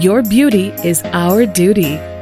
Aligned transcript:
Your 0.00 0.22
beauty 0.22 0.70
is 0.82 1.04
our 1.12 1.46
duty. 1.46 2.13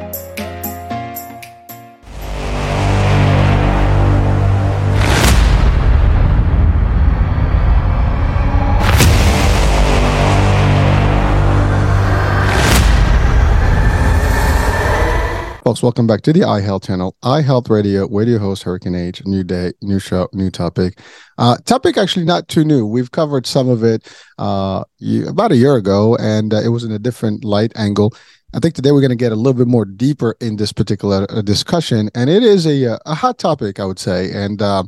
Folks, 15.65 15.81
welcome 15.81 16.09
back 16.09 16.23
to 16.23 16.33
the 16.33 16.41
iHealth 16.41 16.87
channel, 16.87 17.15
iHealth 17.23 17.71
Radio, 17.71 18.09
radio 18.09 18.37
host 18.37 18.65
Hurricane 18.65 18.97
H, 18.97 19.25
new 19.25 19.45
day, 19.45 19.73
new 19.81 20.01
show, 20.01 20.29
new 20.33 20.51
topic. 20.51 20.99
Uh, 21.39 21.57
topic 21.59 21.97
actually 21.97 22.25
not 22.25 22.49
too 22.49 22.65
new. 22.65 22.85
We've 22.85 23.13
covered 23.13 23.47
some 23.47 23.69
of 23.69 23.85
it 23.85 24.13
uh, 24.39 24.83
about 25.29 25.53
a 25.53 25.57
year 25.57 25.77
ago, 25.77 26.17
and 26.17 26.53
uh, 26.53 26.57
it 26.57 26.71
was 26.71 26.83
in 26.83 26.91
a 26.91 26.99
different 26.99 27.45
light 27.45 27.71
angle. 27.77 28.13
I 28.53 28.59
think 28.59 28.75
today 28.75 28.91
we're 28.91 29.03
going 29.03 29.11
to 29.11 29.15
get 29.15 29.31
a 29.31 29.37
little 29.37 29.55
bit 29.55 29.69
more 29.69 29.85
deeper 29.85 30.35
in 30.41 30.57
this 30.57 30.73
particular 30.73 31.29
uh, 31.31 31.43
discussion, 31.43 32.11
and 32.13 32.29
it 32.29 32.43
is 32.43 32.67
a, 32.67 32.95
uh, 32.95 32.99
a 33.07 33.15
hot 33.15 33.39
topic, 33.39 33.79
I 33.79 33.85
would 33.85 34.01
say, 34.01 34.33
and 34.33 34.61
uh, 34.61 34.83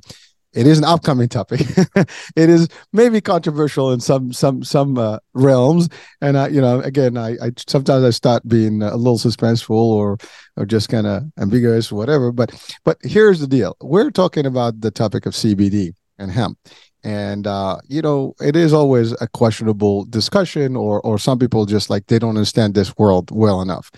it 0.55 0.67
is 0.67 0.79
an 0.79 0.85
upcoming 0.85 1.29
topic. 1.29 1.61
it 2.37 2.51
is 2.51 2.69
maybe 2.93 3.21
controversial 3.21 3.93
in 3.93 4.01
some 4.01 4.33
some 4.33 4.63
some 4.63 4.97
uh, 4.99 5.19
realms, 5.35 5.89
and 6.21 6.39
I, 6.39 6.49
you 6.49 6.61
know, 6.61 6.81
again, 6.81 7.17
I, 7.17 7.31
I 7.43 7.51
sometimes 7.67 8.05
I 8.05 8.11
start 8.11 8.47
being 8.47 8.83
a 8.83 8.97
little 8.97 9.19
suspenseful 9.19 9.71
or 9.71 10.19
or 10.57 10.65
just 10.65 10.89
kind 10.89 11.07
of 11.07 11.25
ambiguous, 11.39 11.91
or 11.91 11.97
whatever. 11.97 12.33
But 12.33 12.53
but 12.85 12.99
here's 13.03 13.41
the 13.41 13.47
deal: 13.47 13.77
we're 13.81 14.11
talking 14.11 14.47
about 14.47 14.81
the 14.81 14.91
topic 14.91 15.27
of 15.27 15.35
CBD 15.35 15.93
and 16.19 16.31
hemp, 16.31 16.59
and 17.03 17.47
uh, 17.47 17.79
you 17.89 18.01
know, 18.01 18.35
it 18.41 18.57
is 18.57 18.73
always 18.73 19.13
a 19.20 19.29
questionable 19.29 20.05
discussion, 20.05 20.77
or 20.77 21.01
or 21.03 21.19
some 21.19 21.39
people 21.39 21.67
just 21.67 21.91
like 21.91 22.07
they 22.07 22.19
don't 22.19 22.31
understand 22.31 22.75
this 22.75 22.97
world 22.97 23.31
well 23.33 23.61
enough. 23.61 23.91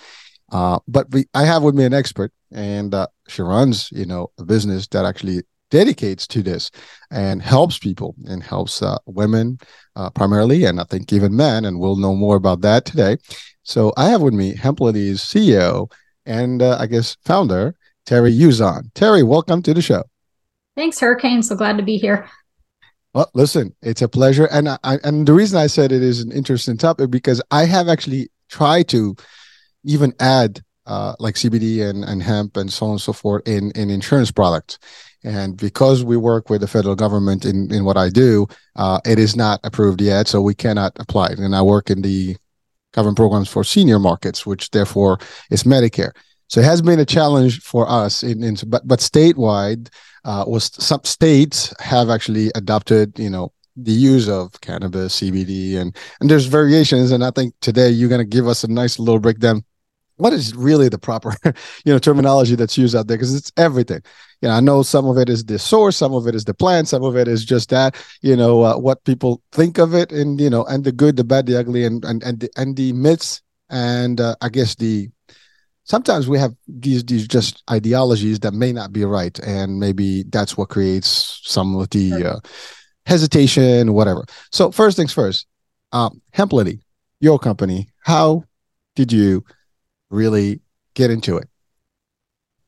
Uh, 0.52 0.78
but 0.86 1.10
we, 1.10 1.26
I 1.34 1.44
have 1.44 1.62
with 1.62 1.74
me 1.74 1.84
an 1.84 1.92
expert, 1.92 2.32
and 2.52 2.94
uh, 2.94 3.08
she 3.28 3.42
runs, 3.42 3.90
you 3.92 4.06
know, 4.06 4.30
a 4.38 4.44
business 4.44 4.86
that 4.88 5.04
actually 5.04 5.42
dedicates 5.70 6.26
to 6.28 6.42
this 6.42 6.70
and 7.10 7.42
helps 7.42 7.78
people 7.78 8.14
and 8.26 8.42
helps 8.42 8.82
uh, 8.82 8.98
women 9.06 9.58
uh, 9.96 10.10
primarily, 10.10 10.64
and 10.64 10.80
I 10.80 10.84
think 10.84 11.12
even 11.12 11.36
men, 11.36 11.64
and 11.64 11.78
we'll 11.80 11.96
know 11.96 12.14
more 12.14 12.36
about 12.36 12.60
that 12.62 12.84
today. 12.84 13.16
So 13.62 13.92
I 13.96 14.08
have 14.10 14.22
with 14.22 14.34
me 14.34 14.54
Hemplily's 14.54 15.20
CEO 15.20 15.90
and 16.24 16.62
uh, 16.62 16.76
I 16.78 16.86
guess 16.86 17.16
founder, 17.24 17.74
Terri 18.06 18.36
Yuzon. 18.36 18.92
Terri, 18.92 19.26
welcome 19.26 19.62
to 19.62 19.74
the 19.74 19.82
show. 19.82 20.04
Thanks, 20.76 21.00
Hurricane. 21.00 21.42
So 21.42 21.56
glad 21.56 21.76
to 21.78 21.82
be 21.82 21.96
here. 21.96 22.28
Well, 23.14 23.30
listen, 23.32 23.74
it's 23.80 24.02
a 24.02 24.08
pleasure, 24.08 24.46
and 24.52 24.68
I, 24.68 24.78
and 25.02 25.26
the 25.26 25.32
reason 25.32 25.58
I 25.58 25.68
said 25.68 25.90
it 25.90 26.02
is 26.02 26.20
an 26.20 26.32
interesting 26.32 26.76
topic 26.76 27.10
because 27.10 27.40
I 27.50 27.64
have 27.64 27.88
actually 27.88 28.28
tried 28.50 28.88
to 28.88 29.16
even 29.84 30.12
add 30.20 30.60
uh, 30.86 31.14
like 31.18 31.34
CBD 31.34 31.88
and, 31.88 32.04
and 32.04 32.22
hemp 32.22 32.56
and 32.56 32.70
so 32.70 32.86
on 32.86 32.92
and 32.92 33.00
so 33.00 33.12
forth 33.12 33.48
in 33.48 33.70
in 33.72 33.88
insurance 33.88 34.30
products. 34.30 34.78
And 35.26 35.56
because 35.56 36.04
we 36.04 36.16
work 36.16 36.48
with 36.48 36.60
the 36.60 36.68
federal 36.68 36.94
government 36.94 37.44
in, 37.44 37.72
in 37.74 37.84
what 37.84 37.96
I 37.96 38.10
do, 38.10 38.46
uh, 38.76 39.00
it 39.04 39.18
is 39.18 39.34
not 39.34 39.58
approved 39.64 40.00
yet, 40.00 40.28
so 40.28 40.40
we 40.40 40.54
cannot 40.54 40.92
apply 41.00 41.30
it. 41.30 41.40
And 41.40 41.54
I 41.54 41.62
work 41.62 41.90
in 41.90 42.02
the 42.02 42.36
government 42.92 43.16
programs 43.16 43.48
for 43.48 43.64
senior 43.64 43.98
markets, 43.98 44.46
which 44.46 44.70
therefore 44.70 45.18
is 45.50 45.64
Medicare. 45.64 46.12
So 46.46 46.60
it 46.60 46.64
has 46.64 46.80
been 46.80 47.00
a 47.00 47.04
challenge 47.04 47.60
for 47.60 47.90
us. 47.90 48.22
In, 48.22 48.44
in 48.44 48.56
but 48.68 48.86
but 48.86 49.00
statewide, 49.00 49.88
uh, 50.24 50.44
was 50.46 50.70
some 50.72 51.02
states 51.02 51.74
have 51.80 52.08
actually 52.08 52.52
adopted, 52.54 53.18
you 53.18 53.28
know, 53.28 53.52
the 53.74 53.90
use 53.90 54.28
of 54.28 54.60
cannabis, 54.60 55.20
CBD, 55.20 55.76
and 55.76 55.96
and 56.20 56.30
there's 56.30 56.46
variations. 56.46 57.10
And 57.10 57.24
I 57.24 57.32
think 57.32 57.52
today 57.60 57.90
you're 57.90 58.08
going 58.08 58.20
to 58.20 58.36
give 58.36 58.46
us 58.46 58.62
a 58.62 58.68
nice 58.68 59.00
little 59.00 59.18
breakdown 59.18 59.64
what 60.16 60.32
is 60.32 60.54
really 60.54 60.88
the 60.88 60.98
proper 60.98 61.34
you 61.84 61.92
know 61.92 61.98
terminology 61.98 62.54
that's 62.54 62.78
used 62.78 62.94
out 62.94 63.06
there? 63.06 63.16
Because 63.16 63.34
it's 63.34 63.52
everything. 63.56 64.02
You 64.42 64.48
know 64.48 64.54
i 64.54 64.60
know 64.60 64.82
some 64.82 65.06
of 65.06 65.16
it 65.16 65.30
is 65.30 65.46
the 65.46 65.58
source 65.58 65.96
some 65.96 66.12
of 66.12 66.26
it 66.26 66.34
is 66.34 66.44
the 66.44 66.52
plant 66.52 66.88
some 66.88 67.02
of 67.02 67.16
it 67.16 67.26
is 67.26 67.42
just 67.42 67.70
that 67.70 67.96
you 68.20 68.36
know 68.36 68.62
uh, 68.62 68.76
what 68.76 69.02
people 69.04 69.42
think 69.50 69.78
of 69.78 69.94
it 69.94 70.12
and 70.12 70.38
you 70.38 70.50
know 70.50 70.64
and 70.66 70.84
the 70.84 70.92
good 70.92 71.16
the 71.16 71.24
bad 71.24 71.46
the 71.46 71.58
ugly 71.58 71.84
and 71.84 72.04
and 72.04 72.22
and 72.22 72.40
the, 72.40 72.50
and 72.56 72.76
the 72.76 72.92
myths. 72.92 73.40
And 73.68 74.20
uh, 74.20 74.36
i 74.42 74.48
guess 74.48 74.76
the 74.76 75.08
sometimes 75.84 76.28
we 76.28 76.38
have 76.38 76.54
these 76.68 77.02
these 77.04 77.26
just 77.26 77.62
ideologies 77.70 78.40
that 78.40 78.52
may 78.52 78.72
not 78.72 78.92
be 78.92 79.04
right 79.04 79.38
and 79.40 79.80
maybe 79.80 80.24
that's 80.24 80.56
what 80.56 80.68
creates 80.68 81.40
some 81.44 81.74
of 81.76 81.88
the 81.90 82.12
uh, 82.12 82.40
hesitation 83.06 83.92
whatever. 83.94 84.24
So 84.52 84.70
first 84.70 84.96
things 84.96 85.12
first 85.12 85.46
um 85.92 86.20
hemplily 86.32 86.80
your 87.20 87.38
company 87.38 87.88
how 88.02 88.44
did 88.96 89.12
you 89.12 89.44
really 90.10 90.60
get 90.94 91.10
into 91.10 91.36
it? 91.36 91.48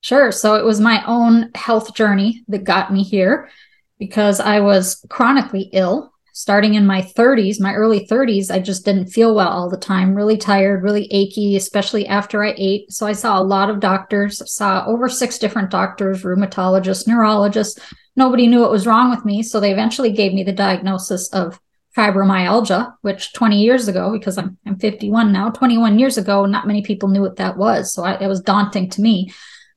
Sure. 0.01 0.31
So 0.31 0.55
it 0.55 0.65
was 0.65 0.81
my 0.81 1.05
own 1.07 1.51
health 1.55 1.95
journey 1.95 2.45
that 2.49 2.65
got 2.65 2.93
me 2.93 3.03
here 3.03 3.51
because 3.99 4.41
I 4.41 4.61
was 4.61 5.05
chronically 5.09 5.71
ill 5.73 6.13
starting 6.39 6.75
in 6.75 6.87
my 6.87 7.03
30s, 7.03 7.61
my 7.61 7.75
early 7.75 8.07
30s. 8.07 8.49
I 8.49 8.61
just 8.61 8.85
didn't 8.85 9.09
feel 9.09 9.35
well 9.35 9.49
all 9.49 9.69
the 9.69 9.77
time, 9.77 10.15
really 10.15 10.37
tired, 10.37 10.85
really 10.85 11.13
achy, 11.13 11.57
especially 11.57 12.07
after 12.07 12.45
I 12.45 12.55
ate. 12.57 12.93
So 12.93 13.09
I 13.09 13.13
saw 13.13 13.41
a 13.41 13.43
lot 13.43 13.71
of 13.71 13.81
doctors, 13.81 14.41
saw 14.49 14.87
over 14.87 15.09
six 15.09 15.37
different 15.39 15.71
doctors, 15.71 16.23
rheumatologists, 16.23 17.09
neurologists. 17.09 17.81
Nobody 18.15 18.47
knew 18.47 18.61
what 18.61 18.71
was 18.71 18.87
wrong 18.87 19.11
with 19.11 19.25
me. 19.25 19.43
So 19.43 19.59
they 19.59 19.73
eventually 19.73 20.13
gave 20.13 20.33
me 20.33 20.45
the 20.45 20.53
diagnosis 20.53 21.29
of 21.31 21.59
fibromyalgia, 21.99 22.95
which 23.03 23.33
20 23.33 23.61
years 23.61 23.89
ago, 23.89 24.13
because 24.13 24.39
I'm, 24.39 24.57
I'm 24.65 24.79
51 24.79 25.33
now, 25.33 25.51
21 25.51 25.99
years 25.99 26.17
ago, 26.17 26.47
not 26.47 26.67
many 26.67 26.83
people 26.83 27.09
knew 27.09 27.21
what 27.21 27.37
that 27.37 27.57
was. 27.57 27.93
So 27.93 28.05
I, 28.05 28.15
it 28.23 28.29
was 28.29 28.41
daunting 28.41 28.89
to 28.91 29.01
me. 29.01 29.33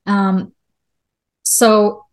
Um, 0.05 0.53
so 1.43 2.05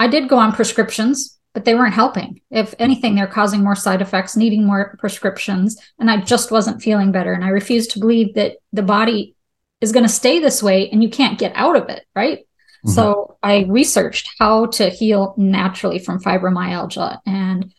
I 0.00 0.08
did 0.08 0.28
go 0.28 0.36
on 0.36 0.52
prescriptions, 0.52 1.38
but 1.54 1.64
they 1.64 1.76
weren't 1.76 1.94
helping. 1.94 2.40
If 2.50 2.74
anything, 2.80 3.14
they're 3.14 3.28
causing 3.28 3.62
more 3.62 3.76
side 3.76 4.02
effects, 4.02 4.36
needing 4.36 4.66
more 4.66 4.96
prescriptions. 4.98 5.80
And 6.00 6.10
I 6.10 6.20
just 6.20 6.50
wasn't 6.50 6.82
feeling 6.82 7.12
better. 7.12 7.32
And 7.32 7.44
I 7.44 7.48
refused 7.48 7.92
to 7.92 8.00
believe 8.00 8.34
that 8.34 8.56
the 8.72 8.82
body 8.82 9.36
is 9.80 9.92
going 9.92 10.04
to 10.04 10.12
stay 10.12 10.40
this 10.40 10.60
way 10.62 10.90
and 10.90 11.02
you 11.02 11.08
can't 11.08 11.38
get 11.38 11.52
out 11.54 11.76
of 11.76 11.88
it. 11.88 12.04
Right. 12.16 12.40
Mm-hmm. 12.40 12.90
So 12.90 13.38
I 13.42 13.64
researched 13.68 14.28
how 14.40 14.66
to 14.66 14.90
heal 14.90 15.34
naturally 15.36 16.00
from 16.00 16.20
fibromyalgia 16.20 17.20
and 17.24 17.72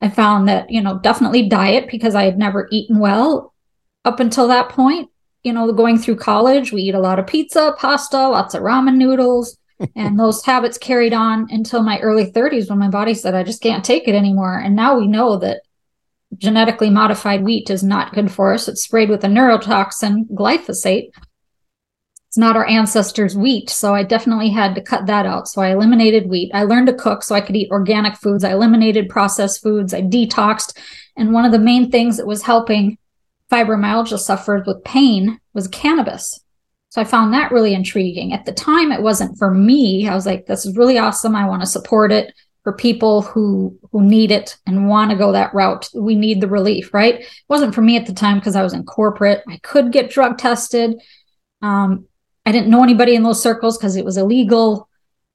I 0.00 0.08
found 0.08 0.48
that, 0.48 0.70
you 0.70 0.80
know, 0.80 0.98
definitely 0.98 1.48
diet 1.48 1.88
because 1.90 2.14
I 2.14 2.24
had 2.24 2.38
never 2.38 2.68
eaten 2.70 2.98
well 2.98 3.54
up 4.04 4.20
until 4.20 4.48
that 4.48 4.68
point. 4.68 5.10
You 5.42 5.52
know, 5.52 5.72
going 5.72 5.98
through 5.98 6.16
college, 6.16 6.72
we 6.72 6.82
eat 6.82 6.94
a 6.94 7.00
lot 7.00 7.18
of 7.18 7.26
pizza, 7.26 7.74
pasta, 7.78 8.28
lots 8.28 8.54
of 8.54 8.62
ramen 8.62 8.96
noodles. 8.96 9.56
and 9.96 10.18
those 10.18 10.44
habits 10.44 10.78
carried 10.78 11.12
on 11.12 11.46
until 11.50 11.82
my 11.82 11.98
early 12.00 12.30
30s 12.30 12.70
when 12.70 12.78
my 12.78 12.88
body 12.88 13.14
said, 13.14 13.34
I 13.34 13.42
just 13.42 13.62
can't 13.62 13.84
take 13.84 14.08
it 14.08 14.14
anymore. 14.14 14.58
And 14.58 14.74
now 14.74 14.98
we 14.98 15.06
know 15.06 15.36
that 15.38 15.62
genetically 16.38 16.90
modified 16.90 17.44
wheat 17.44 17.70
is 17.70 17.82
not 17.82 18.14
good 18.14 18.30
for 18.30 18.54
us. 18.54 18.68
It's 18.68 18.82
sprayed 18.82 19.10
with 19.10 19.24
a 19.24 19.28
neurotoxin, 19.28 20.30
glyphosate, 20.30 21.10
it's 22.28 22.38
not 22.38 22.56
our 22.56 22.66
ancestors' 22.66 23.36
wheat. 23.36 23.70
So 23.70 23.94
I 23.94 24.02
definitely 24.02 24.50
had 24.50 24.74
to 24.74 24.82
cut 24.82 25.06
that 25.06 25.26
out. 25.26 25.48
So 25.48 25.62
I 25.62 25.70
eliminated 25.70 26.28
wheat. 26.28 26.50
I 26.52 26.64
learned 26.64 26.88
to 26.88 26.94
cook 26.94 27.22
so 27.22 27.34
I 27.34 27.40
could 27.40 27.56
eat 27.56 27.70
organic 27.70 28.16
foods. 28.16 28.44
I 28.44 28.52
eliminated 28.52 29.08
processed 29.08 29.62
foods. 29.62 29.94
I 29.94 30.02
detoxed. 30.02 30.76
And 31.16 31.32
one 31.32 31.44
of 31.44 31.52
the 31.52 31.58
main 31.58 31.90
things 31.90 32.16
that 32.16 32.26
was 32.26 32.42
helping 32.42 32.98
fibromyalgia 33.50 34.18
sufferers 34.18 34.66
with 34.66 34.84
pain 34.84 35.40
was 35.54 35.68
cannabis. 35.68 36.40
So 36.90 37.00
I 37.00 37.04
found 37.04 37.32
that 37.32 37.52
really 37.52 37.74
intriguing. 37.74 38.32
At 38.32 38.44
the 38.44 38.52
time, 38.52 38.90
it 38.90 39.02
wasn't 39.02 39.38
for 39.38 39.52
me. 39.52 40.08
I 40.08 40.14
was 40.14 40.26
like, 40.26 40.46
this 40.46 40.66
is 40.66 40.76
really 40.76 40.98
awesome. 40.98 41.36
I 41.36 41.46
want 41.48 41.62
to 41.62 41.66
support 41.66 42.10
it 42.10 42.34
for 42.64 42.72
people 42.72 43.22
who 43.22 43.78
who 43.92 44.02
need 44.02 44.32
it 44.32 44.56
and 44.66 44.88
want 44.88 45.10
to 45.10 45.16
go 45.16 45.30
that 45.32 45.54
route. 45.54 45.88
We 45.94 46.16
need 46.16 46.40
the 46.40 46.48
relief, 46.48 46.92
right? 46.92 47.20
It 47.20 47.28
wasn't 47.48 47.74
for 47.74 47.82
me 47.82 47.96
at 47.96 48.06
the 48.06 48.12
time 48.12 48.38
because 48.38 48.56
I 48.56 48.62
was 48.62 48.72
in 48.72 48.84
corporate. 48.84 49.44
I 49.48 49.58
could 49.58 49.92
get 49.92 50.10
drug 50.10 50.38
tested. 50.38 51.00
Um, 51.62 52.06
I 52.46 52.52
didn't 52.52 52.70
know 52.70 52.84
anybody 52.84 53.14
in 53.16 53.24
those 53.24 53.42
circles 53.42 53.76
because 53.76 53.96
it 53.96 54.04
was 54.04 54.16
illegal 54.16 54.88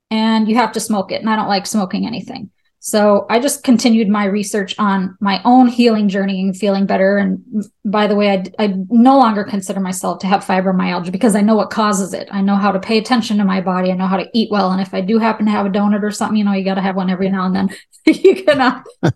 and 0.09 0.47
you 0.47 0.55
have 0.55 0.71
to 0.71 0.79
smoke 0.79 1.11
it. 1.11 1.21
And 1.21 1.29
I 1.29 1.35
don't 1.35 1.49
like 1.49 1.67
smoking 1.67 2.07
anything. 2.07 2.49
So 2.83 3.27
I 3.29 3.39
just 3.39 3.63
continued 3.63 4.09
my 4.09 4.25
research 4.25 4.73
on 4.79 5.15
my 5.19 5.39
own 5.45 5.67
healing 5.67 6.09
journey 6.09 6.41
and 6.41 6.57
feeling 6.57 6.87
better. 6.87 7.17
And 7.17 7.43
by 7.85 8.07
the 8.07 8.15
way, 8.15 8.31
I, 8.31 8.43
I 8.57 8.73
no 8.89 9.19
longer 9.19 9.43
consider 9.43 9.79
myself 9.79 10.17
to 10.19 10.27
have 10.27 10.43
fibromyalgia 10.43 11.11
because 11.11 11.35
I 11.35 11.41
know 11.41 11.53
what 11.53 11.69
causes 11.69 12.11
it. 12.11 12.27
I 12.31 12.41
know 12.41 12.55
how 12.55 12.71
to 12.71 12.79
pay 12.79 12.97
attention 12.97 13.37
to 13.37 13.45
my 13.45 13.61
body. 13.61 13.91
I 13.91 13.95
know 13.95 14.07
how 14.07 14.17
to 14.17 14.27
eat 14.33 14.49
well. 14.49 14.71
And 14.71 14.81
if 14.81 14.95
I 14.95 15.01
do 15.01 15.19
happen 15.19 15.45
to 15.45 15.51
have 15.51 15.67
a 15.67 15.69
donut 15.69 16.01
or 16.01 16.09
something, 16.09 16.37
you 16.37 16.43
know, 16.43 16.53
you 16.53 16.65
got 16.65 16.75
to 16.75 16.81
have 16.81 16.95
one 16.95 17.11
every 17.11 17.29
now 17.29 17.45
and 17.45 17.55
then. 17.55 17.69
you 18.07 18.43
can 18.43 18.59
uh, 18.59 18.83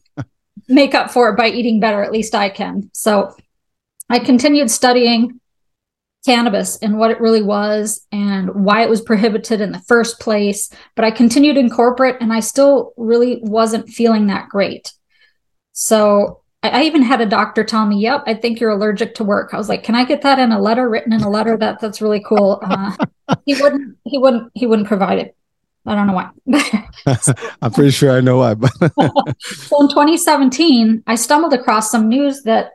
make 0.67 0.93
up 0.93 1.09
for 1.09 1.29
it 1.29 1.37
by 1.37 1.47
eating 1.47 1.79
better. 1.79 2.03
At 2.03 2.11
least 2.11 2.35
I 2.35 2.49
can. 2.49 2.91
So 2.93 3.35
I 4.11 4.19
continued 4.19 4.69
studying 4.69 5.39
cannabis 6.25 6.77
and 6.77 6.97
what 6.97 7.11
it 7.11 7.21
really 7.21 7.41
was 7.41 8.05
and 8.11 8.49
why 8.65 8.83
it 8.83 8.89
was 8.89 9.01
prohibited 9.01 9.61
in 9.61 9.71
the 9.71 9.79
first 9.79 10.19
place. 10.19 10.69
But 10.95 11.05
I 11.05 11.11
continued 11.11 11.57
in 11.57 11.69
corporate 11.69 12.17
and 12.19 12.33
I 12.33 12.39
still 12.39 12.93
really 12.97 13.39
wasn't 13.43 13.89
feeling 13.89 14.27
that 14.27 14.49
great. 14.49 14.91
So 15.73 16.41
I, 16.63 16.83
even 16.83 17.03
had 17.03 17.21
a 17.21 17.27
doctor 17.27 17.63
tell 17.63 17.85
me, 17.85 17.99
Yep, 17.99 18.23
I 18.25 18.33
think 18.33 18.59
you're 18.59 18.71
allergic 18.71 19.15
to 19.15 19.23
work. 19.23 19.53
I 19.53 19.57
was 19.57 19.69
like, 19.69 19.83
Can 19.83 19.93
I 19.93 20.03
get 20.03 20.23
that 20.23 20.39
in 20.39 20.51
a 20.51 20.59
letter 20.59 20.89
written 20.89 21.13
in 21.13 21.21
a 21.21 21.29
letter? 21.29 21.57
That 21.57 21.79
that's 21.79 22.01
really 22.01 22.23
cool. 22.23 22.59
Uh, 22.63 22.95
he 23.45 23.61
wouldn't 23.61 23.97
he 24.03 24.17
wouldn't 24.17 24.51
he 24.55 24.65
wouldn't 24.65 24.87
provide 24.87 25.19
it. 25.19 25.35
I 25.85 25.93
don't 25.93 26.07
know 26.07 26.13
why. 26.13 26.31
I'm 27.61 27.71
pretty 27.71 27.91
sure 27.91 28.11
I 28.11 28.21
know 28.21 28.37
why. 28.37 28.55
But 28.55 28.71
so 29.39 29.81
in 29.81 29.89
2017, 29.89 31.03
I 31.05 31.13
stumbled 31.13 31.53
across 31.53 31.91
some 31.91 32.09
news 32.09 32.41
that 32.43 32.71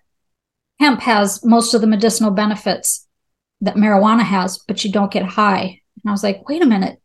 hemp 0.78 1.00
has 1.00 1.44
most 1.44 1.74
of 1.74 1.80
the 1.80 1.88
medicinal 1.88 2.30
benefits 2.30 3.08
that 3.60 3.76
marijuana 3.76 4.22
has, 4.22 4.58
but 4.58 4.84
you 4.84 4.92
don't 4.92 5.12
get 5.12 5.24
high. 5.24 5.80
And 6.02 6.08
I 6.08 6.12
was 6.12 6.22
like, 6.22 6.48
wait 6.48 6.62
a 6.62 6.66
minute, 6.66 7.00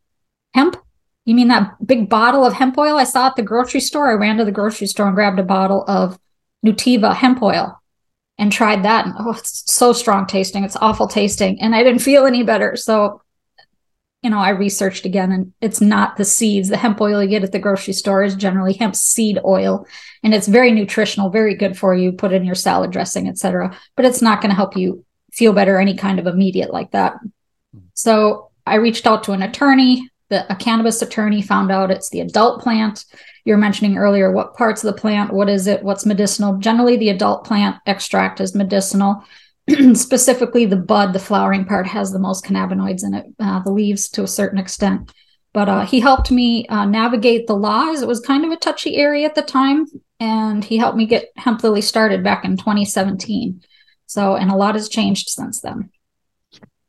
hemp? 0.53 0.77
You 1.25 1.35
mean 1.35 1.47
that 1.47 1.75
big 1.85 2.07
bottle 2.07 2.45
of 2.45 2.53
hemp 2.53 2.77
oil 2.77 2.97
I 2.97 3.03
saw 3.03 3.27
at 3.27 3.35
the 3.35 3.41
grocery 3.41 3.79
store? 3.79 4.09
I 4.09 4.13
ran 4.13 4.37
to 4.37 4.45
the 4.45 4.51
grocery 4.51 4.87
store 4.87 5.07
and 5.07 5.15
grabbed 5.15 5.39
a 5.39 5.43
bottle 5.43 5.83
of 5.87 6.19
Nutiva 6.65 7.15
hemp 7.15 7.41
oil 7.41 7.81
and 8.37 8.51
tried 8.51 8.83
that. 8.83 9.05
And 9.05 9.15
oh, 9.17 9.31
it's 9.31 9.71
so 9.71 9.91
strong 9.91 10.27
tasting. 10.27 10.63
It's 10.63 10.75
awful 10.77 11.07
tasting. 11.07 11.61
And 11.61 11.75
I 11.75 11.83
didn't 11.83 12.01
feel 12.01 12.25
any 12.25 12.43
better. 12.43 12.75
So, 12.75 13.21
you 14.21 14.29
know, 14.29 14.39
I 14.39 14.49
researched 14.49 15.05
again 15.05 15.31
and 15.31 15.53
it's 15.61 15.81
not 15.81 16.17
the 16.17 16.25
seeds. 16.25 16.69
The 16.69 16.77
hemp 16.77 17.01
oil 17.01 17.23
you 17.23 17.29
get 17.29 17.43
at 17.43 17.51
the 17.51 17.59
grocery 17.59 17.93
store 17.93 18.23
is 18.23 18.35
generally 18.35 18.73
hemp 18.73 18.95
seed 18.95 19.39
oil. 19.43 19.87
And 20.23 20.33
it's 20.33 20.47
very 20.47 20.71
nutritional, 20.71 21.29
very 21.29 21.55
good 21.55 21.77
for 21.77 21.95
you. 21.95 22.11
Put 22.11 22.33
in 22.33 22.45
your 22.45 22.55
salad 22.55 22.91
dressing, 22.91 23.27
etc. 23.27 23.75
But 23.95 24.05
it's 24.05 24.21
not 24.21 24.41
going 24.41 24.49
to 24.49 24.55
help 24.55 24.75
you 24.75 25.05
feel 25.35 25.53
better 25.53 25.79
any 25.79 25.95
kind 25.95 26.19
of 26.19 26.27
immediate 26.27 26.71
like 26.71 26.91
that. 26.91 27.15
So 27.93 28.51
I 28.65 28.75
reached 28.75 29.05
out 29.05 29.23
to 29.25 29.31
an 29.33 29.43
attorney, 29.43 30.09
the, 30.29 30.51
a 30.51 30.55
cannabis 30.55 31.01
attorney 31.01 31.41
found 31.41 31.71
out 31.71 31.91
it's 31.91 32.09
the 32.09 32.21
adult 32.21 32.61
plant. 32.61 33.05
You're 33.43 33.57
mentioning 33.57 33.97
earlier 33.97 34.31
what 34.31 34.55
parts 34.55 34.83
of 34.83 34.93
the 34.93 34.99
plant, 34.99 35.33
what 35.33 35.49
is 35.49 35.67
it, 35.67 35.83
what's 35.83 36.05
medicinal. 36.05 36.57
Generally, 36.57 36.97
the 36.97 37.09
adult 37.09 37.45
plant 37.45 37.77
extract 37.85 38.41
is 38.41 38.55
medicinal. 38.55 39.23
Specifically, 39.93 40.65
the 40.65 40.77
bud, 40.77 41.13
the 41.13 41.19
flowering 41.19 41.65
part, 41.65 41.85
has 41.87 42.11
the 42.11 42.19
most 42.19 42.43
cannabinoids 42.43 43.03
in 43.03 43.13
it, 43.13 43.25
uh, 43.39 43.61
the 43.63 43.71
leaves 43.71 44.09
to 44.09 44.23
a 44.23 44.27
certain 44.27 44.57
extent. 44.57 45.11
But 45.53 45.69
uh, 45.69 45.85
he 45.85 45.99
helped 45.99 46.31
me 46.31 46.67
uh, 46.67 46.85
navigate 46.85 47.47
the 47.47 47.55
laws. 47.55 48.01
It 48.01 48.07
was 48.07 48.19
kind 48.19 48.45
of 48.45 48.51
a 48.51 48.57
touchy 48.57 48.97
area 48.97 49.25
at 49.25 49.35
the 49.35 49.41
time, 49.41 49.85
and 50.19 50.63
he 50.63 50.77
helped 50.77 50.97
me 50.97 51.05
get 51.05 51.29
Hemplily 51.37 51.81
started 51.81 52.23
back 52.23 52.43
in 52.45 52.57
2017. 52.57 53.61
So, 54.05 54.35
and 54.35 54.51
a 54.51 54.55
lot 54.55 54.75
has 54.75 54.89
changed 54.89 55.29
since 55.29 55.61
then. 55.61 55.89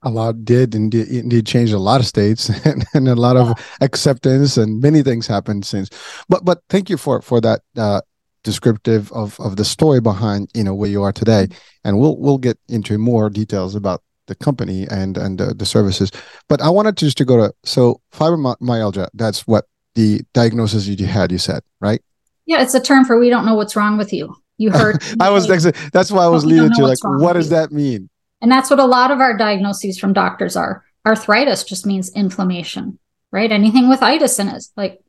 A 0.03 0.11
lot 0.11 0.45
did 0.45 0.75
indeed, 0.75 1.09
indeed 1.09 1.47
change 1.47 1.73
a 1.73 1.79
lot 1.79 2.01
of 2.01 2.07
states 2.07 2.49
and, 2.65 2.85
and 2.95 3.09
a 3.09 3.15
lot 3.15 3.37
of 3.37 3.59
acceptance 3.81 4.57
and 4.57 4.81
many 4.81 5.03
things 5.03 5.27
happened 5.27 5.65
since. 5.65 5.89
But 6.29 6.45
but 6.45 6.63
thank 6.69 6.91
you 6.91 6.97
for 6.97 7.23
for 7.23 7.41
that 7.41 7.63
uh, 7.77 8.03
descriptive 8.45 9.11
of 9.13 9.39
of 9.41 9.57
the 9.57 9.65
story 9.65 10.01
behind 10.01 10.51
you 10.55 10.63
know 10.63 10.75
where 10.75 10.91
you 10.91 11.03
are 11.03 11.13
today, 11.13 11.49
and 11.85 11.99
we'll 11.99 12.17
we'll 12.19 12.39
get 12.39 12.59
into 12.69 12.99
more 12.99 13.29
details 13.31 13.75
about 13.75 14.03
the 14.27 14.35
company 14.35 14.87
and 14.91 15.17
and 15.17 15.41
uh, 15.41 15.53
the 15.57 15.67
services. 15.67 16.11
But 16.49 16.61
I 16.61 16.69
wanted 16.69 16.97
to 16.99 17.07
just 17.07 17.19
to 17.19 17.25
go 17.25 17.37
to 17.39 17.55
so 17.65 18.01
fibromyalgia. 18.13 19.09
That's 19.15 19.47
what 19.47 19.65
the 19.95 20.21
diagnosis 20.35 20.87
you 20.87 21.07
had. 21.07 21.33
You 21.33 21.39
said 21.39 21.63
right? 21.81 22.03
Yeah, 22.47 22.63
it's 22.63 22.75
a 22.75 22.81
term 22.81 23.05
for 23.05 23.19
we 23.19 23.29
don't 23.29 23.45
know 23.45 23.55
what's 23.55 23.75
wrong 23.75 23.99
with 23.99 24.13
you. 24.13 24.37
You 24.59 24.71
heard. 24.71 25.03
I 25.21 25.31
was 25.31 25.47
that's 25.47 26.11
why 26.11 26.25
I 26.25 26.29
was 26.29 26.45
leading 26.45 26.71
to 26.73 26.87
like, 26.87 26.99
what 27.03 27.35
does 27.35 27.51
that 27.51 27.73
mean? 27.73 28.09
And 28.41 28.51
that's 28.51 28.71
what 28.71 28.79
a 28.79 28.85
lot 28.85 29.11
of 29.11 29.21
our 29.21 29.37
diagnoses 29.37 29.99
from 29.99 30.13
doctors 30.13 30.57
are. 30.57 30.85
Arthritis 31.07 31.65
just 31.65 31.87
means 31.87 32.11
inflammation, 32.15 32.99
right? 33.33 33.51
Anything 33.51 33.89
with 33.89 34.03
itis 34.03 34.39
in 34.39 34.49
it, 34.49 34.65
like 34.77 35.01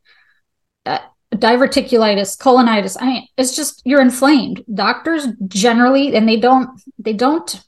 uh, 0.86 1.00
diverticulitis, 1.34 2.38
colonitis. 2.38 2.98
I 3.00 3.06
mean, 3.06 3.28
it's 3.38 3.56
just 3.56 3.82
you're 3.84 4.02
inflamed. 4.02 4.64
Doctors 4.74 5.28
generally, 5.48 6.16
and 6.16 6.28
they 6.28 6.40
don't 6.40 6.80
they 7.00 7.14
don't 7.14 7.62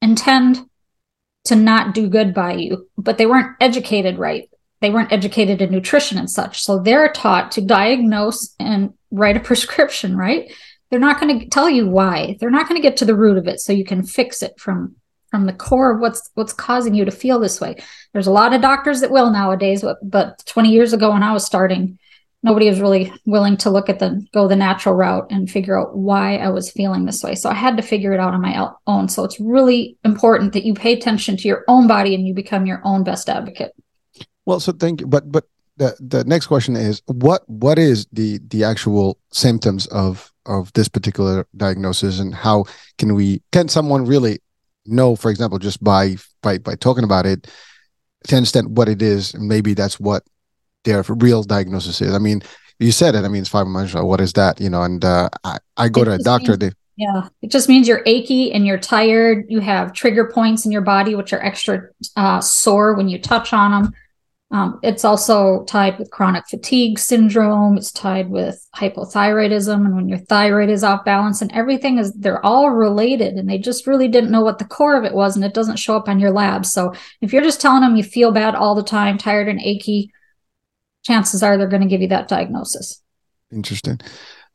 intend 0.00 0.68
to 1.44 1.56
not 1.56 1.94
do 1.94 2.08
good 2.08 2.34
by 2.34 2.54
you, 2.54 2.88
but 2.96 3.18
they 3.18 3.26
weren't 3.26 3.56
educated 3.60 4.18
right. 4.18 4.48
They 4.80 4.90
weren't 4.90 5.12
educated 5.12 5.62
in 5.62 5.70
nutrition 5.70 6.18
and 6.18 6.30
such. 6.30 6.62
So 6.62 6.78
they're 6.78 7.12
taught 7.12 7.52
to 7.52 7.60
diagnose 7.60 8.54
and 8.58 8.94
write 9.10 9.36
a 9.36 9.40
prescription, 9.40 10.16
right? 10.16 10.52
They're 10.94 11.00
not 11.00 11.18
going 11.18 11.40
to 11.40 11.46
tell 11.46 11.68
you 11.68 11.88
why. 11.88 12.36
They're 12.38 12.50
not 12.50 12.68
going 12.68 12.80
to 12.80 12.88
get 12.88 12.96
to 12.98 13.04
the 13.04 13.16
root 13.16 13.36
of 13.36 13.48
it 13.48 13.58
so 13.58 13.72
you 13.72 13.84
can 13.84 14.04
fix 14.04 14.44
it 14.44 14.60
from 14.60 14.94
from 15.28 15.46
the 15.46 15.52
core 15.52 15.92
of 15.92 16.00
what's 16.00 16.30
what's 16.34 16.52
causing 16.52 16.94
you 16.94 17.04
to 17.04 17.10
feel 17.10 17.40
this 17.40 17.60
way. 17.60 17.82
There's 18.12 18.28
a 18.28 18.30
lot 18.30 18.54
of 18.54 18.62
doctors 18.62 19.00
that 19.00 19.10
will 19.10 19.32
nowadays 19.32 19.82
but, 19.82 19.98
but 20.08 20.46
20 20.46 20.70
years 20.70 20.92
ago 20.92 21.10
when 21.10 21.24
i 21.24 21.32
was 21.32 21.44
starting 21.44 21.98
nobody 22.44 22.68
was 22.68 22.80
really 22.80 23.12
willing 23.26 23.56
to 23.56 23.70
look 23.70 23.88
at 23.88 23.98
the 23.98 24.24
go 24.32 24.46
the 24.46 24.54
natural 24.54 24.94
route 24.94 25.26
and 25.30 25.50
figure 25.50 25.76
out 25.76 25.96
why 25.96 26.36
i 26.36 26.48
was 26.48 26.70
feeling 26.70 27.06
this 27.06 27.24
way. 27.24 27.34
So 27.34 27.50
i 27.50 27.54
had 27.54 27.76
to 27.76 27.82
figure 27.82 28.12
it 28.12 28.20
out 28.20 28.34
on 28.34 28.40
my 28.40 28.70
own. 28.86 29.08
So 29.08 29.24
it's 29.24 29.40
really 29.40 29.98
important 30.04 30.52
that 30.52 30.64
you 30.64 30.74
pay 30.74 30.92
attention 30.92 31.36
to 31.38 31.48
your 31.48 31.64
own 31.66 31.88
body 31.88 32.14
and 32.14 32.24
you 32.24 32.34
become 32.34 32.66
your 32.66 32.80
own 32.84 33.02
best 33.02 33.28
advocate. 33.28 33.72
Well 34.46 34.60
so 34.60 34.70
thank 34.70 35.00
you 35.00 35.08
but 35.08 35.32
but 35.32 35.46
the 35.76 35.96
the 36.00 36.24
next 36.24 36.46
question 36.46 36.76
is 36.76 37.02
what 37.06 37.48
what 37.48 37.78
is 37.78 38.06
the 38.12 38.38
the 38.48 38.64
actual 38.64 39.18
symptoms 39.32 39.86
of 39.88 40.32
of 40.46 40.72
this 40.74 40.88
particular 40.88 41.46
diagnosis 41.56 42.20
and 42.20 42.34
how 42.34 42.64
can 42.98 43.14
we 43.14 43.42
can 43.50 43.68
someone 43.68 44.04
really 44.04 44.40
know 44.86 45.16
for 45.16 45.30
example 45.30 45.58
just 45.58 45.82
by 45.82 46.16
by 46.42 46.58
by 46.58 46.74
talking 46.74 47.04
about 47.04 47.26
it 47.26 47.50
to 48.26 48.36
understand 48.36 48.76
what 48.76 48.88
it 48.88 49.02
is 49.02 49.34
and 49.34 49.48
maybe 49.48 49.74
that's 49.74 49.98
what 49.98 50.22
their 50.84 51.02
real 51.08 51.42
diagnosis 51.42 52.00
is? 52.00 52.14
I 52.14 52.18
mean 52.18 52.42
you 52.78 52.92
said 52.92 53.14
it. 53.14 53.24
I 53.24 53.28
mean 53.28 53.42
it's 53.42 53.50
fibromyalgia 53.50 54.06
what 54.06 54.20
is 54.20 54.32
that 54.34 54.60
you 54.60 54.70
know 54.70 54.82
and 54.82 55.04
uh, 55.04 55.28
I, 55.42 55.58
I 55.76 55.88
go 55.88 56.02
it 56.02 56.06
to 56.06 56.12
a 56.12 56.18
doctor 56.18 56.52
means, 56.52 56.58
they, 56.58 56.70
yeah 56.96 57.28
it 57.42 57.50
just 57.50 57.68
means 57.68 57.88
you're 57.88 58.02
achy 58.06 58.52
and 58.52 58.64
you're 58.64 58.78
tired. 58.78 59.46
You 59.48 59.60
have 59.60 59.92
trigger 59.92 60.30
points 60.30 60.66
in 60.66 60.70
your 60.70 60.82
body 60.82 61.16
which 61.16 61.32
are 61.32 61.42
extra 61.42 61.88
uh, 62.16 62.40
sore 62.40 62.94
when 62.94 63.08
you 63.08 63.18
touch 63.18 63.52
on 63.52 63.70
them 63.72 63.94
um, 64.54 64.78
it's 64.84 65.04
also 65.04 65.64
tied 65.64 65.98
with 65.98 66.12
chronic 66.12 66.44
fatigue 66.48 67.00
syndrome. 67.00 67.76
It's 67.76 67.90
tied 67.90 68.30
with 68.30 68.64
hypothyroidism. 68.76 69.74
And 69.74 69.96
when 69.96 70.08
your 70.08 70.18
thyroid 70.18 70.70
is 70.70 70.84
off 70.84 71.04
balance 71.04 71.42
and 71.42 71.50
everything 71.50 71.98
is, 71.98 72.12
they're 72.12 72.44
all 72.46 72.70
related. 72.70 73.34
And 73.34 73.50
they 73.50 73.58
just 73.58 73.84
really 73.84 74.06
didn't 74.06 74.30
know 74.30 74.42
what 74.42 74.60
the 74.60 74.64
core 74.64 74.96
of 74.96 75.02
it 75.02 75.12
was. 75.12 75.34
And 75.34 75.44
it 75.44 75.54
doesn't 75.54 75.80
show 75.80 75.96
up 75.96 76.08
on 76.08 76.20
your 76.20 76.30
lab. 76.30 76.64
So 76.66 76.94
if 77.20 77.32
you're 77.32 77.42
just 77.42 77.60
telling 77.60 77.80
them 77.80 77.96
you 77.96 78.04
feel 78.04 78.30
bad 78.30 78.54
all 78.54 78.76
the 78.76 78.84
time, 78.84 79.18
tired 79.18 79.48
and 79.48 79.60
achy, 79.60 80.12
chances 81.02 81.42
are 81.42 81.58
they're 81.58 81.66
going 81.66 81.82
to 81.82 81.88
give 81.88 82.00
you 82.00 82.08
that 82.08 82.28
diagnosis. 82.28 83.02
Interesting. 83.52 83.98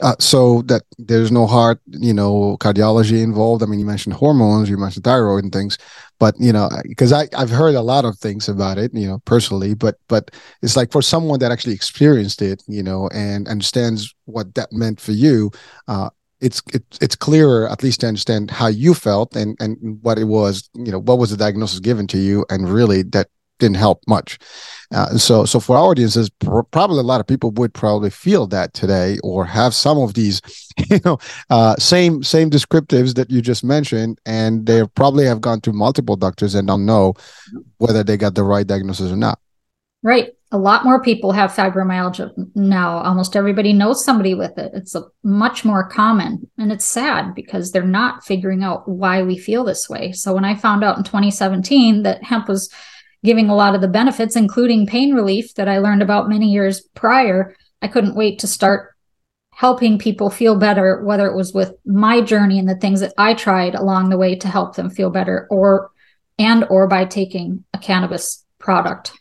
Uh, 0.01 0.15
so 0.17 0.61
that 0.61 0.83
there's 0.97 1.29
no 1.29 1.45
heart, 1.45 1.81
you 1.87 2.13
know, 2.13 2.55
cardiology 2.61 3.21
involved. 3.21 3.63
I 3.63 3.65
mean, 3.65 3.81
you 3.81 3.85
mentioned 3.85 4.15
hormones, 4.15 4.69
you 4.69 4.77
mentioned 4.77 5.03
thyroid 5.03 5.43
and 5.43 5.51
things, 5.51 5.77
but 6.19 6.35
you 6.39 6.53
know, 6.53 6.69
because 6.83 7.13
I 7.13 7.27
I've 7.35 7.49
heard 7.49 7.75
a 7.75 7.81
lot 7.81 8.05
of 8.05 8.17
things 8.17 8.49
about 8.49 8.77
it, 8.77 8.93
you 8.93 9.07
know, 9.07 9.19
personally, 9.25 9.73
but 9.73 9.95
but 10.07 10.31
it's 10.61 10.75
like 10.75 10.91
for 10.91 11.01
someone 11.01 11.39
that 11.39 11.51
actually 11.51 11.73
experienced 11.73 12.41
it, 12.41 12.63
you 12.67 12.83
know, 12.83 13.09
and 13.13 13.47
understands 13.47 14.13
what 14.25 14.53
that 14.55 14.71
meant 14.71 14.99
for 14.99 15.13
you, 15.13 15.51
uh, 15.87 16.09
it's 16.41 16.61
it, 16.73 16.83
it's 17.01 17.15
clearer 17.15 17.69
at 17.69 17.83
least 17.83 18.01
to 18.01 18.07
understand 18.07 18.51
how 18.51 18.67
you 18.67 18.93
felt 18.93 19.35
and 19.35 19.57
and 19.59 19.77
what 20.01 20.19
it 20.19 20.25
was, 20.25 20.69
you 20.75 20.91
know, 20.91 20.99
what 20.99 21.17
was 21.19 21.31
the 21.31 21.37
diagnosis 21.37 21.79
given 21.79 22.07
to 22.07 22.17
you, 22.17 22.45
and 22.49 22.69
really 22.69 23.03
that 23.03 23.29
didn't 23.59 23.77
help 23.77 24.01
much. 24.07 24.39
Uh, 24.91 25.17
so, 25.17 25.45
so 25.45 25.59
for 25.59 25.77
our 25.77 25.83
audiences, 25.83 26.29
pr- 26.29 26.61
probably 26.71 26.99
a 26.99 27.03
lot 27.03 27.19
of 27.19 27.27
people 27.27 27.51
would 27.51 27.73
probably 27.73 28.09
feel 28.09 28.47
that 28.47 28.73
today, 28.73 29.19
or 29.23 29.45
have 29.45 29.73
some 29.73 29.99
of 29.99 30.15
these, 30.15 30.41
you 30.89 30.99
know, 31.05 31.17
uh, 31.49 31.75
same 31.75 32.23
same 32.23 32.49
descriptives 32.49 33.13
that 33.15 33.29
you 33.29 33.41
just 33.41 33.63
mentioned, 33.63 34.19
and 34.25 34.65
they 34.65 34.83
probably 34.95 35.25
have 35.25 35.41
gone 35.41 35.61
to 35.61 35.71
multiple 35.71 36.15
doctors 36.15 36.55
and 36.55 36.67
don't 36.67 36.85
know 36.85 37.13
whether 37.77 38.03
they 38.03 38.17
got 38.17 38.35
the 38.35 38.43
right 38.43 38.65
diagnosis 38.65 39.11
or 39.11 39.17
not. 39.17 39.39
Right. 40.01 40.33
A 40.51 40.57
lot 40.57 40.83
more 40.83 41.03
people 41.03 41.31
have 41.33 41.51
fibromyalgia 41.51 42.31
now. 42.55 42.99
Almost 42.99 43.35
everybody 43.35 43.71
knows 43.71 44.03
somebody 44.03 44.33
with 44.33 44.57
it. 44.57 44.71
It's 44.73 44.95
a, 44.95 45.03
much 45.23 45.63
more 45.63 45.87
common, 45.87 46.49
and 46.57 46.71
it's 46.71 46.85
sad 46.85 47.35
because 47.35 47.71
they're 47.71 47.83
not 47.83 48.23
figuring 48.23 48.63
out 48.63 48.87
why 48.87 49.21
we 49.21 49.37
feel 49.37 49.63
this 49.63 49.87
way. 49.87 50.11
So 50.13 50.33
when 50.33 50.45
I 50.45 50.55
found 50.55 50.83
out 50.83 50.97
in 50.97 51.03
2017 51.03 52.01
that 52.03 52.23
hemp 52.23 52.47
was 52.47 52.73
giving 53.23 53.49
a 53.49 53.55
lot 53.55 53.75
of 53.75 53.81
the 53.81 53.87
benefits, 53.87 54.35
including 54.35 54.87
pain 54.87 55.13
relief 55.13 55.53
that 55.55 55.67
I 55.67 55.79
learned 55.79 56.01
about 56.01 56.29
many 56.29 56.47
years 56.47 56.81
prior. 56.93 57.55
I 57.81 57.87
couldn't 57.87 58.15
wait 58.15 58.39
to 58.39 58.47
start 58.47 58.95
helping 59.51 59.99
people 59.99 60.29
feel 60.29 60.55
better, 60.55 61.03
whether 61.03 61.27
it 61.27 61.35
was 61.35 61.53
with 61.53 61.73
my 61.85 62.21
journey 62.21 62.57
and 62.57 62.69
the 62.69 62.75
things 62.75 63.01
that 63.01 63.13
I 63.17 63.33
tried 63.33 63.75
along 63.75 64.09
the 64.09 64.17
way 64.17 64.35
to 64.37 64.47
help 64.47 64.75
them 64.75 64.89
feel 64.89 65.09
better, 65.09 65.47
or 65.49 65.91
and 66.37 66.65
or 66.69 66.87
by 66.87 67.05
taking 67.05 67.65
a 67.73 67.77
cannabis 67.77 68.45
product. 68.59 69.11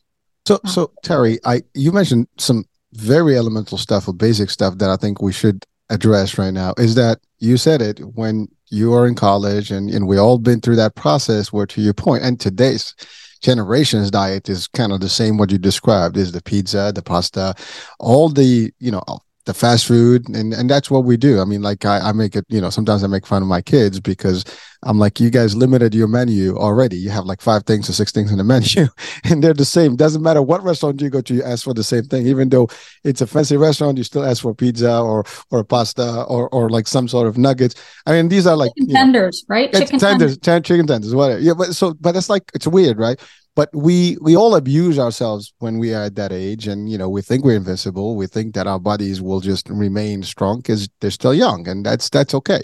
So, 0.46 0.60
uh. 0.64 0.68
so 0.68 0.92
Terri, 1.04 1.38
I 1.44 1.62
you 1.74 1.90
mentioned 1.92 2.28
some 2.38 2.64
very 2.92 3.36
elemental 3.36 3.78
stuff 3.78 4.08
or 4.08 4.14
basic 4.14 4.50
stuff 4.50 4.78
that 4.78 4.90
I 4.90 4.96
think 4.96 5.20
we 5.20 5.32
should 5.32 5.66
address 5.90 6.38
right 6.38 6.52
now. 6.52 6.72
Is 6.78 6.94
that 6.94 7.18
you 7.38 7.56
said 7.56 7.82
it 7.82 7.98
when 7.98 8.48
you 8.68 8.94
are 8.94 9.08
in 9.08 9.16
college, 9.16 9.72
and 9.72 9.90
and 9.90 10.06
we 10.06 10.18
all 10.18 10.38
been 10.38 10.60
through 10.60 10.76
that 10.76 10.94
process. 10.94 11.52
Where 11.52 11.66
to 11.66 11.80
your 11.80 11.94
point, 11.94 12.22
and 12.22 12.38
today's 12.38 12.94
generation's 13.40 14.10
diet 14.10 14.48
is 14.48 14.66
kind 14.68 14.92
of 14.92 15.00
the 15.00 15.08
same 15.08 15.38
what 15.38 15.50
you 15.50 15.58
described 15.58 16.16
is 16.16 16.32
the 16.32 16.42
pizza 16.42 16.92
the 16.94 17.02
pasta 17.02 17.54
all 17.98 18.28
the 18.28 18.72
you 18.78 18.90
know 18.90 19.02
the 19.48 19.54
fast 19.54 19.86
food 19.86 20.28
and 20.28 20.52
and 20.52 20.68
that's 20.68 20.90
what 20.90 21.04
we 21.04 21.16
do. 21.16 21.40
I 21.40 21.46
mean 21.46 21.62
like 21.62 21.86
I, 21.86 21.98
I 22.00 22.12
make 22.12 22.36
it 22.36 22.44
you 22.48 22.60
know 22.60 22.68
sometimes 22.68 23.02
i 23.02 23.06
make 23.06 23.26
fun 23.26 23.40
of 23.40 23.48
my 23.48 23.62
kids 23.62 23.98
because 23.98 24.44
i'm 24.82 24.98
like 24.98 25.18
you 25.18 25.30
guys 25.30 25.56
limited 25.56 25.94
your 25.94 26.06
menu 26.06 26.54
already. 26.56 26.96
You 26.98 27.08
have 27.08 27.24
like 27.24 27.40
five 27.40 27.64
things 27.64 27.88
or 27.88 27.94
six 27.94 28.12
things 28.12 28.30
in 28.30 28.36
the 28.36 28.44
menu 28.54 28.86
and 29.24 29.42
they're 29.42 29.54
the 29.54 29.64
same. 29.64 29.96
Doesn't 29.96 30.22
matter 30.22 30.42
what 30.42 30.62
restaurant 30.62 31.00
you 31.00 31.08
go 31.08 31.22
to 31.22 31.34
you 31.34 31.42
ask 31.42 31.64
for 31.64 31.72
the 31.72 31.82
same 31.82 32.04
thing. 32.04 32.26
Even 32.26 32.50
though 32.50 32.68
it's 33.04 33.22
a 33.22 33.26
fancy 33.26 33.56
restaurant 33.56 33.96
you 33.96 34.04
still 34.04 34.24
ask 34.24 34.42
for 34.42 34.54
pizza 34.54 35.00
or 35.00 35.24
or 35.50 35.64
pasta 35.64 36.24
or 36.24 36.50
or 36.50 36.68
like 36.68 36.86
some 36.86 37.08
sort 37.08 37.26
of 37.26 37.38
nuggets. 37.38 37.74
I 38.04 38.12
mean 38.12 38.28
these 38.28 38.46
are 38.46 38.56
like 38.56 38.72
chicken 38.78 38.94
tenders 38.94 39.46
know, 39.48 39.54
right? 39.54 39.72
Chicken 39.72 39.98
tenders, 39.98 40.36
tenders. 40.36 40.68
chicken 40.68 40.86
tenders 40.86 41.14
whatever. 41.14 41.40
Yeah 41.40 41.54
but 41.56 41.74
so 41.74 41.94
but 41.94 42.14
it's 42.16 42.28
like 42.28 42.44
it's 42.54 42.66
weird 42.66 42.98
right 42.98 43.18
but 43.58 43.74
we 43.74 44.16
we 44.20 44.36
all 44.36 44.54
abuse 44.54 45.00
ourselves 45.00 45.52
when 45.58 45.78
we 45.80 45.92
are 45.92 46.04
at 46.04 46.14
that 46.14 46.30
age 46.30 46.68
and 46.68 46.88
you 46.88 46.96
know 46.96 47.08
we 47.08 47.20
think 47.20 47.44
we're 47.44 47.56
invincible 47.56 48.14
we 48.14 48.24
think 48.24 48.54
that 48.54 48.68
our 48.68 48.78
bodies 48.78 49.20
will 49.20 49.40
just 49.40 49.68
remain 49.68 50.22
strong 50.22 50.58
because 50.58 50.88
they're 51.00 51.10
still 51.10 51.34
young 51.34 51.66
and 51.66 51.84
that's 51.84 52.08
that's 52.08 52.34
okay. 52.34 52.62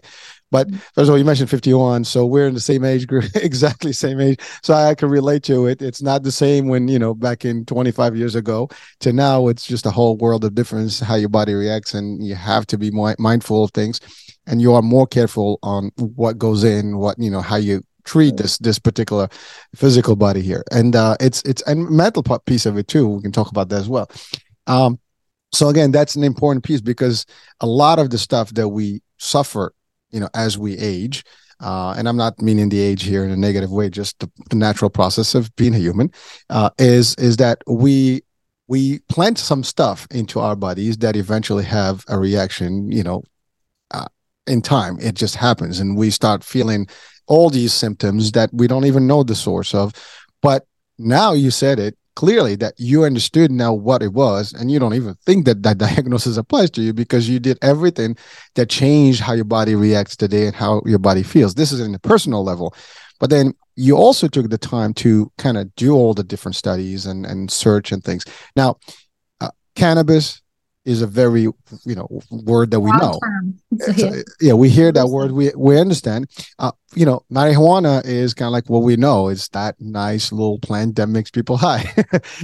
But 0.53 0.69
mm-hmm. 0.69 0.77
first 0.95 1.09
of 1.09 1.11
all 1.11 1.19
you 1.19 1.25
mentioned 1.25 1.51
51 1.51 2.05
so 2.05 2.25
we're 2.25 2.47
in 2.47 2.55
the 2.55 2.61
same 2.61 2.85
age 2.85 3.09
group 3.09 3.25
exactly 3.35 3.93
same 3.93 4.21
age. 4.21 4.39
So 4.63 4.73
i 4.73 4.95
can 4.95 5.09
relate 5.09 5.43
to 5.45 5.67
it. 5.67 5.83
It's 5.83 6.01
not 6.01 6.23
the 6.23 6.31
same 6.31 6.69
when 6.69 6.87
you 6.87 7.01
know 7.01 7.13
back 7.13 7.45
in 7.45 7.65
25 7.65 8.17
years 8.17 8.37
ago 8.37 8.69
to 9.01 9.13
now 9.13 9.49
it's 9.49 9.67
just 9.67 9.87
a 9.87 9.91
whole 9.91 10.17
world 10.17 10.45
of 10.45 10.55
difference 10.55 11.01
how 11.01 11.17
your 11.17 11.29
body 11.29 11.55
reacts 11.55 11.95
and 11.95 12.25
you 12.25 12.37
have 12.37 12.69
to 12.69 12.79
be 12.79 12.93
more 12.93 13.17
mindful 13.19 13.65
of 13.65 13.73
things 13.73 13.99
and 14.47 14.63
you 14.63 14.73
are 14.73 14.83
more 14.83 15.09
careful 15.09 15.59
on 15.65 15.91
what 15.97 16.39
goes 16.39 16.63
in 16.63 16.99
what 16.99 17.19
you 17.19 17.33
know 17.33 17.43
how 17.43 17.57
you 17.57 17.83
treat 18.04 18.37
this 18.37 18.58
this 18.58 18.78
particular 18.78 19.28
physical 19.75 20.16
body 20.16 20.42
here. 20.42 20.64
And 20.70 20.94
uh 20.96 21.16
it's 21.20 21.42
it's 21.42 21.62
and 21.62 21.88
mental 21.88 22.23
piece 22.46 22.66
of 22.66 22.76
it 22.76 22.88
too 22.88 23.08
we 23.08 23.23
can 23.23 23.32
talk 23.32 23.50
about 23.50 23.68
that 23.70 23.80
as 23.80 23.88
well. 23.88 24.11
Um 24.66 24.99
so 25.52 25.68
again 25.68 25.90
that's 25.90 26.16
an 26.16 26.25
important 26.25 26.64
piece 26.64 26.80
because 26.80 27.26
a 27.61 27.66
lot 27.66 27.99
of 27.99 28.11
the 28.11 28.18
stuff 28.18 28.50
that 28.54 28.68
we 28.68 29.02
suffer 29.18 29.73
you 30.11 30.20
know 30.20 30.28
as 30.34 30.58
we 30.58 30.76
age 30.78 31.25
uh, 31.61 31.94
and 31.96 32.08
I'm 32.08 32.16
not 32.16 32.40
meaning 32.40 32.68
the 32.68 32.80
age 32.80 33.04
here 33.04 33.25
in 33.25 33.30
a 33.30 33.37
negative 33.37 33.70
way, 33.70 33.88
just 33.88 34.18
the, 34.18 34.30
the 34.50 34.56
natural 34.56 34.90
process 34.90 35.34
of 35.34 35.54
being 35.56 35.75
a 35.75 35.78
human, 35.78 36.11
uh, 36.50 36.70
is 36.78 37.14
is 37.14 37.37
that 37.38 37.62
we 37.66 38.23
we 38.66 39.00
plant 39.08 39.38
some 39.38 39.62
stuff 39.62 40.06
into 40.11 40.40
our 40.40 40.56
bodies 40.56 40.96
that 40.99 41.16
eventually 41.16 41.64
have 41.64 42.04
a 42.08 42.18
reaction, 42.18 42.90
you 42.90 43.02
know, 43.02 43.23
uh, 43.90 44.06
in 44.46 44.62
time. 44.62 44.99
It 45.00 45.14
just 45.14 45.37
happens, 45.37 45.80
and 45.80 45.96
we 45.96 46.11
start 46.11 46.42
feeling 46.42 46.87
all 47.26 47.50
these 47.50 47.73
symptoms 47.73 48.33
that 48.33 48.50
we 48.52 48.66
don't 48.66 48.85
even 48.85 49.07
know 49.07 49.23
the 49.23 49.35
source 49.35 49.75
of. 49.75 49.93
But 50.43 50.66
now 50.99 51.33
you 51.33 51.50
said 51.50 51.78
it 51.78 51.97
clearly 52.16 52.54
that 52.57 52.75
you 52.78 53.04
understood 53.04 53.50
now 53.50 53.73
what 53.73 54.02
it 54.02 54.12
was, 54.12 54.52
and 54.52 54.71
you 54.71 54.78
don't 54.78 54.95
even 54.95 55.14
think 55.26 55.47
that 55.47 55.62
that 55.62 55.78
diagnosis 55.87 56.37
applies 56.37 56.71
to 56.71 56.83
you 56.83 56.93
because 56.93 57.28
you 57.28 57.38
did 57.38 57.59
everything 57.62 58.16
that 58.54 58.69
changed 58.69 59.21
how 59.21 59.33
your 59.33 59.45
body 59.45 59.75
reacts 59.75 60.16
today 60.16 60.47
and 60.47 60.54
how 60.54 60.83
your 60.87 60.99
body 60.99 61.23
feels. 61.23 61.54
This 61.54 61.73
is 61.73 61.81
in 61.81 61.95
a 61.95 61.99
personal 61.99 62.45
level. 62.45 62.75
But 63.21 63.31
then 63.31 63.54
you 63.76 63.97
also 63.97 64.28
took 64.28 64.50
the 64.50 64.59
time 64.59 64.95
to 64.95 65.31
kind 65.38 65.57
of 65.57 65.75
do 65.76 65.95
all 65.95 66.14
the 66.14 66.25
different 66.25 66.57
studies 66.57 67.07
and, 67.07 67.26
and 67.26 67.50
search 67.50 67.90
and 67.93 68.02
things. 68.02 68.25
Now, 68.54 68.76
uh, 69.40 69.50
cannabis, 69.75 70.43
is 70.85 71.03
a 71.03 71.07
very 71.07 71.43
you 71.43 71.95
know 71.95 72.09
word 72.31 72.71
that 72.71 72.81
we 72.81 72.91
know. 72.93 73.19
yeah. 73.97 74.23
yeah, 74.41 74.53
we 74.53 74.69
hear 74.69 74.93
that 74.93 75.09
word, 75.09 75.33
we 75.33 75.50
we 75.57 75.79
understand. 75.79 76.29
Uh, 76.59 76.73
you 76.95 77.07
know, 77.07 77.25
marijuana 77.33 78.05
is 78.05 78.35
kind 78.35 78.49
of 78.49 78.53
like 78.53 78.69
what 78.69 78.83
we 78.83 78.97
know. 78.97 79.29
It's 79.29 79.49
that 79.49 79.81
nice 79.81 80.31
little 80.31 80.59
plant 80.59 80.97
that 80.97 81.09
makes 81.09 81.31
people 81.31 81.57
high, 81.69 81.93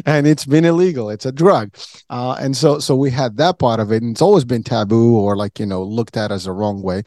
and 0.06 0.26
it's 0.26 0.46
been 0.46 0.64
illegal. 0.64 1.10
It's 1.10 1.26
a 1.26 1.32
drug, 1.32 1.74
uh, 2.08 2.36
and 2.40 2.56
so 2.56 2.78
so 2.78 2.96
we 2.96 3.10
had 3.10 3.36
that 3.36 3.58
part 3.58 3.80
of 3.80 3.92
it, 3.92 4.02
and 4.02 4.12
it's 4.12 4.22
always 4.22 4.44
been 4.44 4.62
taboo 4.62 5.16
or 5.16 5.36
like 5.36 5.58
you 5.58 5.66
know 5.66 5.82
looked 5.82 6.16
at 6.16 6.32
as 6.32 6.46
a 6.46 6.52
wrong 6.52 6.82
way. 6.82 7.02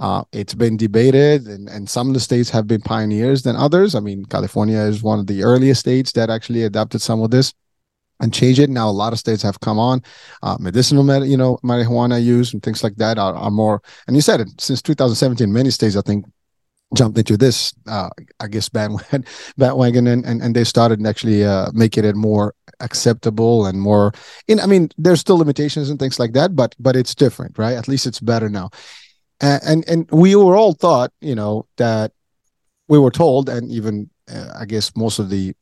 Uh, 0.00 0.22
it's 0.32 0.54
been 0.54 0.76
debated, 0.76 1.46
and, 1.48 1.68
and 1.68 1.90
some 1.90 2.06
of 2.06 2.14
the 2.14 2.20
states 2.20 2.50
have 2.50 2.68
been 2.68 2.80
pioneers 2.80 3.42
than 3.42 3.56
others. 3.56 3.96
I 3.96 4.00
mean, 4.00 4.24
California 4.26 4.78
is 4.78 5.02
one 5.02 5.18
of 5.18 5.26
the 5.26 5.42
earliest 5.42 5.80
states 5.80 6.12
that 6.12 6.30
actually 6.30 6.62
adopted 6.62 7.02
some 7.02 7.20
of 7.20 7.32
this 7.32 7.52
and 8.20 8.34
change 8.34 8.58
it. 8.58 8.70
Now, 8.70 8.88
a 8.88 8.90
lot 8.90 9.12
of 9.12 9.18
states 9.18 9.42
have 9.42 9.60
come 9.60 9.78
on. 9.78 10.02
Uh, 10.42 10.56
medicinal, 10.58 11.04
med- 11.04 11.26
you 11.26 11.36
know, 11.36 11.58
marijuana 11.62 12.22
use 12.22 12.52
and 12.52 12.62
things 12.62 12.82
like 12.82 12.96
that 12.96 13.18
are, 13.18 13.34
are, 13.34 13.50
more. 13.50 13.82
And 14.06 14.16
you 14.16 14.22
said 14.22 14.40
it 14.40 14.48
since 14.60 14.82
2017, 14.82 15.52
many 15.52 15.70
states, 15.70 15.96
I 15.96 16.02
think, 16.02 16.26
jumped 16.94 17.18
into 17.18 17.36
this, 17.36 17.74
uh, 17.86 18.08
I 18.40 18.48
guess, 18.48 18.68
bandwagon, 18.76 19.24
bandwagon 19.56 20.06
and, 20.06 20.24
and, 20.24 20.42
and 20.42 20.56
they 20.56 20.64
started 20.64 21.04
actually 21.06 21.44
uh, 21.44 21.70
making 21.72 22.04
it 22.04 22.16
more 22.16 22.54
acceptable 22.80 23.66
and 23.66 23.80
more. 23.80 24.12
In, 24.46 24.60
I 24.60 24.66
mean, 24.66 24.90
there's 24.96 25.20
still 25.20 25.38
limitations 25.38 25.90
and 25.90 25.98
things 25.98 26.18
like 26.18 26.32
that, 26.32 26.56
but 26.56 26.74
but 26.78 26.96
it's 26.96 27.14
different, 27.14 27.58
right? 27.58 27.76
At 27.76 27.88
least 27.88 28.06
it's 28.06 28.20
better 28.20 28.48
now. 28.48 28.70
And 29.40 29.62
and, 29.64 29.88
and 29.88 30.10
we 30.10 30.34
were 30.34 30.56
all 30.56 30.72
thought, 30.72 31.12
you 31.20 31.34
know, 31.34 31.66
that 31.76 32.12
we 32.88 32.98
were 32.98 33.10
told, 33.10 33.48
and 33.48 33.70
even 33.70 34.08
uh, 34.32 34.52
I 34.58 34.64
guess 34.64 34.96
most 34.96 35.18
of 35.18 35.28
the 35.28 35.54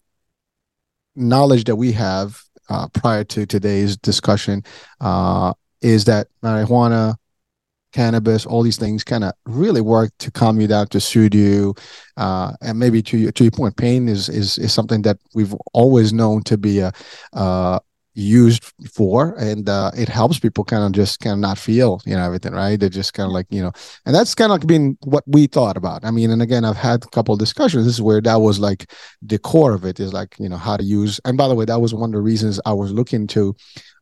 knowledge 1.17 1.65
that 1.65 1.77
we 1.77 1.93
have 1.93 2.46
uh, 2.69 2.89
prior 2.89 3.25
to 3.25 3.47
today's 3.47 3.97
discussion 3.97 4.63
uh, 5.01 5.53
is 5.83 6.05
that 6.05 6.29
marijuana, 6.43 7.15
cannabis, 7.93 8.45
all 8.45 8.63
these 8.63 8.77
things 8.77 9.05
kind 9.05 9.25
of 9.25 9.33
really 9.47 9.81
work 9.81 10.11
to 10.19 10.31
calm 10.31 10.61
you 10.61 10.67
down, 10.67 10.87
to 10.89 11.01
soothe 11.01 11.35
you, 11.35 11.75
uh, 12.17 12.53
and 12.61 12.79
maybe 12.79 13.03
to 13.03 13.17
your, 13.17 13.33
to 13.33 13.45
your 13.45 13.51
point, 13.51 13.77
pain 13.77 14.09
is 14.09 14.29
is 14.29 14.59
is 14.59 14.73
something 14.73 15.03
that 15.03 15.19
we've 15.35 15.55
always 15.73 16.13
known 16.13 16.43
to 16.43 16.59
be 16.59 16.81
a, 16.81 16.93
uh, 17.33 17.79
used 18.17 18.65
for 18.93 19.35
and 19.39 19.69
uh, 19.69 19.91
it 19.97 20.09
helps 20.09 20.39
people 20.39 20.65
kind 20.65 20.83
of 20.83 20.93
just 20.93 21.21
kind 21.21 21.35
of 21.35 21.39
not 21.39 21.59
feel 21.59 22.01
you 22.07 22.17
know 22.17 22.25
everything 22.25 22.53
right? 22.53 22.81
They're 22.81 22.89
just 22.89 23.15
kind 23.15 23.27
of 23.27 23.33
like 23.33 23.47
you 23.51 23.63
know 23.63 23.73
and 24.07 24.15
that's 24.15 24.35
kind 24.35 24.51
of 24.51 24.59
like 24.59 24.67
been 24.67 24.97
what 25.05 25.25
we 25.27 25.47
thought 25.47 25.77
about. 25.77 26.05
I 26.05 26.11
mean 26.11 26.31
and 26.31 26.43
again 26.43 26.65
i've 26.65 26.77
had 26.77 27.05
a 27.05 27.09
couple 27.09 27.37
discussions. 27.37 27.85
This 27.85 27.95
is 27.95 28.03
where 28.03 28.21
that 28.23 28.37
was 28.41 28.59
like 28.59 28.91
the 29.23 29.39
core 29.39 29.75
of 29.75 29.85
it 29.85 30.01
is 30.01 30.13
like 30.13 30.35
you 30.39 30.49
know 30.49 30.57
how 30.57 30.77
to 30.77 30.85
use 30.85 31.21
and 31.25 31.37
by 31.37 31.49
the 31.49 31.55
way 31.55 31.65
that 31.65 31.81
was 31.81 31.95
one 31.95 32.11
of 32.11 32.15
the 32.15 32.21
reasons 32.21 32.61
i 32.67 32.73
was 32.73 32.93
looking 32.93 33.27
to 33.27 33.55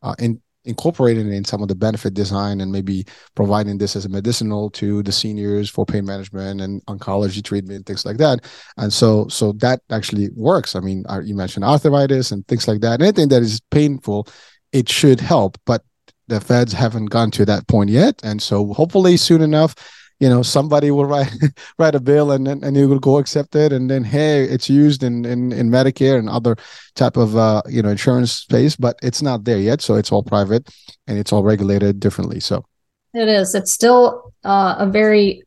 uh, 0.03 0.15
in 0.19 0.41
incorporating 0.65 1.31
in 1.31 1.45
some 1.45 1.61
of 1.61 1.67
the 1.67 1.75
benefit 1.75 2.13
design 2.13 2.61
and 2.61 2.71
maybe 2.71 3.05
providing 3.35 3.77
this 3.77 3.95
as 3.95 4.05
a 4.05 4.09
medicinal 4.09 4.69
to 4.71 5.03
the 5.03 5.11
seniors 5.11 5.69
for 5.69 5.85
pain 5.85 6.05
management 6.05 6.61
and 6.61 6.85
oncology 6.85 7.43
treatment 7.43 7.85
things 7.85 8.05
like 8.05 8.17
that. 8.17 8.41
And 8.77 8.91
so 8.91 9.27
so 9.27 9.53
that 9.53 9.81
actually 9.89 10.29
works. 10.35 10.75
I 10.75 10.79
mean 10.79 11.05
uh, 11.09 11.21
you 11.23 11.35
mentioned 11.35 11.65
arthritis 11.65 12.31
and 12.31 12.47
things 12.47 12.67
like 12.67 12.81
that. 12.81 13.01
Anything 13.01 13.29
that 13.29 13.41
is 13.41 13.61
painful 13.71 14.27
it 14.71 14.89
should 14.89 15.19
help 15.19 15.57
but 15.65 15.83
the 16.27 16.41
feds 16.41 16.73
haven't 16.73 17.05
gone 17.05 17.31
to 17.31 17.45
that 17.45 17.67
point 17.67 17.89
yet. 17.89 18.19
And 18.23 18.41
so 18.41 18.73
hopefully 18.73 19.17
soon 19.17 19.41
enough 19.41 19.75
you 20.19 20.29
know 20.29 20.41
somebody 20.41 20.91
will 20.91 21.05
write 21.05 21.33
write 21.79 21.95
a 21.95 21.99
bill 21.99 22.31
and 22.31 22.47
then 22.47 22.63
and 22.63 22.75
you 22.77 22.87
will 22.87 22.99
go 22.99 23.17
accept 23.17 23.55
it. 23.55 23.73
And 23.73 23.89
then 23.89 24.03
hey 24.03 24.43
it's 24.43 24.69
used 24.69 25.03
in 25.03 25.25
in, 25.25 25.51
in 25.51 25.69
medicare 25.69 26.17
and 26.17 26.29
other 26.29 26.55
type 26.95 27.17
of 27.17 27.35
uh 27.35 27.61
you 27.67 27.81
know 27.81 27.89
insurance 27.89 28.31
space 28.31 28.75
but 28.75 28.97
it's 29.01 29.21
not 29.21 29.43
there 29.43 29.59
yet. 29.59 29.81
So 29.81 29.95
it's 29.95 30.11
all 30.11 30.23
private 30.23 30.69
and 31.07 31.17
it's 31.17 31.33
all 31.33 31.43
regulated 31.43 31.99
differently. 31.99 32.39
So 32.39 32.65
it 33.13 33.29
is. 33.29 33.55
It's 33.55 33.73
still 33.73 34.33
uh, 34.43 34.75
a 34.79 34.85
very 34.85 35.43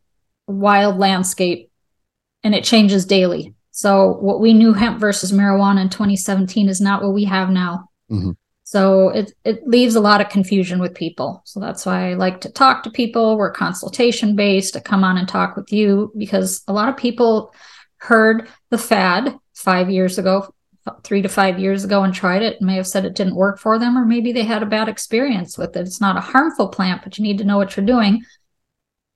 wild 0.47 0.99
landscape 0.99 1.71
and 2.43 2.55
it 2.55 2.65
changes 2.65 3.05
daily. 3.05 3.55
So 3.71 4.15
what 4.21 4.41
we 4.41 4.55
knew 4.55 4.73
hemp 4.73 4.99
versus 4.99 5.33
marijuana 5.33 5.83
in 5.83 5.89
2017 5.91 6.69
is 6.69 6.81
not 6.81 7.03
what 7.03 7.13
we 7.13 7.25
have 7.25 7.51
now. 7.51 7.91
Mm-hmm. 8.11 8.31
So 8.69 9.09
it, 9.09 9.33
it 9.47 9.67
leaves 9.67 9.95
a 9.95 10.01
lot 10.01 10.21
of 10.21 10.29
confusion 10.29 10.79
with 10.79 10.95
people. 10.95 11.41
So 11.47 11.59
that's 11.59 11.87
why 11.87 12.11
I 12.11 12.15
like 12.15 12.43
to 12.43 12.53
talk 12.53 12.83
to 12.83 12.91
people. 12.91 13.39
We're 13.39 13.51
consultation 13.51 14.37
based 14.37 14.75
to 14.75 14.83
come 14.83 15.05
on 15.05 15.17
and 15.17 15.27
talk 15.27 15.57
with 15.57 15.73
you 15.73 16.13
because 16.19 16.65
a 16.69 16.73
lot 16.75 16.91
of 16.91 16.97
people 16.99 17.55
heard 17.97 18.47
the 18.69 18.77
fad 18.77 19.39
five 19.55 19.89
years 19.89 20.19
ago, 20.19 20.53
three 21.03 21.23
to 21.23 21.31
five 21.31 21.59
years 21.59 21.83
ago, 21.83 22.03
and 22.03 22.13
tried 22.13 22.43
it 22.43 22.59
and 22.59 22.67
may 22.67 22.77
have 22.77 22.87
said 22.87 23.07
it 23.07 23.17
didn't 23.17 23.37
work 23.37 23.59
for 23.59 23.79
them, 23.79 23.97
or 23.97 24.05
maybe 24.05 24.33
they 24.33 24.45
had 24.45 24.63
a 24.63 24.67
bad 24.67 24.87
experience 24.87 25.57
with 25.57 25.75
it. 25.75 25.87
It's 25.87 26.03
not 26.03 26.19
a 26.19 26.21
harmful 26.21 26.69
plant, 26.69 27.01
but 27.03 27.17
you 27.17 27.25
need 27.25 27.39
to 27.39 27.45
know 27.45 27.57
what 27.57 27.75
you're 27.75 27.87
doing. 27.87 28.23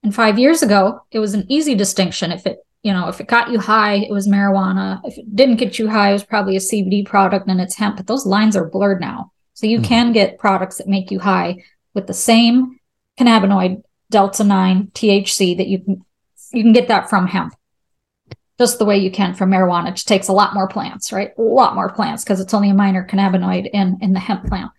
And 0.02 0.14
five 0.14 0.38
years 0.38 0.62
ago, 0.62 1.02
it 1.11 1.18
was 1.18 1.35
an 1.35 1.44
easy 1.50 1.75
distinction. 1.75 2.32
If 2.32 2.47
it 2.47 2.61
you 2.82 2.94
know, 2.94 3.09
if 3.09 3.21
it 3.21 3.28
got 3.28 3.50
you 3.50 3.61
high, 3.61 3.97
it 3.97 4.11
was 4.11 4.26
marijuana. 4.26 5.02
If 5.04 5.18
it 5.18 5.37
didn't 5.37 5.56
get 5.56 5.78
you 5.78 5.88
high, 5.88 6.09
it 6.09 6.14
was 6.14 6.25
probably 6.25 6.56
a 6.56 6.59
CBD 6.59 7.04
product 7.04 7.47
and 7.49 7.61
it's 7.61 7.76
hemp. 7.76 7.99
But 7.99 8.06
those 8.06 8.25
lines 8.25 8.56
are 8.56 8.68
blurred 8.68 9.00
now. 9.00 9.31
So 9.54 9.66
you 9.66 9.78
mm-hmm. 9.78 9.87
can 9.87 10.12
get 10.12 10.38
products 10.38 10.78
that 10.78 10.88
make 10.88 11.11
you 11.11 11.21
high 11.21 11.64
with 11.94 12.06
the 12.06 12.14
same 12.14 12.78
cannabinoid 13.18 13.82
delta 14.11 14.44
9 14.44 14.90
THC 14.94 15.56
that 15.56 15.68
you 15.68 15.80
can 15.80 16.04
you 16.52 16.62
can 16.62 16.73
get 16.73 16.88
that 16.88 17.09
from 17.09 17.26
hemp. 17.26 17.54
Just 18.59 18.78
the 18.78 18.85
way 18.85 18.99
you 18.99 19.11
can 19.11 19.35
from 19.35 19.50
marijuana. 19.50 19.88
It 19.88 19.97
takes 19.97 20.28
a 20.28 20.32
lot 20.32 20.54
more 20.54 20.68
plants, 20.68 21.11
right? 21.11 21.32
A 21.38 21.42
lot 21.42 21.75
more 21.75 21.90
plants 21.90 22.23
because 22.23 22.40
it's 22.40 22.52
only 22.52 22.68
a 22.68 22.75
minor 22.75 23.06
cannabinoid 23.06 23.71
in 23.73 23.99
in 24.02 24.12
the 24.12 24.21
hemp 24.21 24.47
plant. 24.47 24.71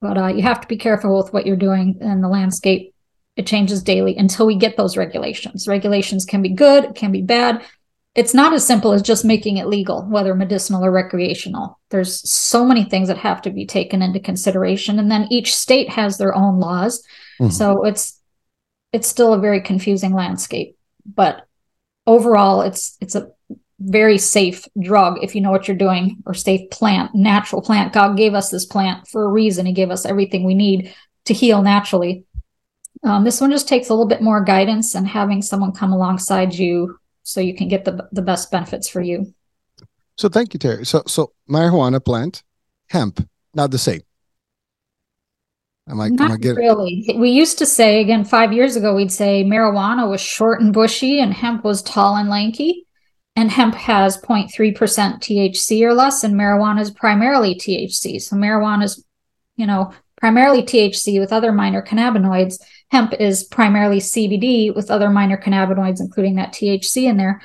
But 0.00 0.18
uh, 0.18 0.26
you 0.26 0.42
have 0.42 0.60
to 0.60 0.68
be 0.68 0.76
careful 0.76 1.16
with 1.16 1.32
what 1.32 1.46
you're 1.46 1.56
doing 1.56 1.98
in 2.00 2.20
the 2.20 2.28
landscape. 2.28 2.92
It 3.36 3.46
changes 3.46 3.82
daily 3.82 4.16
until 4.16 4.46
we 4.46 4.56
get 4.56 4.76
those 4.76 4.96
regulations. 4.96 5.68
Regulations 5.68 6.24
can 6.24 6.42
be 6.42 6.50
good, 6.50 6.94
can 6.94 7.12
be 7.12 7.22
bad. 7.22 7.64
It's 8.14 8.34
not 8.34 8.52
as 8.52 8.66
simple 8.66 8.92
as 8.92 9.00
just 9.00 9.24
making 9.24 9.56
it 9.56 9.68
legal, 9.68 10.02
whether 10.02 10.34
medicinal 10.34 10.84
or 10.84 10.90
recreational. 10.90 11.78
There's 11.88 12.30
so 12.30 12.64
many 12.64 12.84
things 12.84 13.08
that 13.08 13.16
have 13.18 13.40
to 13.42 13.50
be 13.50 13.64
taken 13.64 14.02
into 14.02 14.20
consideration, 14.20 14.98
and 14.98 15.10
then 15.10 15.28
each 15.30 15.54
state 15.54 15.88
has 15.88 16.18
their 16.18 16.34
own 16.34 16.60
laws. 16.60 17.02
Mm-hmm. 17.40 17.50
So 17.52 17.84
it's 17.84 18.20
it's 18.92 19.08
still 19.08 19.32
a 19.32 19.40
very 19.40 19.62
confusing 19.62 20.12
landscape. 20.12 20.76
But 21.06 21.46
overall, 22.06 22.62
it's 22.62 22.98
it's 23.00 23.14
a 23.14 23.30
very 23.84 24.18
safe 24.18 24.68
drug 24.80 25.18
if 25.22 25.34
you 25.34 25.40
know 25.40 25.50
what 25.50 25.66
you're 25.66 25.76
doing 25.76 26.22
or 26.24 26.34
safe 26.34 26.70
plant 26.70 27.12
natural 27.14 27.60
plant 27.60 27.92
god 27.92 28.16
gave 28.16 28.32
us 28.32 28.48
this 28.48 28.64
plant 28.64 29.08
for 29.08 29.24
a 29.24 29.28
reason 29.28 29.66
he 29.66 29.72
gave 29.72 29.90
us 29.90 30.06
everything 30.06 30.44
we 30.44 30.54
need 30.54 30.94
to 31.24 31.34
heal 31.34 31.62
naturally 31.62 32.24
um, 33.02 33.24
this 33.24 33.40
one 33.40 33.50
just 33.50 33.66
takes 33.66 33.88
a 33.88 33.92
little 33.92 34.06
bit 34.06 34.22
more 34.22 34.44
guidance 34.44 34.94
and 34.94 35.08
having 35.08 35.42
someone 35.42 35.72
come 35.72 35.92
alongside 35.92 36.54
you 36.54 36.96
so 37.22 37.40
you 37.40 37.54
can 37.54 37.68
get 37.68 37.84
the, 37.84 38.08
the 38.12 38.22
best 38.22 38.50
benefits 38.50 38.88
for 38.88 39.00
you 39.00 39.34
so 40.16 40.28
thank 40.28 40.54
you 40.54 40.60
terri 40.60 40.86
so 40.86 41.02
so 41.06 41.32
marijuana 41.48 42.04
plant 42.04 42.42
hemp 42.88 43.26
not 43.54 43.70
the 43.70 43.78
same 43.78 44.02
Am 45.88 46.00
I, 46.00 46.10
Not 46.10 46.26
am 46.26 46.32
I 46.34 46.36
getting... 46.36 46.58
really. 46.58 47.12
We 47.18 47.30
used 47.30 47.58
to 47.58 47.66
say 47.66 48.00
again 48.00 48.24
five 48.24 48.52
years 48.52 48.76
ago, 48.76 48.94
we'd 48.94 49.10
say 49.10 49.42
marijuana 49.42 50.08
was 50.08 50.20
short 50.20 50.60
and 50.60 50.72
bushy, 50.72 51.18
and 51.18 51.34
hemp 51.34 51.64
was 51.64 51.82
tall 51.82 52.14
and 52.14 52.28
lanky 52.30 52.86
and 53.36 53.50
hemp 53.50 53.74
has 53.74 54.18
0.3% 54.18 54.76
THC 54.76 55.82
or 55.82 55.94
less, 55.94 56.22
and 56.22 56.34
marijuana 56.34 56.80
is 56.80 56.90
primarily 56.90 57.54
THC. 57.54 58.20
So 58.20 58.36
marijuana 58.36 58.84
is, 58.84 59.04
you 59.56 59.66
know, 59.66 59.92
primarily 60.16 60.62
THC 60.62 61.18
with 61.18 61.32
other 61.32 61.52
minor 61.52 61.82
cannabinoids. 61.82 62.60
Hemp 62.92 63.14
is 63.14 63.42
primarily 63.42 63.98
CBD 63.98 64.74
with 64.74 64.90
other 64.90 65.10
minor 65.10 65.36
cannabinoids, 65.36 66.00
including 66.00 66.36
that 66.36 66.52
THC 66.52 67.04
in 67.04 67.16
there. 67.16 67.42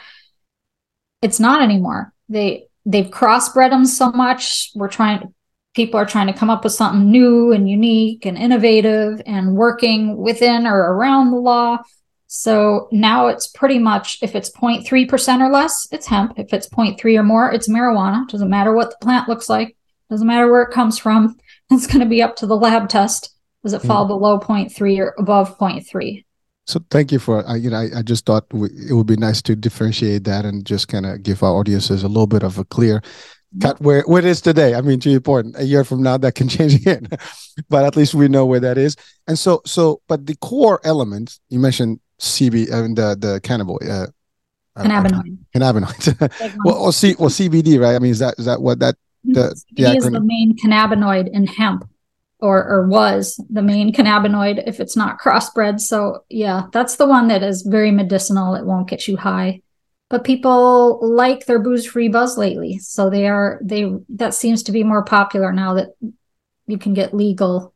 It's 1.23 1.39
not 1.39 1.61
anymore. 1.61 2.13
They 2.29 2.67
they've 2.85 3.09
crossbred 3.09 3.71
them 3.71 3.85
so 3.85 4.11
much. 4.11 4.71
We're 4.75 4.87
trying 4.89 5.33
people 5.73 5.99
are 5.99 6.05
trying 6.05 6.27
to 6.27 6.33
come 6.33 6.49
up 6.49 6.63
with 6.63 6.73
something 6.73 7.09
new 7.09 7.51
and 7.51 7.69
unique 7.69 8.25
and 8.25 8.37
innovative 8.37 9.21
and 9.25 9.55
working 9.55 10.17
within 10.17 10.67
or 10.67 10.77
around 10.77 11.31
the 11.31 11.37
law 11.37 11.79
so 12.27 12.89
now 12.91 13.27
it's 13.27 13.47
pretty 13.47 13.79
much 13.79 14.19
if 14.21 14.35
it's 14.35 14.51
0.3% 14.51 15.39
or 15.39 15.49
less, 15.49 15.87
it's 15.91 16.07
hemp. 16.07 16.33
If 16.37 16.53
it's 16.53 16.67
0.3 16.67 17.17
or 17.17 17.23
more, 17.23 17.51
it's 17.51 17.69
marijuana. 17.69 18.27
Doesn't 18.27 18.49
matter 18.49 18.73
what 18.73 18.91
the 18.91 18.97
plant 19.01 19.29
looks 19.29 19.49
like, 19.49 19.75
doesn't 20.09 20.27
matter 20.27 20.51
where 20.51 20.63
it 20.63 20.73
comes 20.73 20.99
from. 20.99 21.37
It's 21.69 21.85
going 21.85 21.99
to 21.99 22.05
be 22.05 22.23
up 22.23 22.37
to 22.37 22.47
the 22.47 22.55
lab 22.55 22.87
test. 22.87 23.35
Does 23.67 23.73
it 23.73 23.85
fall 23.85 24.05
mm. 24.05 24.09
below 24.09 24.39
0.3 24.39 24.99
or 24.99 25.13
above 25.17 25.57
0.3? 25.57 26.23
So 26.67 26.79
thank 26.89 27.11
you 27.11 27.19
for 27.19 27.43
you 27.57 27.69
know 27.69 27.77
I, 27.77 27.99
I 27.99 28.01
just 28.01 28.25
thought 28.25 28.45
it 28.53 28.93
would 28.93 29.07
be 29.07 29.17
nice 29.17 29.41
to 29.41 29.57
differentiate 29.57 30.23
that 30.23 30.45
and 30.45 30.65
just 30.65 30.87
kind 30.87 31.05
of 31.05 31.21
give 31.21 31.43
our 31.43 31.51
audiences 31.51 32.03
a 32.03 32.07
little 32.07 32.27
bit 32.27 32.43
of 32.43 32.57
a 32.57 32.63
clear 32.63 33.01
cut 33.61 33.81
where, 33.81 34.03
where 34.03 34.19
it 34.19 34.25
is 34.25 34.39
today. 34.39 34.73
I 34.73 34.79
mean, 34.79 35.01
to 35.01 35.09
your 35.09 35.19
point, 35.19 35.55
a 35.57 35.65
year 35.65 35.83
from 35.83 36.01
now 36.01 36.17
that 36.17 36.35
can 36.35 36.47
change 36.55 36.75
again, 36.75 37.09
but 37.69 37.83
at 37.83 37.97
least 37.97 38.13
we 38.13 38.29
know 38.29 38.45
where 38.45 38.61
that 38.61 38.77
is. 38.77 38.95
And 39.27 39.37
so, 39.37 39.61
so, 39.65 40.01
but 40.07 40.25
the 40.27 40.35
core 40.37 40.79
elements 40.85 41.41
you 41.49 41.59
mentioned 41.59 41.99
CB 42.21 42.71
and 42.71 42.97
uh, 42.97 43.15
the 43.15 43.27
the 43.27 43.41
cannabinoid. 43.41 43.89
Uh, 43.89 44.83
cannabinoid. 44.83 45.37
Cannabinoid. 45.53 46.55
well, 46.63 46.75
or, 46.77 46.93
C, 46.93 47.15
well, 47.19 47.29
CBD, 47.29 47.81
right? 47.81 47.95
I 47.95 47.99
mean, 47.99 48.11
is 48.11 48.19
that 48.19 48.35
is 48.37 48.45
that 48.45 48.61
what 48.61 48.79
that 48.79 48.95
the, 49.25 49.61
CBD 49.75 49.75
the 49.75 49.95
is 49.97 50.03
the 50.05 50.21
main 50.21 50.55
cannabinoid 50.57 51.29
in 51.31 51.47
hemp, 51.47 51.87
or 52.39 52.63
or 52.67 52.87
was 52.87 53.43
the 53.49 53.61
main 53.61 53.91
cannabinoid 53.91 54.63
if 54.67 54.79
it's 54.79 54.95
not 54.95 55.19
crossbred. 55.19 55.79
So 55.79 56.23
yeah, 56.29 56.63
that's 56.71 56.95
the 56.95 57.07
one 57.07 57.27
that 57.29 57.43
is 57.43 57.63
very 57.63 57.91
medicinal. 57.91 58.55
It 58.55 58.65
won't 58.65 58.89
get 58.89 59.07
you 59.07 59.17
high, 59.17 59.61
but 60.09 60.23
people 60.23 60.99
like 61.01 61.45
their 61.45 61.59
booze 61.59 61.85
free 61.85 62.09
buzz 62.09 62.37
lately. 62.37 62.77
So 62.77 63.09
they 63.09 63.27
are 63.27 63.59
they 63.63 63.91
that 64.09 64.33
seems 64.33 64.63
to 64.63 64.71
be 64.71 64.83
more 64.83 65.03
popular 65.03 65.51
now 65.51 65.73
that 65.75 65.89
you 66.67 66.77
can 66.77 66.93
get 66.93 67.13
legal 67.13 67.73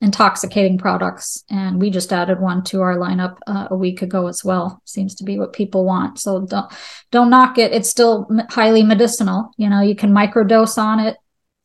intoxicating 0.00 0.76
products. 0.76 1.42
And 1.48 1.80
we 1.80 1.88
just 1.88 2.12
added 2.12 2.38
one 2.38 2.64
to 2.64 2.82
our 2.82 2.96
lineup 2.96 3.38
uh, 3.46 3.68
a 3.70 3.76
week 3.76 4.02
ago 4.02 4.26
as 4.26 4.44
well. 4.44 4.82
Seems 4.84 5.14
to 5.16 5.24
be 5.24 5.38
what 5.38 5.54
people 5.54 5.84
want. 5.84 6.18
So 6.18 6.44
don't 6.44 6.72
don't 7.12 7.30
knock 7.30 7.56
it. 7.56 7.72
It's 7.72 7.88
still 7.88 8.28
highly 8.50 8.82
medicinal. 8.82 9.52
You 9.56 9.70
know 9.70 9.80
you 9.80 9.94
can 9.94 10.10
microdose 10.10 10.76
on 10.76 10.98
it 10.98 11.16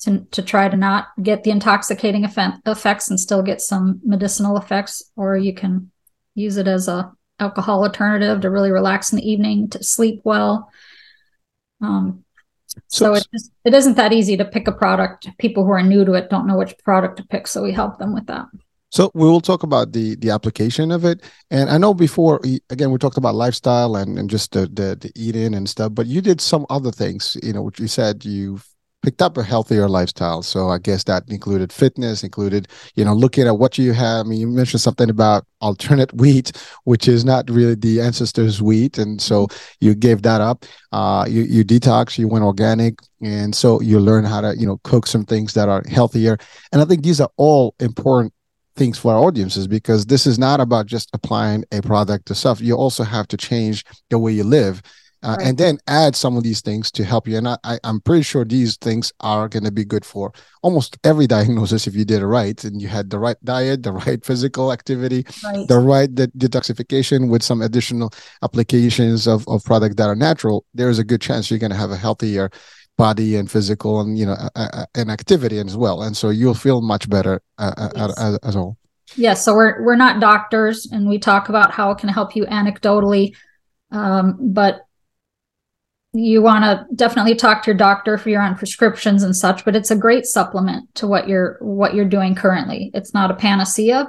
to, 0.02 0.26
to 0.32 0.42
try 0.42 0.68
to 0.68 0.78
not 0.78 1.08
get 1.22 1.44
the 1.44 1.52
intoxicating 1.52 2.26
effect, 2.26 2.68
effects 2.68 3.10
and 3.10 3.20
still 3.20 3.42
get 3.42 3.62
some 3.62 4.00
medicinal 4.04 4.58
effects 4.58 5.12
or 5.16 5.38
you 5.38 5.54
can 5.54 5.92
use 6.36 6.58
it 6.58 6.68
as 6.68 6.88
a 6.88 7.12
alcohol 7.40 7.84
alternative 7.84 8.42
to 8.42 8.50
really 8.50 8.72
relax 8.72 9.12
in 9.12 9.18
the 9.18 9.30
evening 9.30 9.68
to 9.70 9.84
sleep 9.84 10.22
well 10.24 10.70
um, 11.82 12.24
so, 12.88 13.06
so 13.06 13.14
it 13.14 13.28
just 13.34 13.52
it 13.66 13.74
isn't 13.74 13.96
that 13.96 14.14
easy 14.14 14.38
to 14.38 14.46
pick 14.46 14.68
a 14.68 14.72
product. 14.72 15.28
People 15.38 15.66
who 15.66 15.72
are 15.72 15.84
new 15.84 16.06
to 16.06 16.14
it 16.14 16.30
don't 16.30 16.48
know 16.48 16.58
which 16.58 16.78
product 16.84 17.18
to 17.18 17.24
pick, 17.26 17.48
so 17.48 17.64
we 17.64 17.72
help 17.72 17.98
them 17.98 18.14
with 18.14 18.28
that. 18.28 18.46
So 18.90 19.10
we 19.14 19.26
will 19.26 19.42
talk 19.42 19.64
about 19.64 19.92
the 19.92 20.16
the 20.16 20.30
application 20.30 20.92
of 20.92 21.06
it. 21.06 21.24
And 21.50 21.70
I 21.70 21.78
know 21.78 21.94
before 21.94 22.42
again 22.70 22.92
we 22.92 22.98
talked 22.98 23.18
about 23.18 23.36
lifestyle 23.36 23.96
and, 23.96 24.18
and 24.18 24.30
just 24.30 24.52
the, 24.52 24.62
the 24.68 24.98
the 25.00 25.12
eating 25.16 25.56
and 25.56 25.68
stuff, 25.68 25.94
but 25.94 26.08
you 26.08 26.22
did 26.22 26.40
some 26.42 26.66
other 26.70 26.92
things, 26.92 27.38
you 27.44 27.54
know, 27.54 27.62
which 27.62 27.80
you 27.80 27.88
said 27.88 28.24
you've 28.26 28.68
picked 29.02 29.22
up 29.22 29.38
a 29.38 29.44
healthier 29.44 29.88
lifestyle. 29.88 30.44
So 30.44 30.70
I 30.70 30.78
guess 30.78 31.04
that 31.06 31.24
included 31.28 31.74
fitness, 31.74 32.24
included, 32.24 32.68
you 32.96 33.04
know, 33.04 33.14
looking 33.14 33.48
at 33.48 33.58
what 33.58 33.78
you 33.78 33.94
have. 33.94 34.26
I 34.26 34.30
mean, 34.30 34.40
you 34.40 34.48
mentioned 34.48 34.82
something 34.82 35.10
about 35.10 35.46
alternate 35.60 36.14
wheat, 36.14 36.52
which 36.84 37.08
is 37.08 37.26
not 37.26 37.50
really 37.50 37.76
the 37.76 38.02
ancestors' 38.02 38.62
wheat. 38.62 38.98
And 38.98 39.22
so 39.22 39.48
you 39.80 39.96
gave 39.96 40.22
that 40.22 40.42
up. 40.42 40.66
Uh, 40.92 41.26
you, 41.28 41.44
you 41.44 41.64
detox, 41.64 42.18
you 42.18 42.28
went 42.28 42.46
organic. 42.46 43.00
And 43.22 43.56
so 43.56 43.82
you 43.82 44.00
learn 44.00 44.24
how 44.24 44.42
to, 44.42 44.56
you 44.58 44.66
know, 44.66 44.80
cook 44.84 45.08
some 45.08 45.26
things 45.26 45.54
that 45.54 45.70
are 45.70 45.84
healthier. 45.90 46.38
And 46.72 46.82
I 46.82 46.86
think 46.86 47.04
these 47.04 47.22
are 47.22 47.30
all 47.38 47.76
important 47.80 48.34
things 48.76 48.98
for 48.98 49.14
our 49.14 49.20
audiences 49.20 49.68
because 49.68 50.06
this 50.06 50.26
is 50.26 50.40
not 50.40 50.60
about 50.60 50.86
just 50.86 51.10
applying 51.14 51.64
a 51.72 51.82
product 51.82 52.26
to 52.28 52.36
stuff. 52.36 52.62
You 52.62 52.76
also 52.76 53.04
have 53.04 53.28
to 53.30 53.38
change 53.38 53.84
the 54.10 54.18
way 54.18 54.32
you 54.32 54.44
live 54.44 54.82
uh, 55.24 55.36
right. 55.38 55.48
and 55.48 55.58
then 55.58 55.78
add 55.88 56.16
some 56.16 56.36
of 56.36 56.44
these 56.44 56.62
things 56.62 56.92
to 56.92 57.04
help 57.04 57.28
you. 57.28 57.38
And 57.38 57.48
I, 57.48 57.58
I, 57.64 57.80
am 57.84 58.02
pretty 58.02 58.24
sure 58.24 58.44
these 58.44 58.78
things 58.78 59.14
are 59.20 59.48
going 59.48 59.64
to 59.64 59.72
be 59.72 59.86
good 59.86 60.04
for 60.04 60.34
almost 60.62 60.98
every 61.04 61.28
diagnosis 61.36 61.88
if 61.88 61.96
you 61.96 62.06
did 62.06 62.22
it 62.22 62.28
right 62.28 62.62
and 62.64 62.82
you 62.82 62.88
had 62.88 63.10
the 63.10 63.20
right 63.20 63.38
diet, 63.44 63.84
the 63.84 63.94
right 63.94 64.24
physical 64.30 64.72
activity, 64.72 65.26
right. 65.44 65.68
the 65.68 65.80
right 65.80 66.14
de- 66.14 66.28
detoxification 66.28 67.30
with 67.30 67.44
some 67.44 67.62
additional 67.62 68.12
applications 68.44 69.28
of, 69.28 69.48
of 69.48 69.64
products 69.64 69.96
that 69.96 70.08
are 70.08 70.16
natural. 70.16 70.66
There's 70.74 71.00
a 71.00 71.04
good 71.04 71.22
chance 71.22 71.50
you're 71.50 71.60
going 71.60 71.72
to 71.72 71.78
have 71.78 71.92
a 71.92 71.98
healthier 71.98 72.50
body 72.98 73.36
and 73.36 73.50
physical 73.50 74.02
and 74.02 74.18
you 74.20 74.26
know 74.26 74.36
uh, 74.56 74.86
and 74.96 75.10
activity 75.10 75.58
as 75.60 75.76
well. 75.76 76.04
And 76.04 76.16
so 76.16 76.30
you'll 76.30 76.54
feel 76.54 76.82
much 76.82 77.10
better 77.10 77.42
uh, 77.58 77.90
yes. 77.96 78.20
as, 78.20 78.40
as 78.44 78.56
well. 78.56 78.78
Yes, 79.08 79.18
yeah, 79.18 79.34
so 79.34 79.56
we're 79.56 79.84
we're 79.84 79.96
not 79.96 80.22
doctors, 80.22 80.88
and 80.92 81.08
we 81.08 81.20
talk 81.20 81.50
about 81.50 81.72
how 81.72 81.92
it 81.92 81.98
can 81.98 82.10
help 82.10 82.36
you 82.36 82.46
anecdotally, 82.46 83.36
um, 83.92 84.38
but 84.40 84.86
you 86.14 86.42
want 86.42 86.64
to 86.64 86.86
definitely 86.96 87.36
talk 87.36 87.64
to 87.64 87.72
your 87.72 87.78
doctor 87.78 88.14
if 88.14 88.26
you're 88.26 88.42
on 88.42 88.58
prescriptions 88.58 89.24
and 89.24 89.36
such 89.36 89.64
but 89.64 89.76
it's 89.76 89.92
a 89.92 89.96
great 89.96 90.26
supplement 90.26 90.94
to 90.96 91.08
what 91.08 91.28
you're 91.28 91.58
what 91.62 91.94
you're 91.94 92.06
doing 92.06 92.36
currently. 92.36 92.92
It's 92.94 93.14
not 93.14 93.32
a 93.32 93.36
panacea 93.36 94.08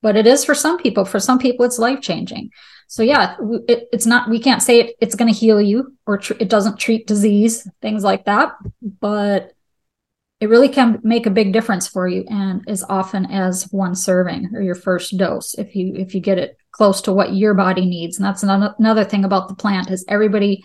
but 0.00 0.16
it 0.16 0.26
is 0.26 0.44
for 0.44 0.54
some 0.54 0.78
people. 0.78 1.04
For 1.04 1.20
some 1.20 1.38
people 1.38 1.64
it's 1.66 1.78
life 1.78 2.00
changing 2.00 2.50
so 2.86 3.02
yeah 3.02 3.36
it, 3.68 3.88
it's 3.92 4.06
not 4.06 4.30
we 4.30 4.38
can't 4.38 4.62
say 4.62 4.80
it, 4.80 4.96
it's 5.00 5.14
going 5.14 5.32
to 5.32 5.38
heal 5.38 5.60
you 5.60 5.96
or 6.06 6.18
tr- 6.18 6.34
it 6.38 6.48
doesn't 6.48 6.78
treat 6.78 7.06
disease 7.06 7.68
things 7.80 8.04
like 8.04 8.24
that 8.26 8.52
but 9.00 9.52
it 10.40 10.48
really 10.48 10.68
can 10.68 11.00
make 11.04 11.26
a 11.26 11.30
big 11.30 11.52
difference 11.52 11.86
for 11.86 12.08
you 12.08 12.24
and 12.28 12.64
as 12.68 12.84
often 12.88 13.26
as 13.26 13.64
one 13.72 13.94
serving 13.94 14.50
or 14.54 14.60
your 14.60 14.74
first 14.74 15.16
dose 15.16 15.54
if 15.54 15.74
you 15.74 15.94
if 15.96 16.14
you 16.14 16.20
get 16.20 16.38
it 16.38 16.58
close 16.72 17.02
to 17.02 17.12
what 17.12 17.34
your 17.34 17.54
body 17.54 17.84
needs. 17.86 18.16
And 18.16 18.26
that's 18.26 18.42
another, 18.42 18.74
another 18.78 19.04
thing 19.04 19.24
about 19.24 19.48
the 19.48 19.54
plant 19.54 19.90
is 19.90 20.04
everybody 20.08 20.64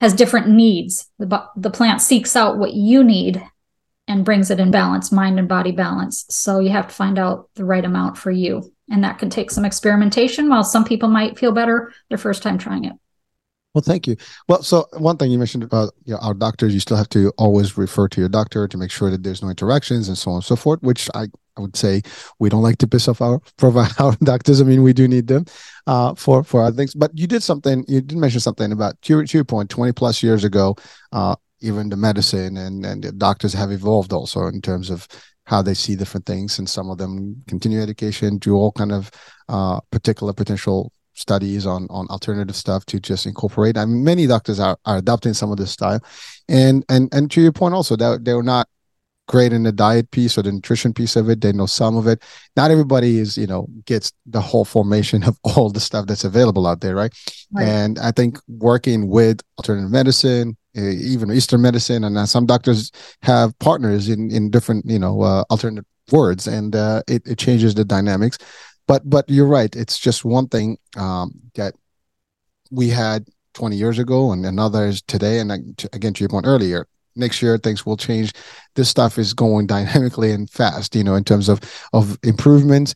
has 0.00 0.12
different 0.12 0.48
needs. 0.48 1.06
The, 1.18 1.44
the 1.56 1.70
plant 1.70 2.02
seeks 2.02 2.36
out 2.36 2.58
what 2.58 2.74
you 2.74 3.02
need 3.04 3.42
and 4.06 4.24
brings 4.24 4.50
it 4.50 4.60
in 4.60 4.70
balance, 4.70 5.10
mind 5.10 5.38
and 5.38 5.48
body 5.48 5.72
balance. 5.72 6.26
So 6.28 6.58
you 6.58 6.70
have 6.70 6.88
to 6.88 6.94
find 6.94 7.18
out 7.18 7.48
the 7.54 7.64
right 7.64 7.84
amount 7.84 8.18
for 8.18 8.30
you. 8.30 8.70
And 8.90 9.02
that 9.02 9.18
can 9.18 9.30
take 9.30 9.50
some 9.50 9.64
experimentation, 9.64 10.50
while 10.50 10.62
some 10.62 10.84
people 10.84 11.08
might 11.08 11.38
feel 11.38 11.52
better 11.52 11.90
their 12.10 12.18
first 12.18 12.42
time 12.42 12.58
trying 12.58 12.84
it. 12.84 12.92
Well, 13.72 13.82
thank 13.82 14.06
you. 14.06 14.16
Well, 14.46 14.62
so 14.62 14.86
one 14.98 15.16
thing 15.16 15.30
you 15.30 15.38
mentioned 15.38 15.64
about 15.64 15.94
you 16.04 16.12
know, 16.12 16.20
our 16.20 16.34
doctors, 16.34 16.74
you 16.74 16.80
still 16.80 16.98
have 16.98 17.08
to 17.08 17.32
always 17.38 17.78
refer 17.78 18.08
to 18.08 18.20
your 18.20 18.28
doctor 18.28 18.68
to 18.68 18.76
make 18.76 18.90
sure 18.90 19.10
that 19.10 19.22
there's 19.22 19.42
no 19.42 19.48
interactions 19.48 20.06
and 20.08 20.18
so 20.18 20.32
on 20.32 20.36
and 20.36 20.44
so 20.44 20.54
forth, 20.54 20.82
which 20.82 21.08
I 21.14 21.28
I 21.56 21.60
would 21.60 21.76
say 21.76 22.02
we 22.38 22.48
don't 22.48 22.62
like 22.62 22.78
to 22.78 22.86
piss 22.86 23.08
off 23.08 23.20
our 23.20 23.40
provide 23.56 23.92
our 23.98 24.16
doctors. 24.22 24.60
I 24.60 24.64
mean, 24.64 24.82
we 24.82 24.92
do 24.92 25.08
need 25.08 25.26
them 25.26 25.44
uh, 25.86 26.14
for 26.14 26.44
for 26.44 26.62
other 26.62 26.76
things. 26.76 26.94
But 26.94 27.10
you 27.14 27.26
did 27.26 27.42
something. 27.42 27.84
You 27.88 28.00
did 28.00 28.18
mention 28.18 28.40
something 28.40 28.72
about 28.72 29.00
to, 29.02 29.24
to 29.24 29.38
your 29.38 29.44
point. 29.44 29.70
Twenty 29.70 29.92
plus 29.92 30.22
years 30.22 30.44
ago, 30.44 30.76
uh, 31.12 31.36
even 31.60 31.88
the 31.88 31.96
medicine 31.96 32.56
and 32.56 32.84
and 32.84 33.04
the 33.04 33.12
doctors 33.12 33.52
have 33.52 33.72
evolved 33.72 34.12
also 34.12 34.46
in 34.46 34.60
terms 34.60 34.90
of 34.90 35.06
how 35.46 35.60
they 35.60 35.74
see 35.74 35.94
different 35.94 36.26
things, 36.26 36.58
and 36.58 36.68
some 36.68 36.90
of 36.90 36.98
them 36.98 37.42
continue 37.46 37.80
education, 37.80 38.38
do 38.38 38.54
all 38.54 38.72
kind 38.72 38.92
of 38.92 39.10
uh, 39.48 39.78
particular 39.90 40.32
potential 40.32 40.90
studies 41.14 41.66
on 41.66 41.86
on 41.90 42.06
alternative 42.08 42.56
stuff 42.56 42.84
to 42.86 43.00
just 43.00 43.26
incorporate. 43.26 43.76
I 43.76 43.84
mean, 43.84 44.04
many 44.04 44.26
doctors 44.26 44.60
are, 44.60 44.76
are 44.84 44.98
adopting 44.98 45.34
some 45.34 45.50
of 45.50 45.58
this 45.58 45.70
style, 45.70 46.00
and 46.48 46.84
and 46.88 47.12
and 47.12 47.30
to 47.30 47.40
your 47.40 47.52
point 47.52 47.74
also 47.74 47.96
that 47.96 48.24
they're 48.24 48.42
not 48.42 48.68
great 49.26 49.52
in 49.52 49.62
the 49.62 49.72
diet 49.72 50.10
piece 50.10 50.36
or 50.36 50.42
the 50.42 50.52
nutrition 50.52 50.92
piece 50.92 51.16
of 51.16 51.28
it. 51.28 51.40
They 51.40 51.52
know 51.52 51.66
some 51.66 51.96
of 51.96 52.06
it. 52.06 52.22
Not 52.56 52.70
everybody 52.70 53.18
is, 53.18 53.38
you 53.38 53.46
know, 53.46 53.66
gets 53.86 54.12
the 54.26 54.40
whole 54.40 54.64
formation 54.64 55.24
of 55.24 55.38
all 55.44 55.70
the 55.70 55.80
stuff 55.80 56.06
that's 56.06 56.24
available 56.24 56.66
out 56.66 56.80
there, 56.80 56.94
right? 56.94 57.12
right. 57.52 57.66
And 57.66 57.98
I 57.98 58.10
think 58.10 58.38
working 58.48 59.08
with 59.08 59.40
alternative 59.58 59.90
medicine, 59.90 60.56
uh, 60.76 60.82
even 60.82 61.32
Eastern 61.32 61.62
medicine, 61.62 62.04
and 62.04 62.18
uh, 62.18 62.26
some 62.26 62.46
doctors 62.46 62.90
have 63.22 63.58
partners 63.60 64.08
in 64.08 64.30
in 64.30 64.50
different, 64.50 64.84
you 64.86 64.98
know, 64.98 65.22
uh, 65.22 65.44
alternative 65.50 65.84
words, 66.10 66.46
and 66.46 66.74
uh, 66.74 67.02
it 67.06 67.22
it 67.26 67.38
changes 67.38 67.74
the 67.74 67.84
dynamics. 67.84 68.38
But 68.86 69.08
but 69.08 69.28
you're 69.28 69.46
right. 69.46 69.74
It's 69.74 69.98
just 69.98 70.24
one 70.24 70.48
thing 70.48 70.78
um, 70.96 71.32
that 71.54 71.74
we 72.70 72.88
had 72.88 73.26
20 73.54 73.76
years 73.76 73.98
ago, 73.98 74.32
and 74.32 74.44
another 74.44 74.86
is 74.86 75.00
today. 75.02 75.38
And 75.38 75.52
again, 75.92 76.12
to 76.12 76.20
your 76.20 76.28
point 76.28 76.46
earlier, 76.46 76.86
next 77.16 77.42
year 77.42 77.58
things 77.58 77.84
will 77.84 77.96
change. 77.96 78.32
This 78.74 78.88
stuff 78.88 79.18
is 79.18 79.34
going 79.34 79.66
dynamically 79.74 80.30
and 80.32 80.48
fast 80.50 80.94
you 80.94 81.04
know 81.04 81.14
in 81.14 81.24
terms 81.24 81.48
of 81.48 81.60
of 81.92 82.18
improvements. 82.22 82.94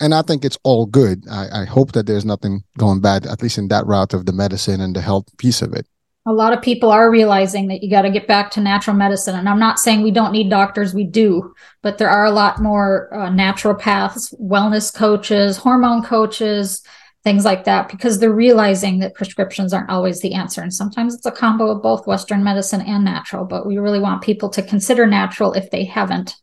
And 0.00 0.14
i 0.14 0.22
think 0.22 0.44
it's 0.44 0.58
all 0.64 0.86
good. 0.86 1.24
I, 1.30 1.62
I, 1.62 1.64
hope 1.64 1.92
that 1.92 2.06
there's 2.06 2.24
nothing 2.24 2.64
going 2.76 3.00
bad 3.00 3.24
at 3.24 3.40
least 3.40 3.58
in 3.58 3.68
that 3.68 3.86
route 3.86 4.14
of 4.14 4.26
the 4.26 4.32
medicine 4.32 4.80
and 4.80 4.96
the 4.96 5.00
health 5.00 5.26
piece 5.38 5.62
of 5.62 5.74
it. 5.74 5.86
A 6.26 6.32
lot 6.32 6.52
of 6.52 6.62
people 6.62 6.90
are 6.90 7.10
realizing 7.10 7.66
that 7.68 7.82
you 7.82 7.90
got 7.90 8.02
to 8.02 8.10
get 8.10 8.28
back 8.28 8.50
to 8.52 8.60
natural 8.60 8.96
medicine. 8.96 9.36
And 9.36 9.48
i'm 9.48 9.60
not 9.60 9.78
saying 9.78 10.02
we 10.02 10.10
don't 10.10 10.32
need 10.32 10.50
doctors 10.50 10.92
we 10.92 11.04
do 11.04 11.54
but 11.82 11.98
there 11.98 12.10
are 12.10 12.24
a 12.24 12.32
lot 12.32 12.60
more 12.60 13.08
uh, 13.14 13.28
naturopaths 13.28 14.34
wellness 14.40 14.92
coaches 14.92 15.56
hormone 15.56 16.02
coaches 16.02 16.82
things 17.24 17.44
like 17.44 17.64
that 17.64 17.88
because 17.88 18.18
they're 18.18 18.32
realizing 18.32 18.98
that 18.98 19.14
prescriptions 19.14 19.72
aren't 19.72 19.90
always 19.90 20.20
the 20.20 20.34
answer. 20.34 20.60
And 20.60 20.74
sometimes 20.74 21.14
it's 21.14 21.26
a 21.26 21.30
combo 21.30 21.70
of 21.70 21.82
both 21.82 22.06
western 22.06 22.42
medicine 22.42 22.80
and 22.80 23.04
natural 23.04 23.44
but 23.44 23.66
we 23.66 23.78
really 23.78 23.98
want 23.98 24.22
people 24.22 24.48
to 24.50 24.62
consider 24.62 25.06
natural 25.06 25.52
if 25.52 25.70
they 25.70 25.84
haven't. 25.84 26.36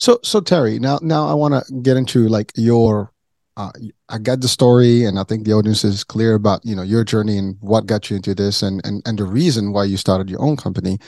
So 0.00 0.18
so 0.24 0.40
terri 0.40 0.80
now 0.80 0.98
now 1.00 1.28
i 1.28 1.34
want 1.34 1.54
to 1.54 1.74
get 1.82 1.96
into 1.96 2.26
like 2.26 2.50
your 2.56 3.12
uh, 3.56 3.70
i 4.08 4.18
got 4.18 4.40
the 4.40 4.48
story 4.48 5.04
and 5.04 5.16
i 5.16 5.22
think 5.22 5.44
the 5.44 5.52
audience 5.52 5.84
is 5.84 6.02
clear 6.02 6.34
about 6.34 6.60
you 6.64 6.74
know 6.74 6.82
your 6.82 7.04
journey 7.04 7.38
and 7.38 7.56
what 7.60 7.86
got 7.86 8.10
you 8.10 8.16
into 8.16 8.34
this 8.34 8.62
and 8.62 8.80
and, 8.84 9.02
and 9.06 9.18
the 9.18 9.24
reason 9.24 9.72
why 9.72 9.84
you 9.84 9.96
started 9.96 10.28
your 10.28 10.42
own 10.42 10.56
company. 10.56 10.98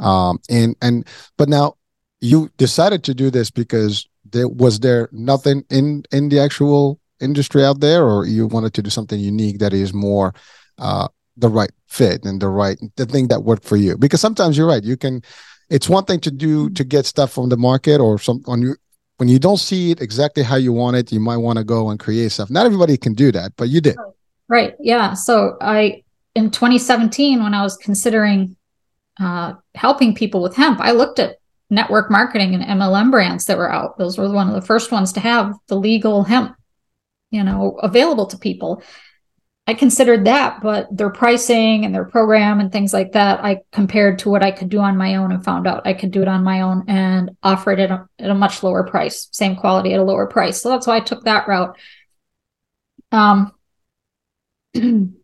Um 0.00 0.40
and 0.50 0.74
and 0.82 1.06
but 1.38 1.48
now 1.48 1.76
you 2.20 2.50
decided 2.56 3.04
to 3.04 3.14
do 3.14 3.30
this 3.30 3.50
because 3.50 4.08
there 4.28 4.48
was 4.48 4.80
there 4.80 5.08
nothing 5.12 5.64
in 5.70 6.02
in 6.10 6.28
the 6.28 6.40
actual 6.40 6.99
industry 7.20 7.64
out 7.64 7.80
there, 7.80 8.04
or 8.04 8.26
you 8.26 8.46
wanted 8.46 8.74
to 8.74 8.82
do 8.82 8.90
something 8.90 9.18
unique 9.18 9.58
that 9.58 9.72
is 9.72 9.92
more 9.92 10.34
uh, 10.78 11.08
the 11.36 11.48
right 11.48 11.70
fit 11.86 12.24
and 12.24 12.40
the 12.40 12.48
right 12.48 12.78
the 12.96 13.06
thing 13.06 13.28
that 13.28 13.44
worked 13.44 13.64
for 13.64 13.76
you? 13.76 13.96
Because 13.96 14.20
sometimes 14.20 14.56
you're 14.56 14.66
right. 14.66 14.84
You 14.84 14.96
can. 14.96 15.22
It's 15.68 15.88
one 15.88 16.04
thing 16.04 16.18
to 16.20 16.32
do 16.32 16.68
to 16.70 16.82
get 16.82 17.06
stuff 17.06 17.32
from 17.32 17.48
the 17.48 17.56
market 17.56 18.00
or 18.00 18.18
some 18.18 18.42
on 18.46 18.62
you 18.62 18.76
when 19.18 19.28
you 19.28 19.38
don't 19.38 19.58
see 19.58 19.92
it 19.92 20.00
exactly 20.00 20.42
how 20.42 20.56
you 20.56 20.72
want 20.72 20.96
it. 20.96 21.12
You 21.12 21.20
might 21.20 21.36
want 21.36 21.58
to 21.58 21.64
go 21.64 21.90
and 21.90 22.00
create 22.00 22.32
stuff. 22.32 22.50
Not 22.50 22.66
everybody 22.66 22.96
can 22.96 23.14
do 23.14 23.30
that, 23.32 23.52
but 23.56 23.68
you 23.68 23.80
did. 23.80 23.96
Right. 24.48 24.74
Yeah. 24.80 25.14
So 25.14 25.56
I 25.60 26.02
in 26.34 26.50
2017 26.50 27.42
when 27.42 27.54
I 27.54 27.62
was 27.62 27.76
considering 27.76 28.56
uh, 29.20 29.54
helping 29.74 30.14
people 30.14 30.42
with 30.42 30.56
hemp, 30.56 30.80
I 30.80 30.92
looked 30.92 31.18
at 31.18 31.36
network 31.68 32.10
marketing 32.10 32.54
and 32.54 32.64
MLM 32.64 33.10
brands 33.10 33.44
that 33.46 33.58
were 33.58 33.70
out. 33.70 33.96
Those 33.98 34.18
were 34.18 34.30
one 34.30 34.48
of 34.48 34.54
the 34.54 34.66
first 34.66 34.90
ones 34.90 35.12
to 35.12 35.20
have 35.20 35.54
the 35.68 35.76
legal 35.76 36.24
hemp 36.24 36.56
you 37.30 37.42
know 37.42 37.78
available 37.82 38.26
to 38.26 38.38
people. 38.38 38.82
I 39.66 39.74
considered 39.74 40.24
that 40.24 40.62
but 40.62 40.88
their 40.96 41.10
pricing 41.10 41.84
and 41.84 41.94
their 41.94 42.04
program 42.04 42.58
and 42.58 42.72
things 42.72 42.92
like 42.92 43.12
that 43.12 43.44
i 43.44 43.60
compared 43.70 44.18
to 44.20 44.28
what 44.28 44.42
i 44.42 44.50
could 44.50 44.68
do 44.68 44.80
on 44.80 44.96
my 44.96 45.14
own 45.14 45.30
and 45.30 45.44
found 45.44 45.68
out 45.68 45.86
i 45.86 45.92
could 45.92 46.10
do 46.10 46.22
it 46.22 46.28
on 46.28 46.42
my 46.42 46.62
own 46.62 46.86
and 46.88 47.36
offer 47.40 47.70
it 47.70 47.78
at 47.78 47.92
a, 47.92 48.08
at 48.18 48.30
a 48.30 48.34
much 48.34 48.64
lower 48.64 48.82
price 48.82 49.28
same 49.30 49.54
quality 49.54 49.92
at 49.92 50.00
a 50.00 50.02
lower 50.02 50.26
price. 50.26 50.60
So 50.60 50.70
that's 50.70 50.88
why 50.88 50.96
i 50.96 51.00
took 51.00 51.22
that 51.24 51.46
route. 51.46 51.76
Um 53.12 53.52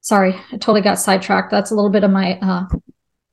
sorry 0.00 0.34
i 0.34 0.56
totally 0.56 0.80
got 0.80 0.98
sidetracked. 0.98 1.52
That's 1.52 1.70
a 1.70 1.76
little 1.76 1.90
bit 1.90 2.02
of 2.02 2.10
my 2.10 2.38
uh 2.40 2.66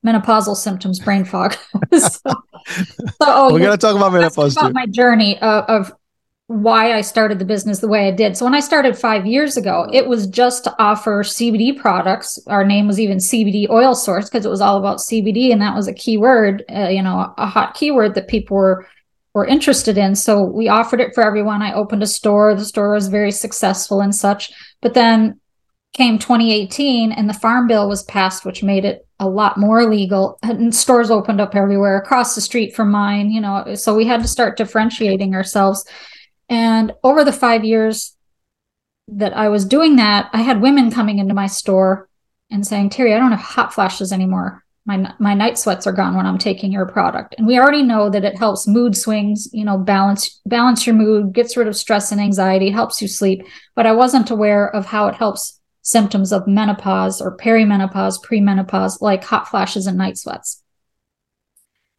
menopausal 0.04 0.56
symptoms 0.56 0.98
brain 0.98 1.24
fog. 1.24 1.56
So, 1.92 2.08
so 2.68 3.04
oh, 3.20 3.52
we're 3.52 3.58
going 3.58 3.72
to 3.72 3.78
talk 3.78 3.96
about 3.96 4.12
menopause 4.12 4.56
about 4.56 4.72
my 4.72 4.86
journey 4.86 5.40
of, 5.40 5.64
of 5.64 5.92
why 6.50 6.94
I 6.94 7.00
started 7.00 7.38
the 7.38 7.44
business 7.44 7.78
the 7.78 7.86
way 7.86 8.08
I 8.08 8.10
did. 8.10 8.36
So 8.36 8.44
when 8.44 8.56
I 8.56 8.60
started 8.60 8.98
five 8.98 9.24
years 9.24 9.56
ago, 9.56 9.88
it 9.92 10.08
was 10.08 10.26
just 10.26 10.64
to 10.64 10.74
offer 10.82 11.22
CBD 11.22 11.78
products. 11.78 12.40
Our 12.48 12.64
name 12.64 12.88
was 12.88 12.98
even 12.98 13.18
CBD 13.18 13.70
Oil 13.70 13.94
Source 13.94 14.28
because 14.28 14.44
it 14.44 14.50
was 14.50 14.60
all 14.60 14.76
about 14.76 14.98
CBD, 14.98 15.52
and 15.52 15.62
that 15.62 15.76
was 15.76 15.86
a 15.86 15.94
keyword, 15.94 16.64
uh, 16.68 16.88
you 16.88 17.04
know, 17.04 17.32
a 17.38 17.46
hot 17.46 17.74
keyword 17.74 18.16
that 18.16 18.26
people 18.26 18.56
were 18.56 18.84
were 19.32 19.46
interested 19.46 19.96
in. 19.96 20.16
So 20.16 20.42
we 20.42 20.66
offered 20.66 21.00
it 21.00 21.14
for 21.14 21.22
everyone. 21.22 21.62
I 21.62 21.72
opened 21.72 22.02
a 22.02 22.06
store. 22.08 22.52
The 22.56 22.64
store 22.64 22.94
was 22.94 23.06
very 23.06 23.30
successful 23.30 24.00
and 24.00 24.12
such. 24.12 24.50
But 24.82 24.94
then 24.94 25.38
came 25.92 26.18
2018, 26.18 27.12
and 27.12 27.28
the 27.28 27.34
Farm 27.34 27.68
Bill 27.68 27.88
was 27.88 28.02
passed, 28.02 28.44
which 28.44 28.64
made 28.64 28.84
it 28.84 29.06
a 29.20 29.28
lot 29.28 29.56
more 29.56 29.88
legal. 29.88 30.36
And 30.42 30.74
stores 30.74 31.12
opened 31.12 31.40
up 31.40 31.54
everywhere 31.54 31.96
across 31.96 32.34
the 32.34 32.40
street 32.40 32.74
from 32.74 32.90
mine. 32.90 33.30
You 33.30 33.40
know, 33.40 33.76
so 33.76 33.94
we 33.94 34.04
had 34.04 34.22
to 34.22 34.28
start 34.28 34.56
differentiating 34.56 35.36
ourselves 35.36 35.84
and 36.50 36.92
over 37.04 37.24
the 37.24 37.32
five 37.32 37.64
years 37.64 38.16
that 39.06 39.36
I 39.36 39.48
was 39.48 39.64
doing 39.64 39.96
that, 39.96 40.28
I 40.32 40.42
had 40.42 40.60
women 40.60 40.90
coming 40.90 41.18
into 41.18 41.32
my 41.32 41.46
store 41.46 42.08
and 42.50 42.66
saying, 42.66 42.90
Terri, 42.90 43.14
I 43.14 43.18
don't 43.18 43.30
have 43.30 43.40
hot 43.40 43.72
flashes 43.72 44.12
anymore. 44.12 44.64
My, 44.84 45.14
my 45.20 45.34
night 45.34 45.58
sweats 45.58 45.86
are 45.86 45.92
gone 45.92 46.16
when 46.16 46.26
I'm 46.26 46.38
taking 46.38 46.72
your 46.72 46.86
product. 46.86 47.36
And 47.38 47.46
we 47.46 47.58
already 47.58 47.82
know 47.82 48.10
that 48.10 48.24
it 48.24 48.36
helps 48.36 48.66
mood 48.66 48.96
swings, 48.96 49.48
you 49.52 49.64
know, 49.64 49.78
balance, 49.78 50.40
balance 50.46 50.86
your 50.86 50.96
mood, 50.96 51.32
gets 51.32 51.56
rid 51.56 51.68
of 51.68 51.76
stress 51.76 52.10
and 52.10 52.20
anxiety, 52.20 52.70
helps 52.70 53.00
you 53.00 53.06
sleep. 53.06 53.44
But 53.76 53.86
I 53.86 53.92
wasn't 53.92 54.30
aware 54.30 54.74
of 54.74 54.86
how 54.86 55.06
it 55.06 55.14
helps 55.14 55.60
symptoms 55.82 56.32
of 56.32 56.48
menopause 56.48 57.20
or 57.20 57.36
perimenopause, 57.36 58.22
premenopause, 58.24 59.00
like 59.00 59.22
hot 59.22 59.48
flashes 59.48 59.86
and 59.86 59.96
night 59.96 60.18
sweats. 60.18 60.59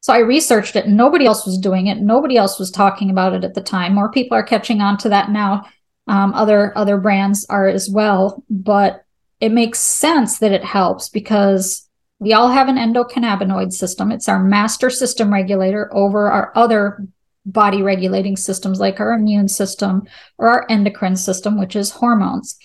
So 0.01 0.13
I 0.13 0.19
researched 0.19 0.75
it. 0.75 0.85
And 0.85 0.97
nobody 0.97 1.25
else 1.25 1.45
was 1.45 1.57
doing 1.57 1.87
it. 1.87 1.99
Nobody 1.99 2.35
else 2.35 2.59
was 2.59 2.71
talking 2.71 3.09
about 3.09 3.33
it 3.33 3.43
at 3.43 3.53
the 3.53 3.61
time. 3.61 3.93
More 3.93 4.11
people 4.11 4.37
are 4.37 4.43
catching 4.43 4.81
on 4.81 4.97
to 4.99 5.09
that 5.09 5.31
now. 5.31 5.65
Um, 6.07 6.33
other 6.33 6.77
other 6.77 6.97
brands 6.97 7.45
are 7.49 7.67
as 7.67 7.89
well, 7.89 8.43
but 8.49 9.05
it 9.39 9.51
makes 9.51 9.79
sense 9.79 10.39
that 10.39 10.51
it 10.51 10.63
helps 10.63 11.09
because 11.09 11.87
we 12.19 12.33
all 12.33 12.49
have 12.49 12.67
an 12.67 12.75
endocannabinoid 12.75 13.71
system. 13.71 14.11
It's 14.11 14.27
our 14.27 14.43
master 14.43 14.89
system 14.89 15.31
regulator 15.31 15.89
over 15.93 16.29
our 16.29 16.51
other 16.55 17.07
body 17.45 17.81
regulating 17.81 18.35
systems 18.37 18.79
like 18.79 18.99
our 18.99 19.13
immune 19.13 19.47
system 19.47 20.03
or 20.37 20.47
our 20.47 20.65
endocrine 20.69 21.15
system, 21.15 21.57
which 21.57 21.75
is 21.75 21.91
hormones. 21.91 22.57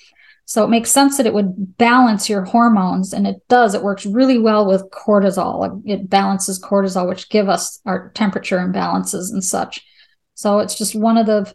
So 0.49 0.65
it 0.65 0.69
makes 0.69 0.93
sense 0.93 1.17
that 1.17 1.27
it 1.27 1.35
would 1.35 1.77
balance 1.77 2.31
your 2.31 2.45
hormones, 2.45 3.13
and 3.13 3.27
it 3.27 3.47
does. 3.49 3.75
It 3.75 3.83
works 3.83 4.07
really 4.07 4.39
well 4.39 4.65
with 4.65 4.91
cortisol. 4.91 5.83
It 5.85 6.09
balances 6.09 6.63
cortisol, 6.63 7.09
which 7.09 7.29
give 7.29 7.49
us 7.49 7.81
our 7.85 8.11
temperature 8.15 8.59
imbalances 8.59 9.33
and 9.33 9.45
such. 9.45 9.85
So 10.35 10.61
it's 10.61 10.79
just 10.79 10.95
one 10.95 11.19
of 11.19 11.27
the 11.27 11.53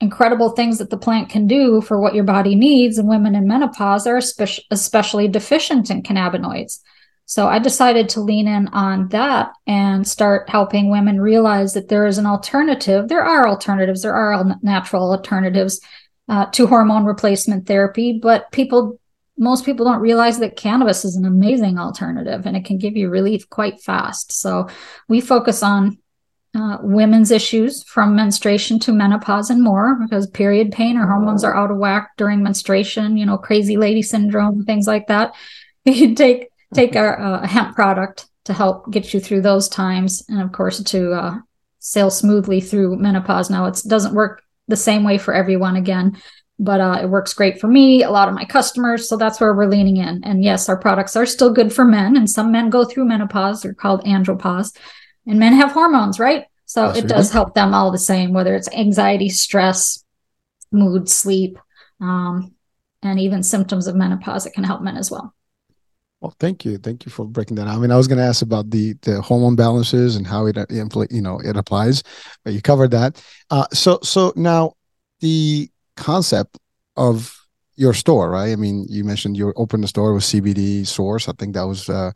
incredible 0.00 0.50
things 0.50 0.76
that 0.76 0.90
the 0.90 0.98
plant 0.98 1.30
can 1.30 1.46
do 1.46 1.80
for 1.80 1.98
what 1.98 2.14
your 2.14 2.24
body 2.24 2.54
needs. 2.54 2.98
And 2.98 3.08
women 3.08 3.34
in 3.34 3.48
menopause 3.48 4.06
are 4.06 4.20
especially 4.70 5.26
deficient 5.28 5.90
in 5.90 6.02
cannabinoids. 6.02 6.80
So 7.24 7.48
I 7.48 7.58
decided 7.58 8.10
to 8.10 8.20
lean 8.20 8.46
in 8.46 8.68
on 8.68 9.08
that 9.08 9.52
and 9.66 10.06
start 10.06 10.50
helping 10.50 10.90
women 10.90 11.18
realize 11.18 11.72
that 11.72 11.88
there 11.88 12.04
is 12.04 12.18
an 12.18 12.26
alternative. 12.26 13.08
There 13.08 13.24
are 13.24 13.48
alternatives. 13.48 14.02
There 14.02 14.14
are 14.14 14.58
natural 14.60 15.10
alternatives 15.10 15.80
uh, 16.28 16.46
to 16.46 16.66
hormone 16.66 17.04
replacement 17.04 17.66
therapy, 17.66 18.18
but 18.20 18.50
people, 18.52 18.98
most 19.36 19.64
people 19.64 19.84
don't 19.84 20.00
realize 20.00 20.38
that 20.38 20.56
cannabis 20.56 21.04
is 21.04 21.16
an 21.16 21.24
amazing 21.24 21.78
alternative 21.78 22.46
and 22.46 22.56
it 22.56 22.64
can 22.64 22.78
give 22.78 22.96
you 22.96 23.08
relief 23.10 23.48
quite 23.50 23.80
fast. 23.80 24.32
So 24.32 24.68
we 25.08 25.20
focus 25.20 25.62
on 25.62 25.98
uh, 26.56 26.78
women's 26.82 27.30
issues 27.30 27.82
from 27.82 28.14
menstruation 28.14 28.78
to 28.78 28.92
menopause 28.92 29.50
and 29.50 29.62
more 29.62 29.96
because 30.00 30.26
period 30.28 30.70
pain 30.70 30.96
or 30.96 31.06
hormones 31.06 31.42
are 31.42 31.56
out 31.56 31.70
of 31.70 31.78
whack 31.78 32.10
during 32.16 32.42
menstruation, 32.42 33.16
you 33.16 33.26
know, 33.26 33.36
crazy 33.36 33.76
lady 33.76 34.02
syndrome, 34.02 34.64
things 34.64 34.86
like 34.86 35.06
that. 35.08 35.34
You 35.86 36.14
take 36.14 36.48
take 36.72 36.94
a, 36.96 37.40
a 37.42 37.46
hemp 37.46 37.74
product 37.74 38.26
to 38.44 38.54
help 38.54 38.90
get 38.90 39.12
you 39.12 39.20
through 39.20 39.42
those 39.42 39.68
times, 39.68 40.24
and 40.30 40.40
of 40.40 40.50
course 40.50 40.82
to 40.82 41.12
uh, 41.12 41.34
sail 41.78 42.10
smoothly 42.10 42.62
through 42.62 42.96
menopause. 42.96 43.50
Now 43.50 43.66
it 43.66 43.82
doesn't 43.86 44.14
work 44.14 44.42
the 44.68 44.76
same 44.76 45.04
way 45.04 45.18
for 45.18 45.34
everyone 45.34 45.76
again, 45.76 46.20
but 46.58 46.80
uh, 46.80 46.98
it 47.02 47.08
works 47.08 47.34
great 47.34 47.60
for 47.60 47.66
me, 47.66 48.02
a 48.02 48.10
lot 48.10 48.28
of 48.28 48.34
my 48.34 48.44
customers. 48.44 49.08
So 49.08 49.16
that's 49.16 49.40
where 49.40 49.54
we're 49.54 49.66
leaning 49.66 49.98
in. 49.98 50.22
And 50.24 50.42
yes, 50.42 50.68
our 50.68 50.78
products 50.78 51.16
are 51.16 51.26
still 51.26 51.52
good 51.52 51.72
for 51.72 51.84
men, 51.84 52.16
and 52.16 52.28
some 52.28 52.52
men 52.52 52.70
go 52.70 52.84
through 52.84 53.06
menopause. 53.06 53.62
They're 53.62 53.74
called 53.74 54.04
andropause, 54.04 54.76
and 55.26 55.38
men 55.38 55.54
have 55.54 55.72
hormones, 55.72 56.18
right? 56.18 56.44
So 56.66 56.90
it 56.90 57.06
does 57.06 57.30
help 57.30 57.54
them 57.54 57.74
all 57.74 57.90
the 57.90 57.98
same, 57.98 58.32
whether 58.32 58.54
it's 58.54 58.72
anxiety, 58.72 59.28
stress, 59.28 60.02
mood, 60.72 61.08
sleep, 61.08 61.58
um, 62.00 62.54
and 63.02 63.20
even 63.20 63.42
symptoms 63.42 63.86
of 63.86 63.94
menopause. 63.94 64.46
It 64.46 64.54
can 64.54 64.64
help 64.64 64.80
men 64.80 64.96
as 64.96 65.10
well. 65.10 65.34
Well, 66.24 66.34
thank 66.40 66.64
you, 66.64 66.78
thank 66.78 67.04
you 67.04 67.12
for 67.12 67.26
breaking 67.26 67.56
that. 67.56 67.68
Out. 67.68 67.76
I 67.76 67.78
mean, 67.78 67.90
I 67.90 67.98
was 67.98 68.08
going 68.08 68.16
to 68.16 68.24
ask 68.24 68.40
about 68.40 68.70
the 68.70 68.94
the 69.02 69.20
hormone 69.20 69.56
balances 69.56 70.16
and 70.16 70.26
how 70.26 70.46
it 70.46 70.56
you 70.70 71.20
know 71.20 71.38
it 71.38 71.54
applies, 71.54 72.02
but 72.42 72.54
you 72.54 72.62
covered 72.62 72.92
that. 72.92 73.22
Uh, 73.50 73.66
so 73.74 73.98
so 74.02 74.32
now 74.34 74.72
the 75.20 75.68
concept 75.98 76.56
of 76.96 77.38
your 77.76 77.92
store, 77.92 78.30
right? 78.30 78.52
I 78.52 78.56
mean, 78.56 78.86
you 78.88 79.04
mentioned 79.04 79.36
you 79.36 79.52
opened 79.56 79.84
the 79.84 79.88
store 79.88 80.14
with 80.14 80.22
CBD 80.22 80.86
Source. 80.86 81.28
I 81.28 81.32
think 81.32 81.52
that 81.56 81.64
was 81.64 81.90
uh, 81.90 82.12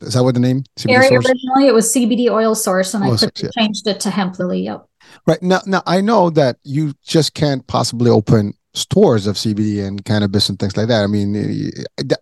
is 0.00 0.14
that 0.14 0.24
what 0.24 0.34
the 0.34 0.40
name? 0.40 0.64
CBD 0.76 1.08
Source? 1.08 1.26
Originally, 1.28 1.68
it 1.68 1.74
was 1.74 1.94
CBD 1.94 2.30
Oil 2.30 2.56
Source, 2.56 2.94
and 2.94 3.04
I 3.04 3.10
yeah. 3.10 3.48
changed 3.56 3.86
it 3.86 4.00
to 4.00 4.10
Hemplily. 4.10 4.62
Yep. 4.62 4.86
Right 5.28 5.40
now, 5.40 5.60
now 5.66 5.84
I 5.86 6.00
know 6.00 6.30
that 6.30 6.56
you 6.64 6.94
just 7.06 7.34
can't 7.34 7.64
possibly 7.68 8.10
open 8.10 8.54
stores 8.74 9.26
of 9.26 9.36
CBD 9.36 9.84
and 9.84 10.04
cannabis 10.04 10.48
and 10.48 10.58
things 10.58 10.76
like 10.76 10.88
that. 10.88 11.02
I 11.02 11.06
mean, 11.06 11.70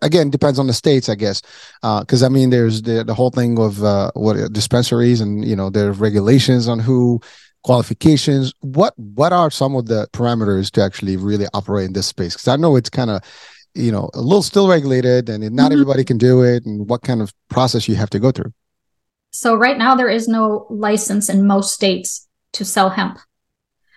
again, 0.03 0.31
depends 0.31 0.59
on 0.59 0.67
the 0.67 0.73
states, 0.73 1.09
I 1.09 1.15
guess, 1.15 1.43
because 1.83 2.23
uh, 2.23 2.27
I 2.27 2.29
mean, 2.29 2.51
there's 2.51 2.83
the 2.83 3.05
the 3.05 3.15
whole 3.15 3.31
thing 3.31 3.59
of 3.59 3.83
uh, 3.85 4.11
what 4.15 4.53
dispensaries 4.53 5.21
and 5.21 5.45
you 5.45 5.57
know 5.57 5.71
there 5.71 5.89
are 5.89 5.93
regulations 5.93 6.69
on 6.69 6.79
who 6.79 7.21
qualifications. 7.65 8.53
What 8.61 8.95
what 8.97 9.33
are 9.33 9.51
some 9.51 9.77
of 9.77 9.87
the 9.87 10.09
parameters 10.13 10.71
to 10.73 10.83
actually 10.83 11.17
really 11.17 11.47
operate 11.53 11.87
in 11.87 11.93
this 11.93 12.07
space? 12.07 12.35
Because 12.35 12.49
I 12.49 12.57
know 12.57 12.77
it's 12.77 12.91
kind 12.91 13.11
of 13.11 13.23
you 13.75 13.93
know 13.93 14.11
a 14.15 14.21
little 14.21 14.43
still 14.43 14.69
regulated 14.69 15.29
and 15.29 15.43
not 15.55 15.65
mm-hmm. 15.65 15.73
everybody 15.73 16.05
can 16.05 16.19
do 16.19 16.43
it 16.43 16.65
and 16.67 16.89
what 16.89 17.03
kind 17.03 17.23
of 17.23 17.33
process 17.49 17.89
you 17.89 17.95
have 17.95 18.11
to 18.11 18.19
go 18.19 18.31
through 18.31 18.53
so 19.31 19.55
right 19.55 19.79
now 19.79 19.95
there 19.95 20.09
is 20.09 20.27
no 20.29 20.67
license 20.69 21.29
in 21.29 21.47
most 21.47 21.73
states 21.73 22.27
to 22.53 22.65
sell 22.65 22.91
hemp 22.91 23.19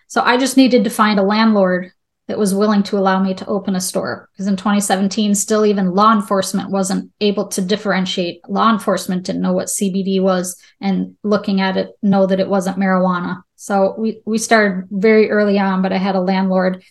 so 0.08 0.22
i 0.22 0.38
just 0.38 0.58
needed 0.58 0.84
to 0.84 0.90
find 0.90 1.20
a 1.20 1.24
landlord 1.24 1.92
that 2.32 2.40
was 2.40 2.56
willing 2.56 2.82
to 2.82 2.98
allow 2.98 3.22
me 3.22 3.34
to 3.34 3.46
open 3.46 3.76
a 3.76 3.82
store. 3.82 4.30
Because 4.32 4.48
in 4.48 4.56
2017 4.56 5.36
still 5.36 5.66
even 5.66 5.94
law 5.94 6.14
enforcement 6.14 6.70
wasn't 6.70 7.12
able 7.20 7.50
to 7.50 7.62
differentiate. 7.62 8.40
Law 8.48 8.72
enforcement 8.72 9.26
didn't 9.26 9.42
know 9.42 9.52
what 9.52 9.68
cbd 9.68 10.22
was 10.22 10.56
and 10.80 11.18
looking 11.24 11.60
at 11.60 11.76
it 11.76 11.90
know 12.02 12.26
that 12.26 12.40
it 12.40 12.48
wasn't 12.48 12.78
marijuana. 12.78 13.42
So 13.58 13.96
we 13.98 14.22
we 14.26 14.38
started 14.38 14.88
very 14.90 15.30
early 15.30 15.60
on 15.60 15.82
but 15.82 15.92
i 15.92 15.98
had 15.98 16.16
a 16.16 16.22
landlord 16.22 16.82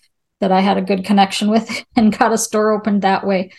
that 0.41 0.53
i 0.53 0.61
had 0.61 0.77
a 0.77 0.83
good 0.83 1.07
connection 1.07 1.49
with 1.49 1.85
and 1.97 2.17
got 2.17 2.35
a 2.35 2.39
store 2.39 2.73
opened 2.73 3.01
that 3.01 3.27
way 3.27 3.51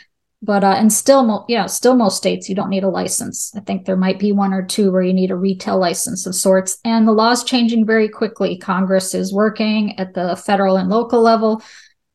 but 0.41 0.63
uh, 0.63 0.75
and 0.77 0.91
still 0.91 1.23
mo- 1.23 1.45
know 1.49 1.67
still 1.67 1.95
most 1.95 2.17
states 2.17 2.49
you 2.49 2.55
don't 2.55 2.69
need 2.69 2.83
a 2.83 2.89
license 2.89 3.53
i 3.55 3.59
think 3.59 3.85
there 3.85 3.97
might 3.97 4.19
be 4.19 4.31
one 4.31 4.53
or 4.53 4.65
two 4.65 4.91
where 4.91 5.01
you 5.01 5.13
need 5.13 5.31
a 5.31 5.35
retail 5.35 5.79
license 5.79 6.25
of 6.25 6.35
sorts 6.35 6.79
and 6.83 7.07
the 7.07 7.11
law 7.11 7.31
is 7.31 7.43
changing 7.43 7.85
very 7.85 8.09
quickly 8.09 8.57
congress 8.57 9.13
is 9.13 9.33
working 9.33 9.97
at 9.99 10.13
the 10.13 10.35
federal 10.35 10.77
and 10.77 10.89
local 10.89 11.21
level 11.21 11.61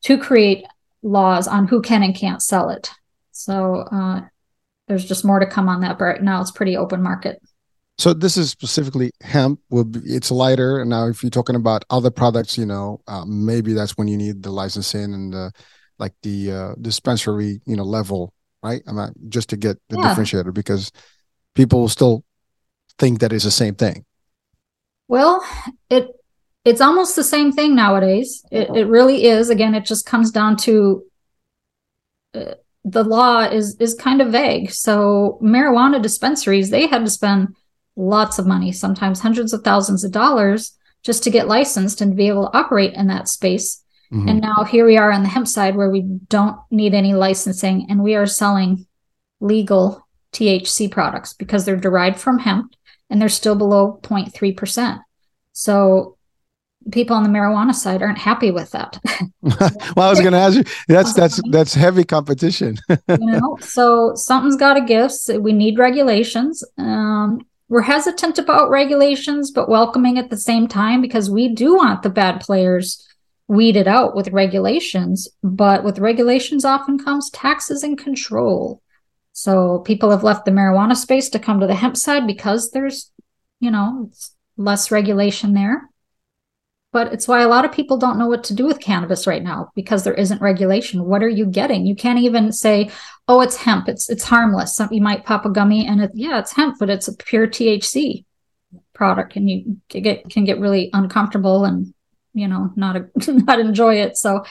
to 0.03 0.17
create 0.17 0.65
laws 1.01 1.47
on 1.47 1.67
who 1.67 1.81
can 1.81 2.03
and 2.03 2.15
can't 2.15 2.41
sell 2.41 2.69
it 2.69 2.91
so 3.31 3.85
uh, 3.91 4.21
there's 4.87 5.05
just 5.05 5.25
more 5.25 5.39
to 5.39 5.45
come 5.45 5.69
on 5.69 5.81
that 5.81 5.97
but 5.97 6.05
right 6.05 6.23
now 6.23 6.41
it's 6.41 6.51
pretty 6.51 6.75
open 6.75 7.01
market 7.01 7.41
so 7.99 8.13
this 8.13 8.37
is 8.37 8.51
specifically 8.51 9.11
hemp. 9.21 9.59
Will 9.71 9.83
be, 9.83 9.99
it's 10.03 10.29
lighter. 10.29 10.79
And 10.79 10.91
now, 10.91 11.07
if 11.07 11.23
you're 11.23 11.31
talking 11.31 11.55
about 11.55 11.83
other 11.89 12.11
products, 12.11 12.55
you 12.55 12.65
know, 12.67 13.01
uh, 13.07 13.25
maybe 13.25 13.73
that's 13.73 13.97
when 13.97 14.07
you 14.07 14.17
need 14.17 14.43
the 14.43 14.51
licensing 14.51 15.15
and 15.15 15.33
the 15.33 15.51
like 15.99 16.13
the 16.23 16.51
uh, 16.51 16.75
dispensary 16.81 17.61
you 17.65 17.75
know 17.75 17.83
level 17.83 18.33
right? 18.63 18.81
I'm 18.87 18.95
not 18.95 19.11
just 19.29 19.49
to 19.49 19.57
get 19.57 19.77
the 19.89 19.97
yeah. 19.97 20.13
differentiator 20.13 20.53
because 20.53 20.91
people 21.55 21.87
still 21.87 22.23
think 22.97 23.19
that 23.19 23.33
it's 23.33 23.43
the 23.43 23.51
same 23.51 23.75
thing. 23.75 24.05
Well 25.07 25.43
it 25.89 26.09
it's 26.65 26.81
almost 26.81 27.15
the 27.15 27.23
same 27.23 27.53
thing 27.53 27.75
nowadays. 27.75 28.43
It, 28.51 28.69
it 28.75 28.87
really 28.87 29.25
is. 29.25 29.49
Again 29.49 29.75
it 29.75 29.85
just 29.85 30.05
comes 30.05 30.31
down 30.31 30.57
to 30.57 31.03
uh, 32.33 32.55
the 32.83 33.03
law 33.03 33.41
is 33.43 33.75
is 33.79 33.93
kind 33.93 34.21
of 34.21 34.31
vague. 34.31 34.71
So 34.71 35.39
marijuana 35.41 36.01
dispensaries 36.01 36.69
they 36.69 36.87
had 36.87 37.05
to 37.05 37.11
spend 37.11 37.55
lots 37.95 38.37
of 38.37 38.45
money 38.45 38.71
sometimes 38.71 39.21
hundreds 39.21 39.53
of 39.53 39.63
thousands 39.63 40.03
of 40.03 40.11
dollars 40.11 40.73
just 41.03 41.23
to 41.23 41.31
get 41.31 41.47
licensed 41.47 42.01
and 42.01 42.11
to 42.11 42.15
be 42.15 42.27
able 42.27 42.45
to 42.47 42.57
operate 42.57 42.93
in 42.93 43.07
that 43.07 43.27
space 43.27 43.83
Mm-hmm. 44.11 44.29
And 44.29 44.41
now 44.41 44.63
here 44.63 44.85
we 44.85 44.97
are 44.97 45.11
on 45.11 45.23
the 45.23 45.29
hemp 45.29 45.47
side 45.47 45.75
where 45.75 45.89
we 45.89 46.01
don't 46.01 46.57
need 46.71 46.93
any 46.93 47.13
licensing 47.13 47.87
and 47.89 48.03
we 48.03 48.15
are 48.15 48.25
selling 48.25 48.85
legal 49.39 50.07
THC 50.33 50.89
products 50.91 51.33
because 51.33 51.65
they're 51.65 51.75
derived 51.75 52.19
from 52.19 52.39
hemp 52.39 52.73
and 53.09 53.21
they're 53.21 53.29
still 53.29 53.55
below 53.55 53.99
0.3%. 54.03 54.99
So 55.51 56.17
people 56.91 57.15
on 57.15 57.23
the 57.23 57.29
marijuana 57.29 57.73
side 57.73 58.01
aren't 58.01 58.17
happy 58.17 58.51
with 58.51 58.71
that. 58.71 58.99
well, 59.41 60.07
I 60.07 60.09
was 60.09 60.19
going 60.19 60.33
to 60.33 60.39
ask 60.39 60.57
you, 60.57 60.63
that's 60.87 61.13
that's 61.13 61.41
that's 61.51 61.73
heavy 61.73 62.03
competition. 62.03 62.77
you 62.89 63.17
know, 63.17 63.57
so 63.61 64.15
something's 64.15 64.55
got 64.55 64.75
to 64.75 64.81
give. 64.81 65.11
So 65.11 65.39
we 65.39 65.53
need 65.53 65.79
regulations. 65.79 66.63
Um, 66.77 67.45
we're 67.69 67.81
hesitant 67.81 68.39
about 68.39 68.69
regulations, 68.69 69.51
but 69.51 69.67
welcoming 69.69 70.17
at 70.17 70.29
the 70.29 70.37
same 70.37 70.67
time 70.67 71.01
because 71.01 71.29
we 71.29 71.49
do 71.49 71.75
want 71.75 72.01
the 72.01 72.09
bad 72.09 72.39
players 72.39 73.05
weeded 73.47 73.87
out 73.87 74.15
with 74.15 74.29
regulations, 74.29 75.27
but 75.41 75.83
with 75.83 75.99
regulations 75.99 76.65
often 76.65 76.99
comes 76.99 77.29
taxes 77.29 77.83
and 77.83 77.97
control. 77.97 78.81
So 79.31 79.79
people 79.79 80.09
have 80.11 80.23
left 80.23 80.45
the 80.45 80.51
marijuana 80.51 80.95
space 80.95 81.29
to 81.29 81.39
come 81.39 81.59
to 81.59 81.67
the 81.67 81.75
hemp 81.75 81.95
side 81.95 82.27
because 82.27 82.71
there's, 82.71 83.11
you 83.59 83.71
know, 83.71 84.11
less 84.57 84.91
regulation 84.91 85.53
there. 85.53 85.89
But 86.91 87.13
it's 87.13 87.27
why 87.27 87.41
a 87.41 87.47
lot 87.47 87.63
of 87.63 87.71
people 87.71 87.97
don't 87.97 88.17
know 88.17 88.27
what 88.27 88.45
to 88.45 88.55
do 88.55 88.65
with 88.65 88.79
cannabis 88.79 89.27
right 89.27 89.43
now 89.43 89.71
because 89.75 90.03
there 90.03 90.13
isn't 90.13 90.41
regulation. 90.41 91.05
What 91.05 91.21
are 91.21 91.29
you 91.29 91.45
getting? 91.45 91.85
You 91.85 91.95
can't 91.95 92.17
even 92.19 92.51
say, 92.51 92.89
"Oh, 93.27 93.41
it's 93.41 93.57
hemp. 93.57 93.87
It's 93.87 94.09
it's 94.09 94.23
harmless." 94.23 94.75
Some, 94.75 94.91
you 94.91 95.01
might 95.01 95.25
pop 95.25 95.45
a 95.45 95.49
gummy 95.49 95.85
and 95.85 96.01
it, 96.01 96.11
yeah, 96.13 96.39
it's 96.39 96.53
hemp, 96.53 96.77
but 96.79 96.89
it's 96.89 97.07
a 97.07 97.15
pure 97.15 97.45
THC 97.45 98.25
product, 98.93 99.35
and 99.35 99.49
you 99.49 99.77
can 99.89 100.01
get 100.01 100.29
can 100.29 100.45
get 100.45 100.59
really 100.59 100.89
uncomfortable 100.93 101.65
and 101.65 101.93
you 102.37 102.47
know 102.47 102.71
not 102.75 102.95
a, 102.95 103.07
not 103.31 103.59
enjoy 103.59 103.95
it 103.95 104.17
so 104.17 104.43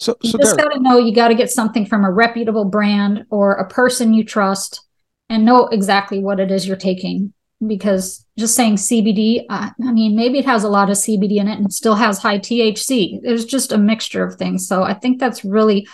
so, 0.00 0.16
you 0.22 0.32
just 0.38 0.56
got 0.56 0.68
to 0.68 0.80
know 0.80 0.98
you 0.98 1.12
got 1.12 1.28
to 1.28 1.34
get 1.34 1.50
something 1.50 1.84
from 1.84 2.04
a 2.04 2.10
reputable 2.10 2.64
brand 2.64 3.24
or 3.30 3.54
a 3.54 3.68
person 3.68 4.14
you 4.14 4.24
trust 4.24 4.86
and 5.28 5.44
know 5.44 5.66
exactly 5.66 6.20
what 6.20 6.38
it 6.38 6.52
is 6.52 6.68
you're 6.68 6.76
taking 6.76 7.32
because 7.66 8.24
just 8.38 8.54
saying 8.54 8.76
CBD, 8.76 9.44
uh, 9.50 9.70
I 9.84 9.92
mean, 9.92 10.14
maybe 10.14 10.38
it 10.38 10.44
has 10.44 10.62
a 10.62 10.68
lot 10.68 10.90
of 10.90 10.96
CBD 10.96 11.38
in 11.38 11.48
it 11.48 11.58
and 11.58 11.72
still 11.72 11.96
has 11.96 12.18
high 12.18 12.38
THC. 12.38 13.20
There's 13.22 13.44
just 13.44 13.72
a 13.72 13.78
mixture 13.78 14.24
of 14.24 14.36
things. 14.36 14.68
So 14.68 14.84
I 14.84 14.94
think 14.94 15.18
that's 15.18 15.44
really, 15.44 15.88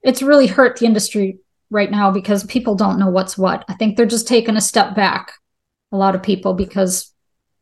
it's 0.00 0.22
really 0.22 0.46
hurt 0.46 0.78
the 0.78 0.86
industry 0.86 1.38
right 1.68 1.90
now 1.90 2.10
because 2.10 2.44
people 2.44 2.74
don't 2.74 2.98
know 2.98 3.10
what's 3.10 3.36
what. 3.36 3.64
I 3.68 3.74
think 3.74 3.96
they're 3.96 4.06
just 4.06 4.26
taking 4.26 4.56
a 4.56 4.60
step 4.60 4.94
back, 4.94 5.32
a 5.92 5.96
lot 5.98 6.14
of 6.14 6.22
people, 6.22 6.54
because 6.54 7.12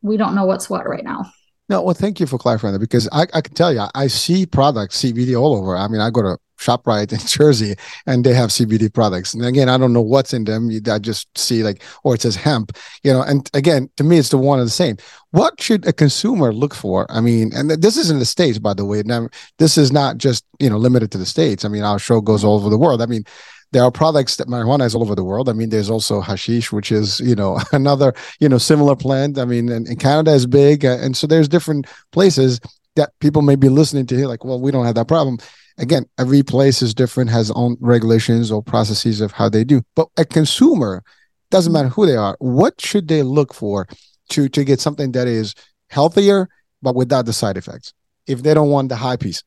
we 0.01 0.15
don't 0.15 0.35
know 0.35 0.45
what's 0.45 0.69
what 0.69 0.87
right 0.87 1.03
now. 1.03 1.29
No, 1.71 1.81
well, 1.81 1.93
thank 1.93 2.19
you 2.19 2.27
for 2.27 2.37
clarifying 2.37 2.73
that 2.73 2.79
because 2.79 3.07
I, 3.13 3.27
I 3.33 3.39
can 3.39 3.53
tell 3.53 3.73
you, 3.73 3.85
I 3.95 4.07
see 4.07 4.45
products 4.45 5.01
CBD 5.01 5.39
all 5.39 5.55
over. 5.55 5.77
I 5.77 5.87
mean, 5.87 6.01
I 6.01 6.09
go 6.09 6.21
to 6.21 6.37
ShopRite 6.59 7.13
in 7.13 7.19
Jersey 7.19 7.75
and 8.05 8.25
they 8.25 8.33
have 8.33 8.49
CBD 8.49 8.93
products. 8.93 9.33
And 9.33 9.45
again, 9.45 9.69
I 9.69 9.77
don't 9.77 9.93
know 9.93 10.01
what's 10.01 10.33
in 10.33 10.43
them. 10.43 10.69
I 10.91 10.99
just 10.99 11.29
see 11.37 11.63
like, 11.63 11.81
or 12.03 12.13
it 12.13 12.23
says 12.23 12.35
hemp, 12.35 12.75
you 13.03 13.13
know, 13.13 13.21
and 13.21 13.49
again, 13.53 13.89
to 13.95 14.03
me, 14.03 14.17
it's 14.17 14.27
the 14.27 14.37
one 14.37 14.59
and 14.59 14.67
the 14.67 14.71
same. 14.71 14.97
What 15.29 15.61
should 15.61 15.87
a 15.87 15.93
consumer 15.93 16.51
look 16.51 16.75
for? 16.75 17.09
I 17.09 17.21
mean, 17.21 17.51
and 17.55 17.69
this 17.69 17.95
is 17.95 18.11
in 18.11 18.19
the 18.19 18.25
States, 18.25 18.59
by 18.59 18.73
the 18.73 18.83
way. 18.83 19.03
Now, 19.05 19.29
this 19.57 19.77
is 19.77 19.93
not 19.93 20.17
just, 20.17 20.43
you 20.59 20.69
know, 20.69 20.77
limited 20.77 21.09
to 21.13 21.17
the 21.17 21.25
States. 21.25 21.63
I 21.63 21.69
mean, 21.69 21.83
our 21.83 21.99
show 21.99 22.19
goes 22.19 22.43
all 22.43 22.57
over 22.57 22.69
the 22.69 22.77
world. 22.77 23.01
I 23.01 23.05
mean, 23.05 23.23
there 23.71 23.83
are 23.83 23.91
products 23.91 24.35
that 24.35 24.47
marijuana 24.47 24.85
is 24.85 24.93
all 24.93 25.01
over 25.01 25.15
the 25.15 25.23
world. 25.23 25.47
I 25.47 25.53
mean, 25.53 25.69
there's 25.69 25.89
also 25.89 26.19
hashish, 26.21 26.71
which 26.71 26.91
is 26.91 27.19
you 27.21 27.35
know 27.35 27.59
another 27.71 28.13
you 28.39 28.49
know 28.49 28.57
similar 28.57 28.95
plant. 28.95 29.37
I 29.37 29.45
mean, 29.45 29.69
and, 29.69 29.87
and 29.87 29.99
Canada 29.99 30.31
is 30.31 30.45
big, 30.45 30.85
uh, 30.85 30.97
and 30.99 31.15
so 31.15 31.27
there's 31.27 31.47
different 31.47 31.87
places 32.11 32.59
that 32.95 33.11
people 33.19 33.41
may 33.41 33.55
be 33.55 33.69
listening 33.69 34.05
to 34.07 34.15
here. 34.15 34.27
Like, 34.27 34.43
well, 34.43 34.59
we 34.59 34.71
don't 34.71 34.85
have 34.85 34.95
that 34.95 35.07
problem. 35.07 35.37
Again, 35.77 36.05
every 36.19 36.43
place 36.43 36.81
is 36.81 36.93
different, 36.93 37.29
has 37.29 37.49
own 37.51 37.77
regulations 37.79 38.51
or 38.51 38.61
processes 38.61 39.21
of 39.21 39.31
how 39.31 39.47
they 39.47 39.63
do. 39.63 39.81
But 39.95 40.09
a 40.17 40.25
consumer 40.25 41.01
doesn't 41.49 41.71
matter 41.71 41.87
who 41.87 42.05
they 42.05 42.17
are. 42.17 42.35
What 42.39 42.79
should 42.81 43.07
they 43.07 43.23
look 43.23 43.53
for 43.53 43.87
to 44.29 44.49
to 44.49 44.63
get 44.63 44.81
something 44.81 45.13
that 45.13 45.27
is 45.27 45.55
healthier 45.89 46.49
but 46.81 46.95
without 46.95 47.25
the 47.25 47.33
side 47.33 47.57
effects? 47.57 47.93
If 48.27 48.43
they 48.43 48.53
don't 48.53 48.69
want 48.69 48.89
the 48.89 48.95
high 48.97 49.17
piece, 49.17 49.43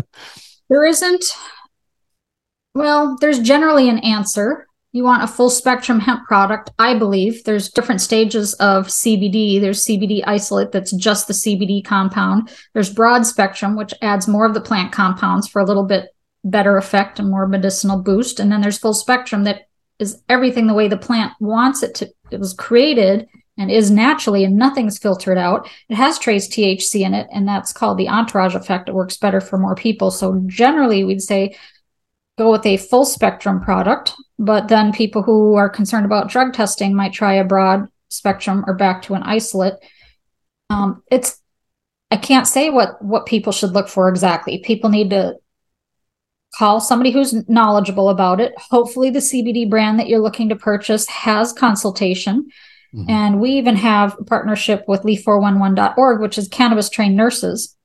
there 0.68 0.84
isn't 0.84 1.24
well, 2.74 3.16
there's 3.20 3.38
generally 3.40 3.88
an 3.88 3.98
answer. 3.98 4.66
you 4.92 5.04
want 5.04 5.22
a 5.22 5.26
full 5.28 5.50
spectrum 5.50 6.00
hemp 6.00 6.26
product, 6.26 6.70
I 6.78 6.98
believe 6.98 7.44
there's 7.44 7.70
different 7.70 8.00
stages 8.00 8.54
of 8.54 8.88
CBD. 8.88 9.60
There's 9.60 9.84
CBD 9.84 10.22
isolate 10.26 10.72
that's 10.72 10.92
just 10.92 11.28
the 11.28 11.32
CBD 11.32 11.84
compound. 11.84 12.50
There's 12.74 12.92
broad 12.92 13.24
spectrum, 13.24 13.76
which 13.76 13.94
adds 14.02 14.26
more 14.26 14.46
of 14.46 14.54
the 14.54 14.60
plant 14.60 14.92
compounds 14.92 15.46
for 15.48 15.60
a 15.60 15.64
little 15.64 15.86
bit 15.86 16.08
better 16.42 16.76
effect 16.76 17.18
and 17.18 17.30
more 17.30 17.46
medicinal 17.46 18.02
boost. 18.02 18.40
And 18.40 18.50
then 18.50 18.60
there's 18.60 18.78
full 18.78 18.94
spectrum 18.94 19.44
that 19.44 19.68
is 19.98 20.22
everything 20.28 20.66
the 20.66 20.74
way 20.74 20.88
the 20.88 20.96
plant 20.96 21.32
wants 21.38 21.82
it 21.82 21.94
to. 21.96 22.10
It 22.30 22.40
was 22.40 22.54
created 22.54 23.28
and 23.58 23.70
is 23.70 23.90
naturally, 23.90 24.42
and 24.42 24.56
nothing's 24.56 24.98
filtered 24.98 25.36
out. 25.36 25.68
It 25.90 25.96
has 25.96 26.18
trace 26.18 26.48
THC 26.48 27.02
in 27.02 27.12
it, 27.12 27.28
and 27.30 27.46
that's 27.46 27.74
called 27.74 27.98
the 27.98 28.08
entourage 28.08 28.54
effect. 28.54 28.88
It 28.88 28.94
works 28.94 29.18
better 29.18 29.40
for 29.40 29.58
more 29.58 29.74
people. 29.74 30.10
So 30.10 30.42
generally, 30.46 31.04
we'd 31.04 31.20
say 31.20 31.54
go 32.40 32.50
with 32.50 32.64
a 32.64 32.78
full 32.78 33.04
spectrum 33.04 33.60
product, 33.60 34.14
but 34.38 34.68
then 34.68 34.92
people 34.92 35.22
who 35.22 35.56
are 35.56 35.68
concerned 35.68 36.06
about 36.06 36.30
drug 36.30 36.54
testing 36.54 36.94
might 36.94 37.12
try 37.12 37.34
a 37.34 37.44
broad 37.44 37.86
spectrum 38.08 38.64
or 38.66 38.72
back 38.72 39.02
to 39.02 39.12
an 39.12 39.22
isolate. 39.22 39.74
Um, 40.70 41.02
it's 41.10 41.38
I 42.10 42.16
can't 42.16 42.46
say 42.46 42.70
what 42.70 43.02
what 43.04 43.26
people 43.26 43.52
should 43.52 43.72
look 43.72 43.88
for 43.88 44.08
exactly. 44.08 44.58
People 44.60 44.88
need 44.88 45.10
to 45.10 45.34
call 46.56 46.80
somebody 46.80 47.10
who's 47.10 47.46
knowledgeable 47.46 48.08
about 48.08 48.40
it. 48.40 48.54
Hopefully, 48.56 49.10
the 49.10 49.18
CBD 49.18 49.68
brand 49.68 49.98
that 49.98 50.08
you're 50.08 50.18
looking 50.18 50.48
to 50.48 50.56
purchase 50.56 51.06
has 51.08 51.52
consultation. 51.52 52.48
Mm-hmm. 52.94 53.10
And 53.10 53.40
we 53.40 53.50
even 53.50 53.76
have 53.76 54.16
a 54.18 54.24
partnership 54.24 54.84
with 54.88 55.02
leaf411.org, 55.02 56.22
which 56.22 56.38
is 56.38 56.48
cannabis 56.48 56.88
trained 56.88 57.16
nurses 57.16 57.76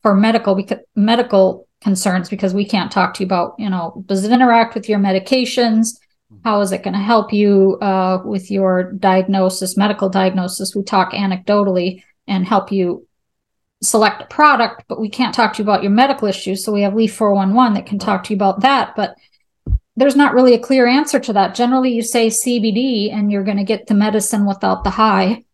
for 0.00 0.14
medical 0.14 0.54
because 0.54 0.78
medical 0.96 1.67
concerns 1.80 2.28
because 2.28 2.54
we 2.54 2.64
can't 2.64 2.90
talk 2.90 3.14
to 3.14 3.22
you 3.22 3.26
about, 3.26 3.54
you 3.58 3.70
know, 3.70 4.02
does 4.06 4.24
it 4.24 4.32
interact 4.32 4.74
with 4.74 4.88
your 4.88 4.98
medications? 4.98 5.98
How 6.44 6.60
is 6.60 6.72
it 6.72 6.82
going 6.82 6.94
to 6.94 7.00
help 7.00 7.32
you 7.32 7.78
uh, 7.80 8.20
with 8.24 8.50
your 8.50 8.92
diagnosis, 8.92 9.76
medical 9.76 10.08
diagnosis? 10.08 10.74
We 10.74 10.82
talk 10.82 11.12
anecdotally 11.12 12.02
and 12.26 12.46
help 12.46 12.70
you 12.70 13.06
select 13.82 14.22
a 14.22 14.26
product, 14.26 14.84
but 14.88 15.00
we 15.00 15.08
can't 15.08 15.34
talk 15.34 15.54
to 15.54 15.62
you 15.62 15.64
about 15.64 15.82
your 15.82 15.92
medical 15.92 16.28
issues. 16.28 16.64
So 16.64 16.72
we 16.72 16.82
have 16.82 16.94
Leaf 16.94 17.14
411 17.14 17.74
that 17.74 17.86
can 17.86 17.98
talk 17.98 18.24
to 18.24 18.34
you 18.34 18.36
about 18.36 18.60
that. 18.60 18.94
But 18.94 19.16
there's 19.96 20.16
not 20.16 20.34
really 20.34 20.54
a 20.54 20.58
clear 20.58 20.86
answer 20.86 21.18
to 21.18 21.32
that. 21.32 21.54
Generally, 21.54 21.92
you 21.92 22.02
say 22.02 22.28
CBD 22.28 23.12
and 23.12 23.32
you're 23.32 23.44
going 23.44 23.56
to 23.56 23.64
get 23.64 23.86
the 23.86 23.94
medicine 23.94 24.46
without 24.46 24.84
the 24.84 24.90
high. 24.90 25.44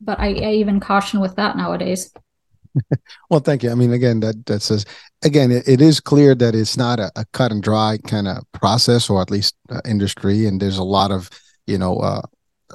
But 0.00 0.18
I, 0.18 0.28
I 0.28 0.52
even 0.54 0.80
caution 0.80 1.20
with 1.20 1.36
that 1.36 1.56
nowadays. 1.56 2.12
Well, 3.30 3.40
thank 3.40 3.62
you. 3.62 3.70
I 3.70 3.74
mean, 3.74 3.92
again, 3.92 4.20
that 4.20 4.46
that 4.46 4.62
says 4.62 4.84
again, 5.22 5.50
it, 5.50 5.66
it 5.66 5.80
is 5.80 6.00
clear 6.00 6.34
that 6.34 6.54
it's 6.54 6.76
not 6.76 7.00
a, 7.00 7.10
a 7.16 7.24
cut 7.32 7.52
and 7.52 7.62
dry 7.62 7.98
kind 8.06 8.28
of 8.28 8.44
process, 8.52 9.08
or 9.08 9.22
at 9.22 9.30
least 9.30 9.54
uh, 9.70 9.80
industry, 9.84 10.46
and 10.46 10.60
there's 10.60 10.78
a 10.78 10.84
lot 10.84 11.10
of 11.10 11.30
you 11.66 11.78
know 11.78 11.96
uh, 11.98 12.22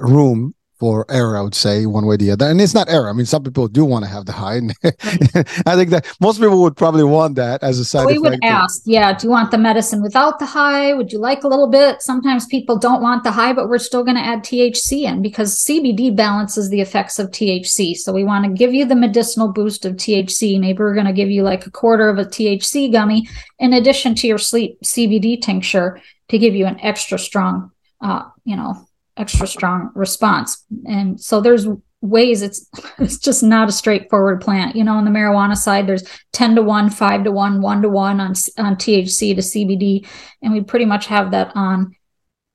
room 0.00 0.54
for 0.78 1.06
error, 1.08 1.36
I 1.36 1.40
would 1.40 1.54
say, 1.54 1.86
one 1.86 2.04
way 2.04 2.14
or 2.14 2.18
the 2.18 2.30
other. 2.30 2.46
And 2.46 2.60
it's 2.60 2.74
not 2.74 2.88
error. 2.90 3.08
I 3.08 3.12
mean, 3.12 3.26
some 3.26 3.42
people 3.42 3.66
do 3.66 3.84
want 3.84 4.04
to 4.04 4.10
have 4.10 4.26
the 4.26 4.32
high. 4.32 4.56
I 4.84 5.74
think 5.74 5.90
that 5.90 6.06
most 6.20 6.38
people 6.38 6.60
would 6.62 6.76
probably 6.76 7.04
want 7.04 7.36
that 7.36 7.62
as 7.62 7.78
a 7.78 7.84
side 7.84 8.06
we 8.06 8.12
effect. 8.12 8.22
We 8.22 8.30
would 8.30 8.44
ask, 8.44 8.82
yeah, 8.84 9.16
do 9.16 9.26
you 9.26 9.30
want 9.30 9.50
the 9.50 9.58
medicine 9.58 10.02
without 10.02 10.38
the 10.38 10.46
high? 10.46 10.92
Would 10.92 11.12
you 11.12 11.18
like 11.18 11.44
a 11.44 11.48
little 11.48 11.68
bit? 11.68 12.02
Sometimes 12.02 12.46
people 12.46 12.78
don't 12.78 13.00
want 13.00 13.24
the 13.24 13.30
high, 13.30 13.52
but 13.52 13.68
we're 13.68 13.78
still 13.78 14.04
going 14.04 14.16
to 14.16 14.22
add 14.22 14.40
THC 14.40 15.02
in 15.04 15.22
because 15.22 15.64
CBD 15.64 16.14
balances 16.14 16.68
the 16.68 16.80
effects 16.80 17.18
of 17.18 17.30
THC. 17.30 17.96
So 17.96 18.12
we 18.12 18.24
want 18.24 18.44
to 18.44 18.50
give 18.50 18.74
you 18.74 18.84
the 18.84 18.96
medicinal 18.96 19.52
boost 19.52 19.86
of 19.86 19.94
THC. 19.94 20.60
Maybe 20.60 20.78
we're 20.78 20.94
going 20.94 21.06
to 21.06 21.12
give 21.12 21.30
you 21.30 21.42
like 21.42 21.66
a 21.66 21.70
quarter 21.70 22.08
of 22.08 22.18
a 22.18 22.24
THC 22.24 22.92
gummy 22.92 23.28
in 23.58 23.72
addition 23.72 24.14
to 24.16 24.26
your 24.26 24.38
sleep 24.38 24.78
CBD 24.82 25.40
tincture 25.40 26.00
to 26.28 26.38
give 26.38 26.54
you 26.54 26.66
an 26.66 26.78
extra 26.80 27.18
strong, 27.18 27.70
uh, 28.00 28.24
you 28.44 28.56
know, 28.56 28.85
extra 29.16 29.46
strong 29.46 29.90
response. 29.94 30.64
And 30.86 31.20
so 31.20 31.40
there's 31.40 31.66
ways 32.02 32.42
it's 32.42 32.68
it's 32.98 33.18
just 33.18 33.42
not 33.42 33.68
a 33.68 33.72
straightforward 33.72 34.40
plant. 34.40 34.76
You 34.76 34.84
know, 34.84 34.94
on 34.94 35.04
the 35.04 35.10
marijuana 35.10 35.56
side, 35.56 35.86
there's 35.86 36.04
10 36.32 36.56
to 36.56 36.62
1, 36.62 36.90
5 36.90 37.24
to 37.24 37.32
1, 37.32 37.60
1 37.60 37.82
to 37.82 37.88
1 37.88 38.20
on, 38.20 38.26
on 38.58 38.76
THC 38.76 39.34
to 39.34 39.42
CBD. 39.42 40.06
And 40.42 40.52
we 40.52 40.62
pretty 40.62 40.84
much 40.84 41.06
have 41.06 41.30
that 41.32 41.52
on 41.54 41.94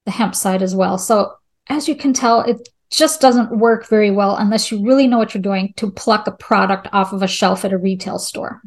the 0.05 0.11
hemp 0.11 0.35
side 0.35 0.61
as 0.61 0.75
well. 0.75 0.97
So 0.97 1.33
as 1.67 1.87
you 1.87 1.95
can 1.95 2.13
tell, 2.13 2.41
it 2.41 2.67
just 2.89 3.21
doesn't 3.21 3.57
work 3.57 3.87
very 3.87 4.11
well 4.11 4.35
unless 4.35 4.71
you 4.71 4.83
really 4.83 5.07
know 5.07 5.17
what 5.17 5.33
you're 5.33 5.41
doing 5.41 5.73
to 5.77 5.89
pluck 5.89 6.27
a 6.27 6.31
product 6.31 6.87
off 6.91 7.13
of 7.13 7.23
a 7.23 7.27
shelf 7.27 7.63
at 7.63 7.71
a 7.71 7.77
retail 7.77 8.19
store. 8.19 8.61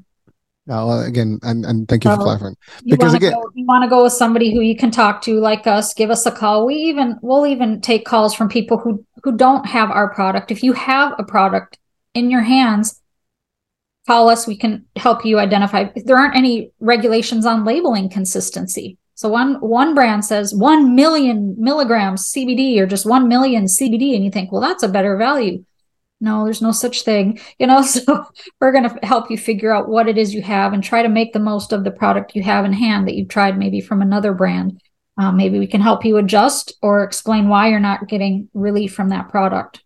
Uh, 0.69 1.05
again, 1.07 1.39
and, 1.43 1.67
and 1.67 1.87
thank 1.89 2.05
you 2.05 2.11
for 2.11 2.23
clarifying. 2.23 2.57
Because 2.87 3.13
again, 3.13 3.33
go, 3.33 3.51
you 3.55 3.67
want 3.67 3.85
to 3.85 3.89
go 3.89 4.05
with 4.05 4.15
somebody 4.15 4.55
who 4.55 4.61
you 4.61 4.75
can 4.75 4.91
talk 4.91 5.21
to, 5.23 5.39
like 5.39 5.67
us. 5.67 5.93
Give 5.93 6.11
us 6.11 6.25
a 6.25 6.33
call. 6.33 6.65
We 6.65 6.77
even 6.77 7.19
we'll 7.21 7.47
even 7.47 7.83
take 7.83 8.07
calls 8.07 8.35
from 8.35 8.49
people 8.49 8.79
who 8.79 9.05
who 9.23 9.37
don't 9.37 9.67
have 9.67 9.91
our 9.91 10.13
product. 10.15 10.51
If 10.51 10.63
you 10.63 10.73
have 10.73 11.13
a 11.19 11.25
product 11.25 11.79
in 12.15 12.31
your 12.31 12.41
hands, 12.41 13.03
call 14.07 14.31
us. 14.31 14.47
We 14.47 14.57
can 14.57 14.87
help 14.97 15.27
you 15.27 15.39
identify. 15.39 15.87
If 15.95 16.07
there 16.07 16.17
aren't 16.17 16.37
any 16.37 16.71
regulations 16.81 17.45
on 17.45 17.67
labeling 17.67 18.09
consistency, 18.09 18.97
so 19.15 19.29
one 19.29 19.57
one 19.57 19.95
brand 19.95 20.25
says 20.25 20.55
one 20.55 20.95
million 20.95 21.57
milligrams 21.59 22.33
CBD 22.33 22.79
or 22.79 22.87
just 22.87 23.05
one 23.05 23.29
million 23.29 23.65
CBD, 23.67 24.15
and 24.15 24.25
you 24.25 24.31
think, 24.31 24.51
well, 24.51 24.63
that's 24.63 24.83
a 24.83 24.89
better 24.89 25.19
value 25.19 25.63
no 26.25 26.45
there's 26.45 26.63
no 26.63 26.73
such 26.73 27.03
thing 27.03 27.39
you 27.59 27.67
know 27.67 27.83
so 27.95 28.25
we're 28.61 28.73
going 28.73 28.89
to 28.89 29.07
help 29.07 29.31
you 29.31 29.39
figure 29.39 29.73
out 29.73 29.89
what 29.89 30.09
it 30.09 30.19
is 30.19 30.35
you 30.35 30.43
have 30.43 30.73
and 30.73 30.83
try 30.83 31.03
to 31.03 31.09
make 31.09 31.33
the 31.33 31.39
most 31.39 31.73
of 31.73 31.85
the 31.85 31.91
product 31.91 32.35
you 32.35 32.43
have 32.43 32.65
in 32.65 32.73
hand 32.73 33.07
that 33.07 33.15
you've 33.15 33.29
tried 33.29 33.59
maybe 33.59 33.81
from 33.81 34.03
another 34.03 34.33
brand. 34.33 34.81
Um, 35.17 35.37
maybe 35.37 35.61
we 35.61 35.69
can 35.69 35.81
help 35.81 36.05
you 36.05 36.17
adjust 36.17 36.73
or 36.83 37.05
explain 37.05 37.49
why 37.49 37.69
you're 37.69 37.79
not 37.79 38.09
getting 38.09 38.49
relief 38.53 38.93
from 38.95 39.11
that 39.11 39.29
product. 39.29 39.85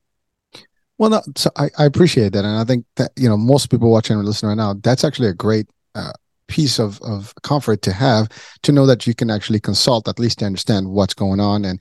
Well 0.97 1.11
no, 1.11 1.23
so 1.37 1.51
I, 1.57 1.69
I 1.79 1.85
appreciate 1.85 2.33
that 2.33 2.45
and 2.45 2.59
i 2.59 2.65
think 2.65 2.85
that 2.97 3.13
you 3.17 3.29
know 3.29 3.37
most 3.37 3.71
people 3.71 3.91
watching 3.91 4.17
and 4.17 4.27
listening 4.27 4.49
right 4.49 4.57
now 4.57 4.75
that's 4.83 5.05
actually 5.05 5.29
a 5.29 5.35
great 5.35 5.69
uh, 5.95 6.13
piece 6.49 6.81
of, 6.81 7.01
of 7.03 7.33
comfort 7.43 7.83
to 7.83 7.93
have 7.93 8.29
to 8.63 8.73
know 8.73 8.87
that 8.87 9.07
you 9.07 9.15
can 9.15 9.31
actually 9.31 9.61
consult 9.61 10.09
at 10.09 10.19
least 10.19 10.41
to 10.41 10.47
understand 10.47 10.89
what's 10.89 11.15
going 11.15 11.39
on 11.39 11.65
and 11.65 11.81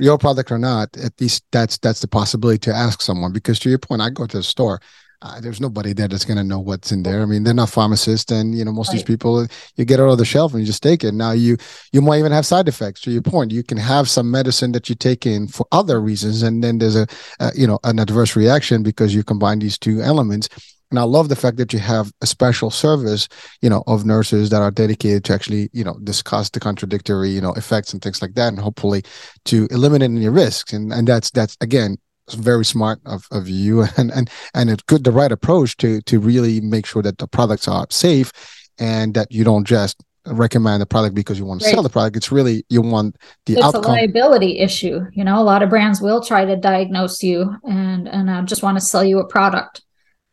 your 0.00 0.18
product 0.18 0.50
or 0.50 0.58
not, 0.58 0.96
at 0.96 1.20
least 1.20 1.44
that's 1.52 1.78
that's 1.78 2.00
the 2.00 2.08
possibility 2.08 2.58
to 2.58 2.74
ask 2.74 3.00
someone. 3.00 3.32
Because 3.32 3.58
to 3.60 3.70
your 3.70 3.78
point, 3.78 4.02
I 4.02 4.10
go 4.10 4.26
to 4.26 4.36
the 4.38 4.42
store. 4.42 4.80
Uh, 5.20 5.40
there's 5.40 5.60
nobody 5.60 5.92
there 5.92 6.06
that's 6.06 6.24
going 6.24 6.36
to 6.36 6.44
know 6.44 6.60
what's 6.60 6.92
in 6.92 7.02
there. 7.02 7.22
I 7.22 7.24
mean, 7.24 7.42
they're 7.42 7.52
not 7.52 7.70
pharmacists, 7.70 8.30
and 8.30 8.56
you 8.56 8.64
know 8.64 8.70
most 8.70 8.88
right. 8.88 8.94
of 8.94 8.98
these 9.00 9.16
people, 9.16 9.48
you 9.74 9.84
get 9.84 9.98
it 9.98 10.04
out 10.04 10.10
of 10.10 10.18
the 10.18 10.24
shelf 10.24 10.52
and 10.52 10.60
you 10.60 10.66
just 10.66 10.82
take 10.82 11.02
it. 11.02 11.12
Now 11.12 11.32
you 11.32 11.56
you 11.92 12.00
might 12.00 12.18
even 12.18 12.30
have 12.30 12.46
side 12.46 12.68
effects. 12.68 13.00
To 13.02 13.10
your 13.10 13.22
point, 13.22 13.50
you 13.50 13.64
can 13.64 13.78
have 13.78 14.08
some 14.08 14.30
medicine 14.30 14.72
that 14.72 14.88
you 14.88 14.94
take 14.94 15.26
in 15.26 15.48
for 15.48 15.66
other 15.72 16.00
reasons, 16.00 16.42
and 16.42 16.62
then 16.62 16.78
there's 16.78 16.94
a, 16.94 17.06
a 17.40 17.50
you 17.56 17.66
know 17.66 17.80
an 17.82 17.98
adverse 17.98 18.36
reaction 18.36 18.84
because 18.84 19.12
you 19.12 19.24
combine 19.24 19.58
these 19.58 19.76
two 19.76 20.00
elements 20.00 20.48
and 20.90 20.98
I 20.98 21.02
love 21.02 21.28
the 21.28 21.36
fact 21.36 21.58
that 21.58 21.72
you 21.72 21.78
have 21.78 22.12
a 22.22 22.26
special 22.26 22.70
service, 22.70 23.28
you 23.60 23.68
know, 23.68 23.84
of 23.86 24.06
nurses 24.06 24.50
that 24.50 24.62
are 24.62 24.70
dedicated 24.70 25.24
to 25.24 25.34
actually, 25.34 25.68
you 25.72 25.84
know, 25.84 25.98
discuss 26.02 26.48
the 26.50 26.60
contradictory, 26.60 27.28
you 27.28 27.40
know, 27.40 27.52
effects 27.54 27.92
and 27.92 28.02
things 28.02 28.22
like 28.22 28.34
that, 28.34 28.48
and 28.48 28.58
hopefully 28.58 29.02
to 29.46 29.68
eliminate 29.70 30.10
any 30.10 30.28
risks. 30.28 30.72
And 30.72 30.92
and 30.92 31.06
that's 31.06 31.30
that's 31.30 31.56
again 31.60 31.98
very 32.30 32.64
smart 32.64 33.00
of, 33.06 33.26
of 33.30 33.48
you 33.48 33.82
and 33.96 34.10
and 34.12 34.30
and 34.54 34.70
it's 34.70 34.82
good 34.84 35.04
the 35.04 35.12
right 35.12 35.32
approach 35.32 35.76
to 35.78 36.00
to 36.02 36.20
really 36.20 36.60
make 36.60 36.86
sure 36.86 37.02
that 37.02 37.18
the 37.18 37.28
products 37.28 37.68
are 37.68 37.86
safe 37.90 38.32
and 38.78 39.14
that 39.14 39.30
you 39.32 39.44
don't 39.44 39.66
just 39.66 40.02
recommend 40.26 40.82
the 40.82 40.86
product 40.86 41.14
because 41.14 41.38
you 41.38 41.44
want 41.44 41.60
to 41.60 41.66
right. 41.66 41.74
sell 41.74 41.82
the 41.82 41.88
product. 41.88 42.16
It's 42.16 42.32
really 42.32 42.64
you 42.68 42.82
want 42.82 43.16
the 43.46 43.54
it's 43.54 43.62
outcome. 43.62 43.84
a 43.84 43.88
liability 43.88 44.58
issue. 44.58 45.00
You 45.12 45.24
know, 45.24 45.40
a 45.40 45.44
lot 45.44 45.62
of 45.62 45.70
brands 45.70 46.00
will 46.00 46.22
try 46.22 46.44
to 46.44 46.56
diagnose 46.56 47.22
you 47.22 47.56
and 47.64 48.08
and 48.08 48.30
uh, 48.30 48.42
just 48.42 48.62
want 48.62 48.78
to 48.78 48.84
sell 48.84 49.04
you 49.04 49.18
a 49.18 49.26
product. 49.26 49.82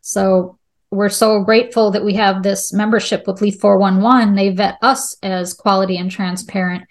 So 0.06 0.60
we're 0.91 1.10
so 1.10 1.41
grateful 1.41 1.89
that 1.89 2.06
we 2.06 2.14
have 2.14 2.43
this 2.43 2.72
membership 2.72 3.26
with 3.26 3.41
Leaf 3.41 3.60
411. 3.60 4.36
They 4.36 4.49
vet 4.49 4.78
us 4.84 5.18
as 5.24 5.56
quality 5.56 5.97
and 5.97 6.12
transparent. 6.12 6.84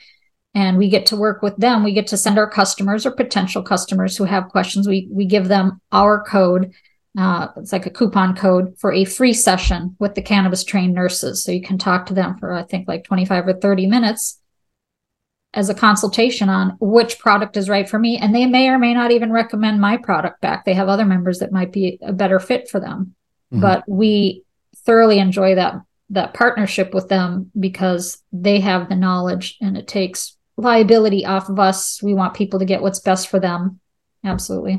And 0.53 0.77
we 0.79 0.89
get 0.89 1.07
to 1.07 1.17
work 1.17 1.41
with 1.41 1.57
them. 1.57 1.85
We 1.85 1.93
get 1.93 2.09
to 2.09 2.17
send 2.17 2.39
our 2.39 2.51
customers 2.51 3.07
or 3.07 3.13
potential 3.13 3.63
customers 3.63 4.17
who 4.17 4.25
have 4.25 4.49
questions. 4.49 4.89
We 4.89 5.09
we 5.13 5.27
give 5.27 5.47
them 5.47 5.81
our 5.93 6.25
code. 6.25 6.75
Uh, 7.17 7.49
it's 7.57 7.73
like 7.73 7.87
a 7.87 7.91
coupon 7.91 8.35
code 8.35 8.77
for 8.79 8.93
a 8.93 9.05
free 9.05 9.33
session 9.33 9.95
with 10.01 10.17
the 10.17 10.23
cannabis 10.23 10.65
trained 10.65 10.95
nurses. 10.95 11.45
So 11.45 11.53
you 11.53 11.63
can 11.63 11.79
talk 11.79 12.07
to 12.07 12.15
them 12.15 12.37
for 12.39 12.53
I 12.53 12.65
think 12.65 12.89
like 12.89 13.05
25 13.05 13.47
or 13.47 13.53
30 13.55 13.87
minutes 13.87 14.41
as 15.55 15.69
a 15.69 15.75
consultation 15.75 16.49
on 16.49 16.77
which 16.81 17.19
product 17.19 17.57
is 17.57 17.69
right 17.69 17.89
for 17.89 17.99
me. 17.99 18.19
And 18.19 18.35
they 18.35 18.47
may 18.47 18.69
or 18.69 18.79
may 18.79 18.93
not 18.93 19.11
even 19.11 19.33
recommend 19.33 19.81
my 19.81 19.97
product 19.97 20.41
back. 20.41 20.65
They 20.65 20.75
have 20.75 20.89
other 20.89 21.05
members 21.05 21.39
that 21.39 21.53
might 21.53 21.73
be 21.73 21.99
a 22.03 22.13
better 22.13 22.39
fit 22.39 22.69
for 22.69 22.81
them. 22.81 23.15
Mm-hmm. 23.53 23.61
But 23.61 23.85
we 23.89 24.45
thoroughly 24.85 25.19
enjoy 25.19 25.55
that 25.55 25.75
that 26.11 26.35
partnership 26.35 26.93
with 26.93 27.09
them 27.09 27.51
because 27.59 28.23
they 28.31 28.61
have 28.61 28.89
the 28.89 28.95
knowledge 28.95 29.57
and 29.61 29.77
it 29.77 29.89
takes 29.89 30.37
liability 30.57 31.25
off 31.25 31.49
of 31.49 31.59
us. 31.59 32.03
We 32.03 32.15
want 32.15 32.35
people 32.35 32.59
to 32.59 32.65
get 32.65 32.83
what's 32.83 33.01
best 33.01 33.29
for 33.29 33.41
them. 33.41 33.81
Absolutely. 34.23 34.79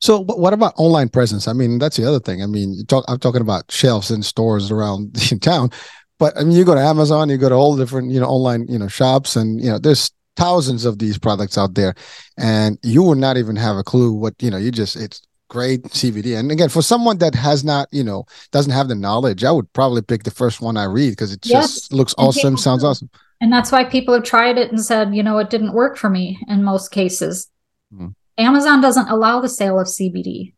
So, 0.00 0.20
what 0.24 0.52
about 0.52 0.74
online 0.76 1.08
presence? 1.08 1.48
I 1.48 1.54
mean, 1.54 1.78
that's 1.78 1.96
the 1.96 2.06
other 2.06 2.20
thing. 2.20 2.42
I 2.42 2.46
mean, 2.46 2.84
talk, 2.86 3.04
I'm 3.08 3.18
talking 3.18 3.40
about 3.40 3.70
shelves 3.70 4.10
in 4.10 4.22
stores 4.22 4.70
around 4.70 5.16
in 5.32 5.40
town, 5.40 5.70
but 6.18 6.36
I 6.38 6.44
mean, 6.44 6.56
you 6.56 6.64
go 6.64 6.74
to 6.74 6.80
Amazon, 6.80 7.28
you 7.28 7.36
go 7.36 7.48
to 7.48 7.54
all 7.54 7.76
different, 7.76 8.10
you 8.10 8.20
know, 8.20 8.26
online, 8.26 8.66
you 8.68 8.78
know, 8.78 8.88
shops, 8.88 9.36
and 9.36 9.60
you 9.62 9.70
know, 9.70 9.78
there's 9.78 10.10
thousands 10.36 10.84
of 10.84 10.98
these 10.98 11.18
products 11.18 11.58
out 11.58 11.74
there, 11.74 11.94
and 12.38 12.78
you 12.82 13.02
would 13.02 13.18
not 13.18 13.36
even 13.36 13.56
have 13.56 13.76
a 13.76 13.84
clue 13.84 14.12
what 14.12 14.34
you 14.40 14.50
know. 14.50 14.56
You 14.56 14.70
just 14.70 14.96
it's 14.96 15.22
great 15.48 15.82
CBD. 15.84 16.38
And 16.38 16.50
again, 16.50 16.68
for 16.68 16.82
someone 16.82 17.18
that 17.18 17.34
has 17.34 17.64
not, 17.64 17.88
you 17.92 18.02
know, 18.02 18.26
doesn't 18.50 18.72
have 18.72 18.88
the 18.88 18.94
knowledge, 18.94 19.44
I 19.44 19.52
would 19.52 19.72
probably 19.72 20.02
pick 20.02 20.24
the 20.24 20.30
first 20.30 20.60
one 20.60 20.76
I 20.76 20.84
read 20.84 21.10
because 21.10 21.32
it 21.32 21.46
yes. 21.46 21.74
just 21.74 21.92
looks 21.92 22.14
awesome, 22.18 22.56
sounds 22.56 22.82
awesome. 22.82 23.08
And 23.40 23.52
that's 23.52 23.70
why 23.70 23.84
people 23.84 24.14
have 24.14 24.24
tried 24.24 24.58
it 24.58 24.70
and 24.70 24.82
said, 24.82 25.14
you 25.14 25.22
know, 25.22 25.38
it 25.38 25.50
didn't 25.50 25.74
work 25.74 25.96
for 25.96 26.08
me 26.10 26.38
in 26.48 26.64
most 26.64 26.90
cases. 26.90 27.50
Mm-hmm. 27.92 28.08
Amazon 28.38 28.80
doesn't 28.80 29.08
allow 29.08 29.40
the 29.40 29.48
sale 29.48 29.78
of 29.78 29.86
CBD, 29.86 30.54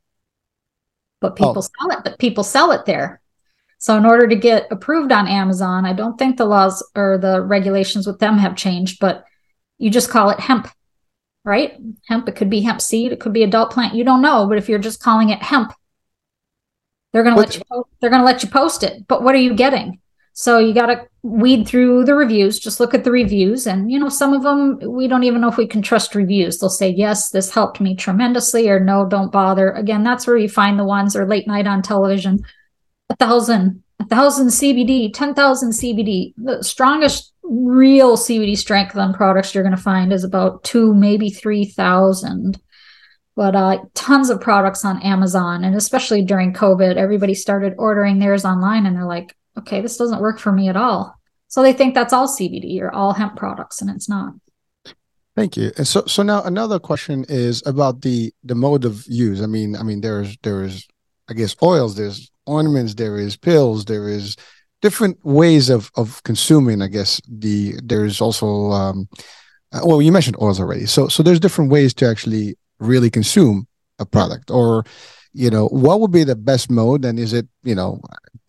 but 1.20 1.36
people 1.36 1.58
oh. 1.58 1.60
sell 1.60 1.98
it, 1.98 2.04
but 2.04 2.18
people 2.18 2.44
sell 2.44 2.72
it 2.72 2.86
there. 2.86 3.20
So 3.86 3.96
in 3.96 4.04
order 4.04 4.26
to 4.26 4.36
get 4.36 4.66
approved 4.72 5.12
on 5.12 5.28
Amazon, 5.28 5.84
I 5.84 5.92
don't 5.92 6.18
think 6.18 6.36
the 6.36 6.44
laws 6.44 6.82
or 6.96 7.18
the 7.18 7.40
regulations 7.40 8.06
with 8.06 8.18
them 8.18 8.38
have 8.38 8.56
changed, 8.56 8.98
but 9.00 9.24
you 9.78 9.90
just 9.90 10.10
call 10.10 10.30
it 10.30 10.40
hemp 10.40 10.68
right? 11.46 11.78
Hemp, 12.08 12.28
it 12.28 12.34
could 12.34 12.50
be 12.50 12.60
hemp 12.60 12.80
seed, 12.82 13.12
it 13.12 13.20
could 13.20 13.32
be 13.32 13.44
adult 13.44 13.70
plant. 13.70 13.94
You 13.94 14.04
don't 14.04 14.20
know, 14.20 14.46
but 14.48 14.58
if 14.58 14.68
you're 14.68 14.80
just 14.80 15.00
calling 15.00 15.30
it 15.30 15.40
hemp, 15.40 15.72
they're 17.12 17.22
going 17.22 17.36
to 17.36 17.40
let 17.40 17.54
you 17.54 17.62
they're 18.00 18.10
going 18.10 18.20
to 18.20 18.26
let 18.26 18.42
you 18.42 18.50
post 18.50 18.82
it. 18.82 19.06
But 19.06 19.22
what 19.22 19.34
are 19.34 19.38
you 19.38 19.54
getting? 19.54 20.00
So 20.32 20.58
you 20.58 20.74
got 20.74 20.86
to 20.86 21.06
weed 21.22 21.66
through 21.66 22.04
the 22.04 22.14
reviews, 22.14 22.58
just 22.58 22.80
look 22.80 22.92
at 22.92 23.04
the 23.04 23.10
reviews 23.10 23.66
and 23.66 23.90
you 23.90 23.98
know 23.98 24.10
some 24.10 24.34
of 24.34 24.42
them 24.42 24.78
we 24.86 25.08
don't 25.08 25.24
even 25.24 25.40
know 25.40 25.48
if 25.48 25.56
we 25.56 25.66
can 25.66 25.80
trust 25.80 26.14
reviews. 26.14 26.58
They'll 26.58 26.68
say 26.68 26.90
yes, 26.90 27.30
this 27.30 27.50
helped 27.50 27.80
me 27.80 27.94
tremendously 27.96 28.68
or 28.68 28.80
no, 28.80 29.06
don't 29.06 29.32
bother. 29.32 29.70
Again, 29.70 30.02
that's 30.02 30.26
where 30.26 30.36
you 30.36 30.48
find 30.48 30.78
the 30.78 30.84
ones 30.84 31.16
or 31.16 31.26
late 31.26 31.46
night 31.46 31.66
on 31.66 31.80
television. 31.80 32.40
A 33.10 33.16
thousand, 33.16 33.82
a 34.00 34.06
thousand 34.06 34.48
CBD, 34.48 35.12
10,000 35.12 35.70
CBD. 35.70 36.34
The 36.36 36.62
strongest 36.62 37.32
real 37.42 38.16
CBD 38.16 38.56
strength 38.56 38.96
on 38.96 39.14
products 39.14 39.54
you're 39.54 39.64
going 39.64 39.76
to 39.76 39.82
find 39.82 40.12
is 40.12 40.24
about 40.24 40.64
two, 40.64 40.94
maybe 40.94 41.30
3,000. 41.30 42.60
But 43.36 43.54
uh, 43.54 43.78
tons 43.94 44.30
of 44.30 44.40
products 44.40 44.84
on 44.84 45.02
Amazon. 45.02 45.62
And 45.62 45.76
especially 45.76 46.22
during 46.22 46.52
COVID, 46.52 46.96
everybody 46.96 47.34
started 47.34 47.74
ordering 47.78 48.18
theirs 48.18 48.44
online 48.44 48.86
and 48.86 48.96
they're 48.96 49.04
like, 49.04 49.36
okay, 49.58 49.80
this 49.80 49.96
doesn't 49.96 50.20
work 50.20 50.38
for 50.38 50.52
me 50.52 50.68
at 50.68 50.76
all. 50.76 51.14
So 51.48 51.62
they 51.62 51.72
think 51.72 51.94
that's 51.94 52.12
all 52.12 52.28
CBD 52.28 52.80
or 52.80 52.92
all 52.92 53.12
hemp 53.12 53.36
products, 53.36 53.80
and 53.80 53.90
it's 53.90 54.08
not. 54.08 54.34
Thank 55.36 55.56
you. 55.56 55.70
And 55.76 55.86
so, 55.86 56.04
so 56.06 56.22
now 56.22 56.42
another 56.42 56.78
question 56.78 57.24
is 57.28 57.62
about 57.66 58.02
the 58.02 58.32
the 58.42 58.54
mode 58.54 58.84
of 58.84 59.06
use. 59.06 59.42
I 59.42 59.46
mean, 59.46 59.76
I 59.76 59.82
mean, 59.82 60.00
there's 60.00 60.36
there's 60.42 60.86
I 61.28 61.34
guess 61.34 61.54
oils, 61.62 61.94
there's 61.96 62.30
ornaments, 62.46 62.94
there 62.94 63.18
is 63.18 63.36
pills, 63.36 63.84
there 63.84 64.08
is 64.08 64.36
different 64.82 65.18
ways 65.24 65.70
of 65.70 65.90
of 65.96 66.22
consuming 66.22 66.82
i 66.82 66.86
guess 66.86 67.18
the 67.26 67.74
there's 67.82 68.20
also 68.20 68.70
um 68.72 69.08
uh, 69.72 69.80
well 69.84 70.00
you 70.00 70.12
mentioned 70.12 70.36
oils 70.40 70.60
already. 70.60 70.86
So 70.86 71.08
so 71.08 71.22
there's 71.22 71.40
different 71.40 71.70
ways 71.70 71.94
to 71.94 72.08
actually 72.08 72.56
really 72.78 73.10
consume 73.10 73.66
a 73.98 74.06
product 74.06 74.50
or 74.50 74.84
you 75.32 75.50
know 75.50 75.68
what 75.68 76.00
would 76.00 76.12
be 76.12 76.24
the 76.24 76.36
best 76.36 76.70
mode? 76.70 77.04
And 77.04 77.18
is 77.18 77.32
it 77.32 77.48
you 77.62 77.74
know 77.74 78.00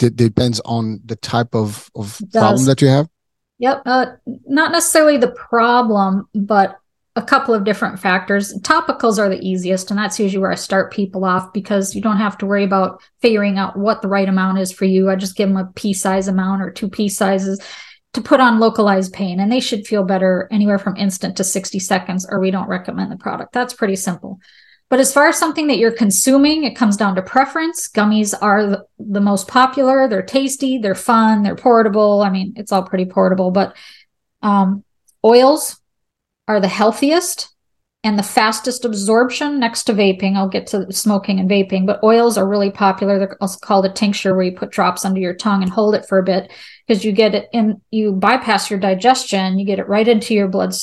it 0.02 0.16
depends 0.16 0.60
on 0.62 1.00
the 1.06 1.16
type 1.16 1.56
of 1.56 1.90
of 1.96 2.22
problem 2.32 2.66
that 2.66 2.82
you 2.82 2.88
have? 2.88 3.10
Yep 3.60 3.82
uh, 3.86 4.06
not 4.46 4.72
necessarily 4.72 5.18
the 5.18 5.32
problem 5.32 6.28
but 6.36 6.80
a 7.18 7.22
couple 7.24 7.56
of 7.56 7.64
different 7.64 8.00
factors. 8.00 8.54
Topicals 8.60 9.18
are 9.18 9.28
the 9.28 9.42
easiest, 9.42 9.90
and 9.90 9.98
that's 9.98 10.20
usually 10.20 10.40
where 10.40 10.52
I 10.52 10.56
start 10.56 10.94
people 10.94 11.26
off 11.26 11.52
because 11.52 11.96
you 11.96 12.02
don't 12.02 12.18
have 12.18 12.38
to 12.38 12.46
worry 12.46 12.64
about 12.64 13.02
figuring 13.22 13.58
out 13.58 13.76
what 13.76 14.04
the 14.04 14.08
right 14.08 14.30
amount 14.30 14.60
is 14.60 14.72
for 14.72 14.86
you. 14.86 15.10
I 15.10 15.16
just 15.16 15.36
give 15.36 15.50
them 15.50 15.58
a 15.58 15.72
pea 15.74 15.94
size 15.94 16.28
amount 16.28 16.62
or 16.62 16.70
two 16.70 16.88
pea 16.88 17.10
sizes 17.10 17.60
to 18.14 18.22
put 18.22 18.40
on 18.40 18.60
localized 18.60 19.14
pain, 19.14 19.40
and 19.40 19.52
they 19.52 19.60
should 19.60 19.88
feel 19.88 20.04
better 20.04 20.48
anywhere 20.52 20.78
from 20.78 20.96
instant 20.96 21.36
to 21.38 21.44
60 21.44 21.80
seconds, 21.80 22.28
or 22.30 22.40
we 22.40 22.52
don't 22.52 22.70
recommend 22.70 23.12
the 23.12 23.18
product. 23.18 23.52
That's 23.52 23.74
pretty 23.74 23.96
simple. 23.96 24.40
But 24.90 25.00
as 25.00 25.12
far 25.12 25.28
as 25.28 25.38
something 25.38 25.68
that 25.68 25.80
you're 25.80 25.92
consuming, 25.92 26.66
it 26.66 26.76
comes 26.76 26.98
down 26.98 27.16
to 27.16 27.24
preference. 27.24 27.90
Gummies 27.90 28.36
are 28.40 28.86
the, 29.00 29.20
most 29.20 29.48
popular. 29.48 30.08
They're 30.08 30.22
tasty, 30.22 30.78
they're 30.78 30.96
fun, 30.96 31.42
they're 31.42 31.56
portable. 31.56 32.22
I 32.22 32.30
mean, 32.30 32.54
it's 32.56 32.72
all 32.72 32.84
pretty 32.84 33.06
portable, 33.06 33.50
but 33.50 33.76
um, 34.44 34.84
oils, 35.26 35.82
are 36.48 36.60
the 36.60 36.68
healthiest 36.68 37.54
and 38.04 38.18
the 38.18 38.24
fastest 38.24 38.86
absorption 38.86 39.60
next 39.60 39.84
to 39.84 39.94
vaping. 39.94 40.36
I'll 40.36 40.48
get 40.48 40.68
to 40.68 40.92
smoking 40.94 41.40
and 41.40 41.50
vaping, 41.50 41.86
but 41.86 42.02
oils 42.04 42.38
are 42.38 42.48
really 42.48 42.72
popular. 42.72 43.20
They're 43.20 43.38
also 43.42 43.60
called 43.60 43.86
a 43.86 43.92
tincture 43.92 44.36
where 44.36 44.46
you 44.46 44.54
put 44.54 44.72
drops 44.72 45.04
under 45.04 45.20
your 45.20 45.34
tongue 45.34 45.62
and 45.62 45.72
hold 45.72 45.96
it 45.96 46.06
for 46.08 46.20
a 46.20 46.24
bit 46.24 46.52
because 46.88 47.04
you 47.04 47.12
get 47.12 47.36
it 47.36 47.50
in, 47.52 47.82
you 47.92 48.14
bypass 48.14 48.70
your 48.70 48.80
digestion, 48.80 49.60
you 49.60 49.66
get 49.66 49.80
it 49.80 49.90
right 49.90 50.08
into 50.08 50.34
your 50.34 50.48
blood 50.48 50.74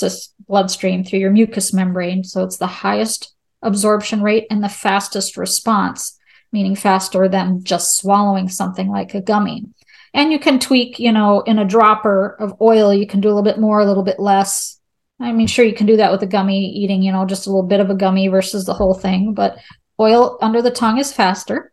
bloodstream 0.49 1.05
through 1.05 1.21
your 1.21 1.31
mucous 1.31 1.73
membrane. 1.73 2.25
So 2.25 2.45
it's 2.45 2.59
the 2.59 2.67
highest 2.67 3.35
absorption 3.63 4.23
rate 4.23 4.47
and 4.51 4.63
the 4.63 4.69
fastest 4.69 5.37
response, 5.37 6.19
meaning 6.53 6.77
faster 6.77 7.29
than 7.29 7.65
just 7.65 7.97
swallowing 7.97 8.49
something 8.49 8.91
like 8.91 9.15
a 9.15 9.23
gummy. 9.23 9.65
And 10.13 10.31
you 10.31 10.39
can 10.39 10.61
tweak, 10.61 10.99
you 10.99 11.11
know, 11.11 11.41
in 11.41 11.59
a 11.59 11.65
dropper 11.65 12.37
of 12.39 12.61
oil, 12.61 12.93
you 12.93 13.07
can 13.07 13.21
do 13.21 13.29
a 13.29 13.31
little 13.31 13.43
bit 13.43 13.59
more, 13.59 13.81
a 13.81 13.87
little 13.87 14.05
bit 14.05 14.21
less 14.21 14.79
I 15.25 15.33
mean, 15.33 15.47
sure, 15.47 15.65
you 15.65 15.75
can 15.75 15.87
do 15.87 15.97
that 15.97 16.13
with 16.13 16.23
a 16.23 16.27
gummy 16.27 16.67
eating, 16.71 17.03
you 17.03 17.13
know, 17.13 17.25
just 17.25 17.47
a 17.47 17.51
little 17.51 17.67
bit 17.67 17.81
of 17.81 17.91
a 17.91 17.95
gummy 17.95 18.29
versus 18.29 18.65
the 18.65 18.75
whole 18.75 18.95
thing, 18.95 19.35
but 19.35 19.59
oil 19.99 20.39
under 20.41 20.61
the 20.61 20.71
tongue 20.71 20.99
is 20.99 21.13
faster. 21.13 21.73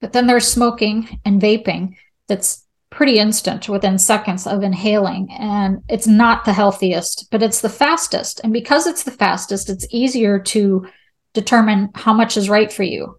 But 0.00 0.12
then 0.12 0.26
there's 0.26 0.46
smoking 0.46 1.20
and 1.24 1.40
vaping 1.40 1.96
that's 2.28 2.64
pretty 2.90 3.18
instant 3.18 3.68
within 3.68 3.98
seconds 3.98 4.46
of 4.46 4.62
inhaling. 4.62 5.28
And 5.38 5.82
it's 5.88 6.06
not 6.06 6.44
the 6.44 6.52
healthiest, 6.52 7.28
but 7.30 7.42
it's 7.42 7.60
the 7.60 7.68
fastest. 7.68 8.40
And 8.44 8.52
because 8.52 8.86
it's 8.86 9.02
the 9.02 9.10
fastest, 9.10 9.68
it's 9.68 9.86
easier 9.90 10.38
to 10.38 10.86
determine 11.32 11.90
how 11.94 12.14
much 12.14 12.36
is 12.36 12.48
right 12.48 12.72
for 12.72 12.84
you 12.84 13.18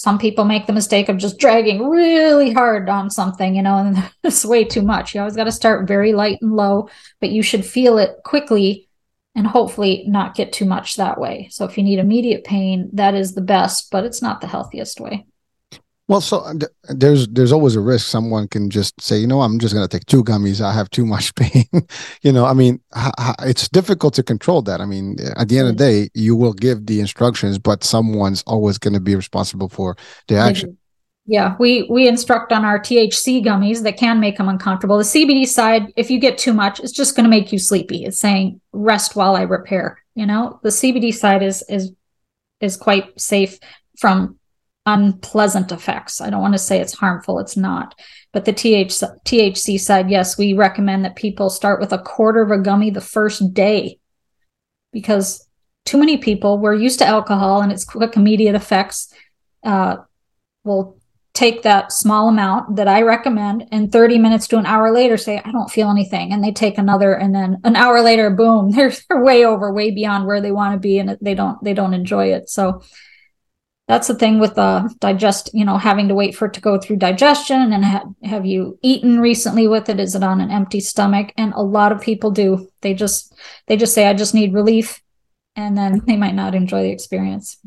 some 0.00 0.16
people 0.16 0.46
make 0.46 0.66
the 0.66 0.72
mistake 0.72 1.10
of 1.10 1.18
just 1.18 1.36
dragging 1.36 1.86
really 1.86 2.54
hard 2.54 2.88
on 2.88 3.10
something, 3.10 3.54
you 3.54 3.60
know, 3.60 3.76
and 3.76 4.10
it's 4.24 4.46
way 4.46 4.64
too 4.64 4.80
much. 4.80 5.14
You 5.14 5.20
always 5.20 5.36
got 5.36 5.44
to 5.44 5.52
start 5.52 5.86
very 5.86 6.14
light 6.14 6.38
and 6.40 6.56
low, 6.56 6.88
but 7.20 7.28
you 7.28 7.42
should 7.42 7.66
feel 7.66 7.98
it 7.98 8.16
quickly 8.24 8.88
and 9.34 9.46
hopefully 9.46 10.04
not 10.08 10.34
get 10.34 10.54
too 10.54 10.64
much 10.64 10.96
that 10.96 11.20
way. 11.20 11.48
So 11.50 11.66
if 11.66 11.76
you 11.76 11.84
need 11.84 11.98
immediate 11.98 12.44
pain, 12.44 12.88
that 12.94 13.14
is 13.14 13.34
the 13.34 13.42
best, 13.42 13.90
but 13.90 14.06
it's 14.06 14.22
not 14.22 14.40
the 14.40 14.46
healthiest 14.46 15.00
way. 15.00 15.26
Well, 16.10 16.20
so 16.20 16.38
uh, 16.38 16.54
there's 16.88 17.28
there's 17.28 17.52
always 17.52 17.76
a 17.76 17.80
risk 17.80 18.08
someone 18.08 18.48
can 18.48 18.68
just 18.68 19.00
say, 19.00 19.16
you 19.16 19.28
know, 19.28 19.42
I'm 19.42 19.60
just 19.60 19.72
going 19.72 19.86
to 19.86 19.96
take 19.96 20.06
two 20.06 20.24
gummies. 20.24 20.60
I 20.60 20.72
have 20.72 20.90
too 20.90 21.06
much 21.06 21.32
pain. 21.36 21.66
you 22.22 22.32
know, 22.32 22.46
I 22.46 22.52
mean, 22.52 22.80
it's 23.42 23.68
difficult 23.68 24.14
to 24.14 24.24
control 24.24 24.60
that. 24.62 24.80
I 24.80 24.86
mean, 24.86 25.18
at 25.36 25.48
the 25.48 25.60
end 25.60 25.68
of 25.68 25.76
the 25.76 25.84
day, 25.84 26.10
you 26.14 26.34
will 26.34 26.52
give 26.52 26.86
the 26.86 26.98
instructions, 26.98 27.60
but 27.60 27.84
someone's 27.84 28.42
always 28.48 28.76
going 28.76 28.94
to 28.94 29.00
be 29.00 29.14
responsible 29.14 29.68
for 29.68 29.96
the 30.26 30.34
action. 30.34 30.76
Yeah, 31.26 31.54
we 31.60 31.84
we 31.88 32.08
instruct 32.08 32.50
on 32.50 32.64
our 32.64 32.80
THC 32.80 33.44
gummies 33.44 33.84
that 33.84 33.96
can 33.96 34.18
make 34.18 34.36
them 34.36 34.48
uncomfortable. 34.48 34.98
The 34.98 35.04
CBD 35.04 35.46
side, 35.46 35.92
if 35.94 36.10
you 36.10 36.18
get 36.18 36.38
too 36.38 36.52
much, 36.52 36.80
it's 36.80 36.90
just 36.90 37.14
going 37.14 37.22
to 37.22 37.30
make 37.30 37.52
you 37.52 37.60
sleepy. 37.60 38.04
It's 38.04 38.18
saying 38.18 38.60
rest 38.72 39.14
while 39.14 39.36
I 39.36 39.42
repair. 39.42 40.02
You 40.16 40.26
know, 40.26 40.58
the 40.64 40.70
CBD 40.70 41.14
side 41.14 41.44
is 41.44 41.62
is 41.68 41.92
is 42.60 42.76
quite 42.76 43.20
safe 43.20 43.60
from 43.96 44.39
unpleasant 44.86 45.72
effects. 45.72 46.20
I 46.20 46.30
don't 46.30 46.40
want 46.40 46.54
to 46.54 46.58
say 46.58 46.80
it's 46.80 46.94
harmful, 46.94 47.38
it's 47.38 47.56
not. 47.56 47.94
But 48.32 48.44
the 48.44 48.52
TH, 48.52 48.88
THC 48.88 49.78
side, 49.78 50.10
yes, 50.10 50.38
we 50.38 50.52
recommend 50.52 51.04
that 51.04 51.16
people 51.16 51.50
start 51.50 51.80
with 51.80 51.92
a 51.92 51.98
quarter 51.98 52.42
of 52.42 52.50
a 52.50 52.58
gummy 52.58 52.90
the 52.90 53.00
first 53.00 53.52
day 53.52 53.98
because 54.92 55.46
too 55.84 55.98
many 55.98 56.16
people, 56.16 56.58
we're 56.58 56.74
used 56.74 56.98
to 57.00 57.06
alcohol 57.06 57.62
and 57.62 57.72
its 57.72 57.84
quick, 57.84 58.16
immediate 58.16 58.54
effects, 58.54 59.12
uh, 59.64 59.96
will 60.64 60.98
take 61.32 61.62
that 61.62 61.92
small 61.92 62.28
amount 62.28 62.76
that 62.76 62.88
I 62.88 63.02
recommend 63.02 63.68
and 63.70 63.90
30 63.90 64.18
minutes 64.18 64.48
to 64.48 64.58
an 64.58 64.66
hour 64.66 64.92
later 64.92 65.16
say, 65.16 65.40
I 65.44 65.52
don't 65.52 65.70
feel 65.70 65.88
anything. 65.88 66.32
And 66.32 66.42
they 66.42 66.52
take 66.52 66.76
another 66.76 67.14
and 67.14 67.34
then 67.34 67.60
an 67.64 67.76
hour 67.76 68.02
later, 68.02 68.30
boom, 68.30 68.70
they're, 68.72 68.92
they're 69.08 69.22
way 69.22 69.44
over, 69.44 69.72
way 69.72 69.90
beyond 69.90 70.26
where 70.26 70.40
they 70.40 70.52
want 70.52 70.74
to 70.74 70.80
be 70.80 70.98
and 70.98 71.16
they 71.20 71.34
don't, 71.34 71.62
they 71.62 71.74
don't 71.74 71.94
enjoy 71.94 72.32
it. 72.32 72.50
So 72.50 72.82
that's 73.90 74.06
the 74.06 74.14
thing 74.14 74.38
with 74.38 74.56
uh 74.56 74.88
digest 75.00 75.50
you 75.52 75.64
know 75.64 75.76
having 75.76 76.06
to 76.08 76.14
wait 76.14 76.34
for 76.36 76.46
it 76.46 76.54
to 76.54 76.60
go 76.60 76.78
through 76.78 76.96
digestion 76.96 77.72
and 77.72 77.84
ha- 77.84 78.04
have 78.22 78.46
you 78.46 78.78
eaten 78.82 79.18
recently 79.20 79.66
with 79.66 79.88
it? 79.88 79.98
Is 79.98 80.14
it 80.14 80.22
on 80.22 80.40
an 80.40 80.50
empty 80.50 80.80
stomach? 80.80 81.32
And 81.36 81.52
a 81.54 81.62
lot 81.62 81.90
of 81.90 82.00
people 82.00 82.30
do. 82.30 82.68
They 82.82 82.94
just 82.94 83.34
they 83.66 83.76
just 83.76 83.92
say 83.92 84.06
i 84.06 84.14
just 84.14 84.34
need 84.34 84.54
relief 84.54 85.02
and 85.56 85.76
then 85.76 86.02
they 86.06 86.16
might 86.16 86.34
not 86.34 86.54
enjoy 86.54 86.82
the 86.82 86.90
experience. 86.90 87.58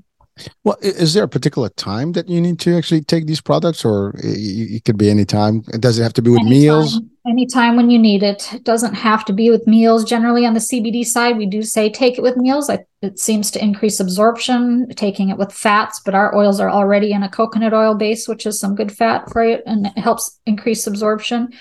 Well 0.64 0.78
is 0.82 1.14
there 1.14 1.26
a 1.26 1.30
particular 1.30 1.70
time 1.70 2.14
that 2.14 2.30
you 2.30 2.40
need 2.40 2.60
to 2.62 2.78
actually 2.78 3.02
take 3.02 3.28
these 3.28 3.42
products 3.42 3.84
or 3.84 4.16
it, 4.18 4.78
it 4.78 4.86
could 4.86 4.98
be 4.98 5.10
any 5.10 5.26
time? 5.26 5.62
Does 5.80 6.00
it 6.00 6.04
have 6.04 6.14
to 6.14 6.22
be 6.22 6.32
with 6.32 6.40
anytime. 6.40 6.60
meals 6.60 7.02
anytime 7.26 7.76
when 7.76 7.90
you 7.90 7.98
need 7.98 8.24
it. 8.24 8.54
It 8.54 8.64
doesn't 8.64 8.96
have 8.96 9.24
to 9.26 9.34
be 9.34 9.50
with 9.50 9.68
meals. 9.68 10.04
Generally, 10.04 10.46
on 10.46 10.54
the 10.54 10.60
CBD 10.60 11.06
side, 11.06 11.38
we 11.38 11.46
do 11.46 11.62
say 11.62 11.90
take 11.90 12.18
it 12.18 12.22
with 12.22 12.38
meals. 12.38 12.70
it 12.70 13.20
seems 13.20 13.52
to 13.52 13.64
increase 13.64 14.00
absorption, 14.00 14.90
taking 14.96 15.30
it 15.30 15.38
with 15.38 15.52
fats, 15.52 16.02
but 16.04 16.16
our 16.16 16.36
oils 16.36 16.60
are 16.60 16.70
already 16.70 17.12
in 17.12 17.24
a 17.24 17.30
coconut 17.30 17.74
oil 17.74 17.96
base, 17.96 18.28
which 18.28 18.46
is 18.46 18.60
some 18.60 18.76
good 18.76 18.92
fat 18.92 19.30
for 19.32 19.44
it 19.44 19.64
and 19.66 19.88
it 19.88 19.98
helps 19.98 20.40
increase 20.46 20.88
absorption. 20.88 21.54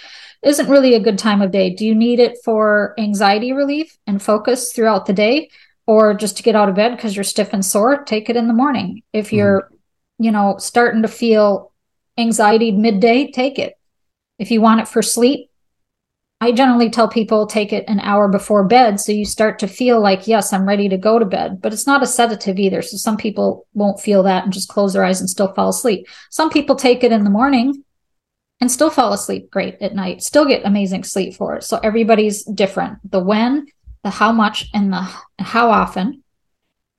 Isn't 0.43 0.69
really 0.69 0.95
a 0.95 1.01
good 1.01 1.19
time 1.19 1.41
of 1.41 1.53
day. 1.53 1.71
Do 1.71 1.87
you 1.87 1.95
need 1.95 2.19
it 2.19 2.39
for 2.45 2.95
anxiety 2.99 3.53
relief 3.53 3.97
and 4.07 4.21
focus 4.21 4.73
throughout 4.73 5.07
the 5.07 5.13
day? 5.13 5.51
Or 5.87 6.15
just 6.15 6.37
to 6.37 6.43
get 6.45 6.55
out 6.55 6.69
of 6.69 6.77
bed 6.77 6.97
because 6.97 7.17
you're 7.17 7.25
stiff 7.25 7.53
and 7.53 7.65
sore, 7.65 8.05
take 8.05 8.31
it 8.31 8.37
in 8.37 8.47
the 8.47 8.55
morning. 8.55 9.03
If 9.13 9.27
mm-hmm. 9.27 9.37
you're, 9.37 9.63
mm-hmm. 9.63 10.25
you 10.25 10.31
know, 10.31 10.57
starting 10.59 11.03
to 11.03 11.09
feel 11.09 11.73
anxiety 12.19 12.73
midday, 12.73 13.31
take 13.31 13.59
it. 13.59 13.75
If 14.39 14.51
you 14.51 14.61
want 14.61 14.81
it 14.81 14.89
for 14.89 15.03
sleep, 15.03 15.51
I 16.43 16.51
generally 16.51 16.91
tell 16.91 17.07
people 17.07 17.47
take 17.47 17.73
it 17.73 17.85
an 17.87 18.01
hour 18.01 18.27
before 18.27 18.65
bed 18.65 18.99
so 18.99 19.13
you 19.13 19.25
start 19.25 19.61
to 19.61 19.69
feel 19.69 20.01
like, 20.01 20.27
yes, 20.27 20.53
I'm 20.53 20.67
ready 20.67 20.89
to 20.89 20.97
go 20.97 21.21
to 21.21 21.25
bed. 21.25 21.63
But 21.63 21.73
it's 21.73 21.87
not 21.87 22.03
a 22.03 22.07
sedative 22.07 22.59
either. 22.59 22.83
So 22.83 22.97
some 22.97 23.17
people 23.17 23.69
won't 23.75 24.01
feel 24.01 24.25
that 24.25 24.43
and 24.43 24.53
just 24.53 24.69
close 24.69 24.93
their 24.93 25.05
eyes 25.05 25.21
and 25.21 25.31
still 25.31 25.55
fall 25.55 25.69
asleep. 25.69 26.09
Some 26.31 26.51
people 26.51 26.75
take 26.75 27.05
it 27.05 27.13
in 27.13 27.23
the 27.23 27.31
morning 27.31 27.85
and 28.61 28.73
still 28.73 28.91
fall 28.91 29.13
asleep 29.13 29.53
great 29.53 29.81
at 29.81 29.95
night, 29.95 30.21
still 30.21 30.45
get 30.45 30.67
amazing 30.67 31.05
sleep 31.05 31.37
for 31.37 31.55
it. 31.55 31.63
So 31.63 31.79
everybody's 31.79 32.43
different. 32.43 32.99
The 33.09 33.21
when, 33.21 33.69
the 34.03 34.11
how 34.11 34.33
much, 34.33 34.69
and 34.75 34.93
the 34.93 35.09
how 35.39 35.71
often 35.71 36.25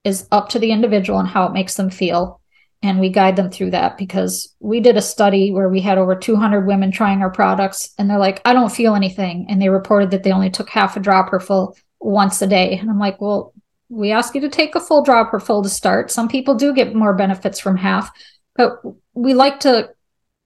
is 0.05 0.25
up 0.31 0.47
to 0.49 0.59
the 0.59 0.71
individual 0.71 1.19
and 1.19 1.27
how 1.27 1.47
it 1.47 1.51
makes 1.51 1.73
them 1.73 1.89
feel 1.89 2.39
and 2.83 2.99
we 2.99 3.09
guide 3.09 3.35
them 3.35 3.49
through 3.49 3.71
that 3.71 3.97
because 3.97 4.53
we 4.59 4.79
did 4.79 4.97
a 4.97 5.01
study 5.01 5.51
where 5.51 5.69
we 5.69 5.81
had 5.81 5.97
over 5.97 6.15
200 6.15 6.67
women 6.67 6.91
trying 6.91 7.21
our 7.21 7.31
products 7.31 7.93
and 7.97 8.09
they're 8.09 8.19
like 8.19 8.41
i 8.45 8.53
don't 8.53 8.71
feel 8.71 8.93
anything 8.93 9.47
and 9.49 9.61
they 9.61 9.69
reported 9.69 10.11
that 10.11 10.21
they 10.21 10.31
only 10.31 10.51
took 10.51 10.69
half 10.69 10.95
a 10.95 10.99
dropper 10.99 11.39
full 11.39 11.75
once 11.99 12.41
a 12.41 12.47
day 12.47 12.77
and 12.77 12.89
i'm 12.89 12.99
like 12.99 13.19
well 13.19 13.53
we 13.89 14.11
ask 14.11 14.35
you 14.35 14.41
to 14.41 14.49
take 14.49 14.75
a 14.75 14.79
full 14.79 15.03
dropper 15.03 15.39
full 15.39 15.61
to 15.61 15.69
start. 15.69 16.09
Some 16.09 16.27
people 16.27 16.55
do 16.55 16.73
get 16.73 16.95
more 16.95 17.13
benefits 17.13 17.59
from 17.59 17.77
half 17.77 18.11
but 18.55 18.81
we 19.13 19.33
like 19.33 19.59
to 19.61 19.89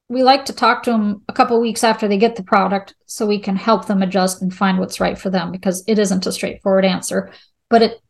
we 0.10 0.24
like 0.24 0.46
to 0.46 0.54
talk 0.54 0.84
to 0.84 0.92
them 0.92 1.22
a 1.28 1.34
couple 1.34 1.60
weeks 1.60 1.84
after 1.84 2.08
they 2.08 2.18
get 2.18 2.36
the 2.36 2.44
product 2.44 2.96
so 3.06 3.26
we 3.26 3.40
can 3.40 3.56
help 3.58 3.88
them 3.88 4.02
adjust 4.02 4.42
and 4.42 4.54
find 4.54 4.80
what's 4.80 5.02
right 5.02 5.18
for 5.18 5.30
them 5.30 5.52
because 5.52 5.84
it 5.88 6.00
isn't 6.00 6.26
a 6.26 6.32
straightforward 6.32 6.86
answer 6.86 7.32
but 7.70 7.82
it 7.82 8.02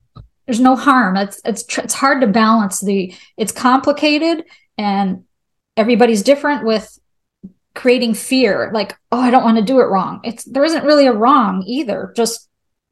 there's 0.48 0.60
no 0.60 0.76
harm 0.76 1.16
it's 1.16 1.40
it's 1.46 1.64
it's 1.78 1.94
hard 1.94 2.22
to 2.22 2.28
balance 2.28 2.80
the 2.80 3.14
it's 3.36 3.52
complicated 3.52 4.44
and 4.78 5.24
everybody's 5.76 6.24
different 6.24 6.66
with 6.66 6.98
creating 7.76 8.14
fear 8.14 8.72
like 8.74 8.98
oh 9.12 9.20
i 9.20 9.30
don't 9.30 9.44
want 9.44 9.58
to 9.58 9.64
do 9.64 9.80
it 9.80 9.86
wrong 9.86 10.20
it's 10.24 10.44
there 10.46 10.64
isn't 10.64 10.86
really 10.86 11.06
a 11.06 11.14
wrong 11.14 11.64
either 11.68 12.12
just 12.16 12.50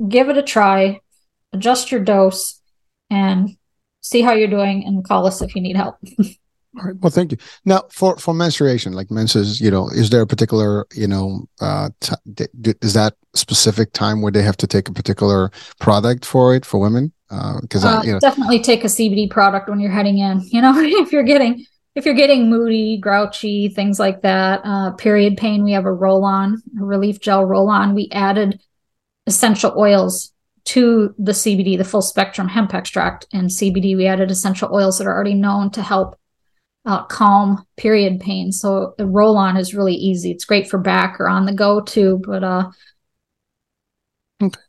give 0.08 0.30
it 0.30 0.38
a 0.38 0.43
try 0.43 0.99
adjust 1.53 1.91
your 1.91 2.03
dose 2.03 2.62
and 3.10 3.58
see 4.01 4.22
how 4.22 4.34
you're 4.34 4.47
doing 4.47 4.86
and 4.86 5.03
call 5.08 5.26
us 5.26 5.41
if 5.41 5.56
you 5.56 5.62
need 5.62 5.76
help 5.76 5.97
All 6.78 6.84
right. 6.84 6.95
Well, 6.99 7.10
thank 7.10 7.32
you. 7.32 7.38
Now, 7.64 7.84
for 7.89 8.18
for 8.18 8.34
menstruation, 8.34 8.91
like 8.91 9.10
menses, 9.10 9.62
you 9.62 9.72
know, 9.72 9.88
is 9.89 10.10
there 10.10 10.22
a 10.22 10.28
particular, 10.28 10.86
you 10.93 11.08
know, 11.08 11.47
uh, 11.62 11.89
is 12.82 12.93
that 12.93 13.16
specific 13.34 13.93
time 13.93 14.22
where 14.22 14.32
they 14.32 14.41
have 14.41 14.58
to 14.58 14.68
take 14.68 14.89
a 14.89 14.93
particular 14.93 15.51
product 15.80 16.26
for 16.26 16.53
it 16.53 16.66
for 16.66 16.80
women? 16.80 17.14
Because 17.30 17.84
uh, 17.84 17.99
uh, 17.99 18.03
you 18.03 18.13
know, 18.13 18.19
definitely 18.19 18.61
take 18.61 18.84
a 18.84 18.88
CBD 18.88 19.30
product 19.30 19.69
when 19.69 19.80
you're 19.80 19.91
heading 19.91 20.19
in. 20.19 20.41
You 20.51 20.61
know, 20.61 20.73
if 20.78 21.11
you're 21.11 21.23
getting 21.23 21.65
if 21.95 22.05
you're 22.05 22.13
getting 22.13 22.49
moody, 22.49 22.97
grouchy, 22.97 23.69
things 23.69 23.99
like 23.99 24.21
that, 24.21 24.61
uh, 24.65 24.91
period 24.91 25.38
pain, 25.38 25.63
we 25.63 25.71
have 25.71 25.86
a 25.86 25.93
roll 25.93 26.26
on, 26.26 26.61
a 26.80 26.84
relief 26.84 27.21
gel 27.21 27.45
roll 27.45 27.69
on. 27.69 27.95
We 27.95 28.09
added 28.11 28.61
essential 29.28 29.73
oils 29.78 30.34
to 30.65 31.15
the 31.17 31.32
CBD, 31.32 31.78
the 31.78 31.86
full 31.86 32.01
spectrum 32.01 32.49
hemp 32.49 32.73
extract 32.73 33.28
and 33.32 33.49
CBD. 33.49 33.95
We 33.95 34.07
added 34.07 34.30
essential 34.30 34.73
oils 34.73 34.97
that 34.97 35.07
are 35.07 35.13
already 35.13 35.36
known 35.36 35.71
to 35.71 35.82
help 35.82 36.19
uh, 36.86 37.03
calm 37.05 37.65
period 37.78 38.19
pain. 38.19 38.51
So 38.51 38.93
the 38.97 39.05
roll 39.05 39.38
on 39.38 39.57
is 39.57 39.73
really 39.73 39.95
easy. 39.95 40.32
It's 40.32 40.45
great 40.45 40.69
for 40.69 40.78
back 40.78 41.19
or 41.19 41.30
on 41.30 41.45
the 41.45 41.53
go 41.53 41.82
too. 41.82 42.21
But 42.26 42.43
uh, 42.43 42.71
okay. 44.41 44.59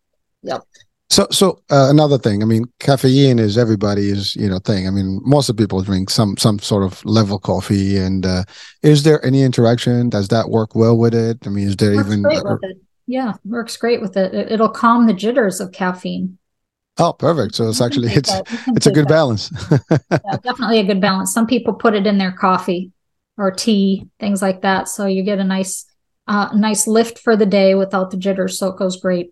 Yep. 0.43 0.63
So, 1.09 1.27
so 1.31 1.63
uh, 1.71 1.87
another 1.89 2.19
thing. 2.19 2.43
I 2.43 2.47
mean, 2.47 2.65
caffeine 2.81 3.39
is 3.39 3.57
everybody's 3.57 4.35
you 4.37 4.49
know 4.49 4.59
thing. 4.59 4.89
I 4.89 4.91
mean, 4.91 5.21
most 5.25 5.49
of 5.49 5.57
people 5.57 5.81
drink 5.83 6.11
some 6.11 6.37
some 6.37 6.59
sort 6.59 6.83
of 6.83 7.05
level 7.05 7.39
coffee. 7.39 7.97
And 7.97 8.27
uh, 8.27 8.45
is 8.83 9.05
there 9.05 9.25
any 9.25 9.43
interaction? 9.43 10.11
Does 10.11 10.29
that 10.29 10.51
work 10.51 10.75
well 10.75 10.99
with 10.99 11.15
it? 11.15 11.47
I 11.47 11.51
mean, 11.51 11.69
is 11.69 11.77
there 11.77 11.95
works 11.95 12.09
even? 12.09 12.23
Great 12.23 12.45
with 12.45 12.65
it. 12.65 12.77
Yeah, 13.07 13.35
works 13.45 13.77
great 13.77 14.01
with 14.01 14.17
it. 14.17 14.35
it. 14.35 14.53
It'll 14.53 14.69
calm 14.69 15.07
the 15.07 15.15
jitters 15.15 15.61
of 15.61 15.71
caffeine. 15.71 16.39
Oh, 16.99 17.13
perfect. 17.13 17.55
So 17.55 17.69
it's 17.69 17.81
actually 17.81 18.13
it's 18.13 18.33
it's 18.69 18.87
a 18.87 18.93
good 18.93 19.07
that. 19.07 19.09
balance. 19.09 19.51
yeah, 20.11 20.37
definitely 20.43 20.81
a 20.81 20.85
good 20.85 21.01
balance. 21.01 21.33
Some 21.33 21.47
people 21.47 21.75
put 21.75 21.95
it 21.95 22.07
in 22.07 22.19
their 22.19 22.33
coffee 22.33 22.91
or 23.39 23.53
tea, 23.53 24.09
things 24.19 24.43
like 24.43 24.63
that. 24.63 24.89
So 24.89 25.07
you 25.07 25.23
get 25.23 25.39
a 25.39 25.45
nice 25.45 25.85
uh 26.27 26.49
nice 26.55 26.89
lift 26.89 27.21
for 27.21 27.37
the 27.37 27.47
day 27.47 27.77
without 27.77 28.11
the 28.11 28.17
jitters. 28.17 28.59
So 28.59 28.69
it 28.69 28.79
goes 28.79 29.01
great. 29.01 29.31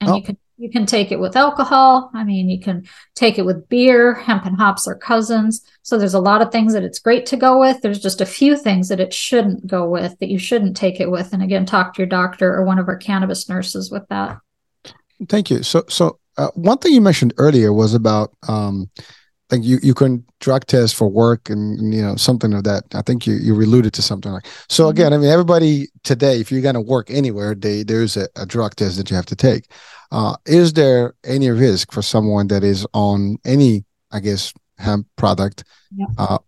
And 0.00 0.10
oh. 0.10 0.16
you 0.16 0.22
can 0.22 0.36
you 0.56 0.70
can 0.70 0.86
take 0.86 1.10
it 1.10 1.18
with 1.18 1.36
alcohol. 1.36 2.10
I 2.14 2.24
mean, 2.24 2.48
you 2.48 2.60
can 2.60 2.86
take 3.14 3.38
it 3.38 3.44
with 3.44 3.68
beer. 3.68 4.14
Hemp 4.14 4.44
and 4.44 4.56
hops 4.56 4.86
are 4.86 4.94
cousins. 4.94 5.62
So 5.82 5.98
there's 5.98 6.14
a 6.14 6.20
lot 6.20 6.42
of 6.42 6.52
things 6.52 6.72
that 6.72 6.84
it's 6.84 6.98
great 6.98 7.26
to 7.26 7.36
go 7.36 7.58
with. 7.58 7.80
There's 7.80 8.00
just 8.00 8.20
a 8.20 8.26
few 8.26 8.56
things 8.56 8.88
that 8.88 9.00
it 9.00 9.12
shouldn't 9.12 9.66
go 9.66 9.88
with, 9.88 10.18
that 10.20 10.28
you 10.28 10.38
shouldn't 10.38 10.76
take 10.76 11.00
it 11.00 11.10
with. 11.10 11.32
And 11.32 11.42
again, 11.42 11.66
talk 11.66 11.94
to 11.94 12.02
your 12.02 12.08
doctor 12.08 12.54
or 12.54 12.64
one 12.64 12.78
of 12.78 12.88
our 12.88 12.96
cannabis 12.96 13.48
nurses 13.48 13.90
with 13.90 14.06
that. 14.08 14.38
Thank 15.28 15.50
you. 15.50 15.62
So 15.62 15.84
so 15.88 16.18
uh, 16.36 16.50
one 16.54 16.78
thing 16.78 16.92
you 16.92 17.00
mentioned 17.00 17.34
earlier 17.36 17.72
was 17.72 17.94
about 17.94 18.32
um, 18.48 18.90
like 19.50 19.62
you 19.62 19.78
you 19.82 19.94
can 19.94 20.24
drug 20.40 20.66
test 20.66 20.94
for 20.94 21.08
work 21.08 21.50
and 21.50 21.94
you 21.94 22.02
know 22.02 22.16
something 22.16 22.52
of 22.52 22.64
that. 22.64 22.84
I 22.94 23.02
think 23.02 23.26
you 23.26 23.34
you 23.34 23.54
alluded 23.54 23.92
to 23.94 24.02
something 24.02 24.32
like 24.32 24.46
so. 24.68 24.84
Mm-hmm. 24.84 24.90
Again, 24.90 25.12
I 25.12 25.18
mean, 25.18 25.30
everybody 25.30 25.88
today, 26.02 26.40
if 26.40 26.50
you're 26.50 26.62
going 26.62 26.74
to 26.74 26.80
work 26.80 27.10
anywhere, 27.10 27.54
they 27.54 27.82
there's 27.82 28.16
a, 28.16 28.28
a, 28.36 28.46
drug 28.46 28.74
test 28.74 28.96
that 28.96 29.10
you 29.10 29.16
have 29.16 29.26
to 29.26 29.36
take. 29.36 29.70
Uh, 30.14 30.36
is 30.46 30.72
there 30.72 31.14
any 31.24 31.50
risk 31.50 31.92
for 31.92 32.02
someone 32.02 32.46
that 32.46 32.62
is 32.62 32.86
on 32.94 33.36
any, 33.44 33.84
I 34.12 34.20
guess, 34.20 34.52
hemp 34.78 35.06
product 35.16 35.64
yeah. 35.96 36.06
uh, 36.18 36.38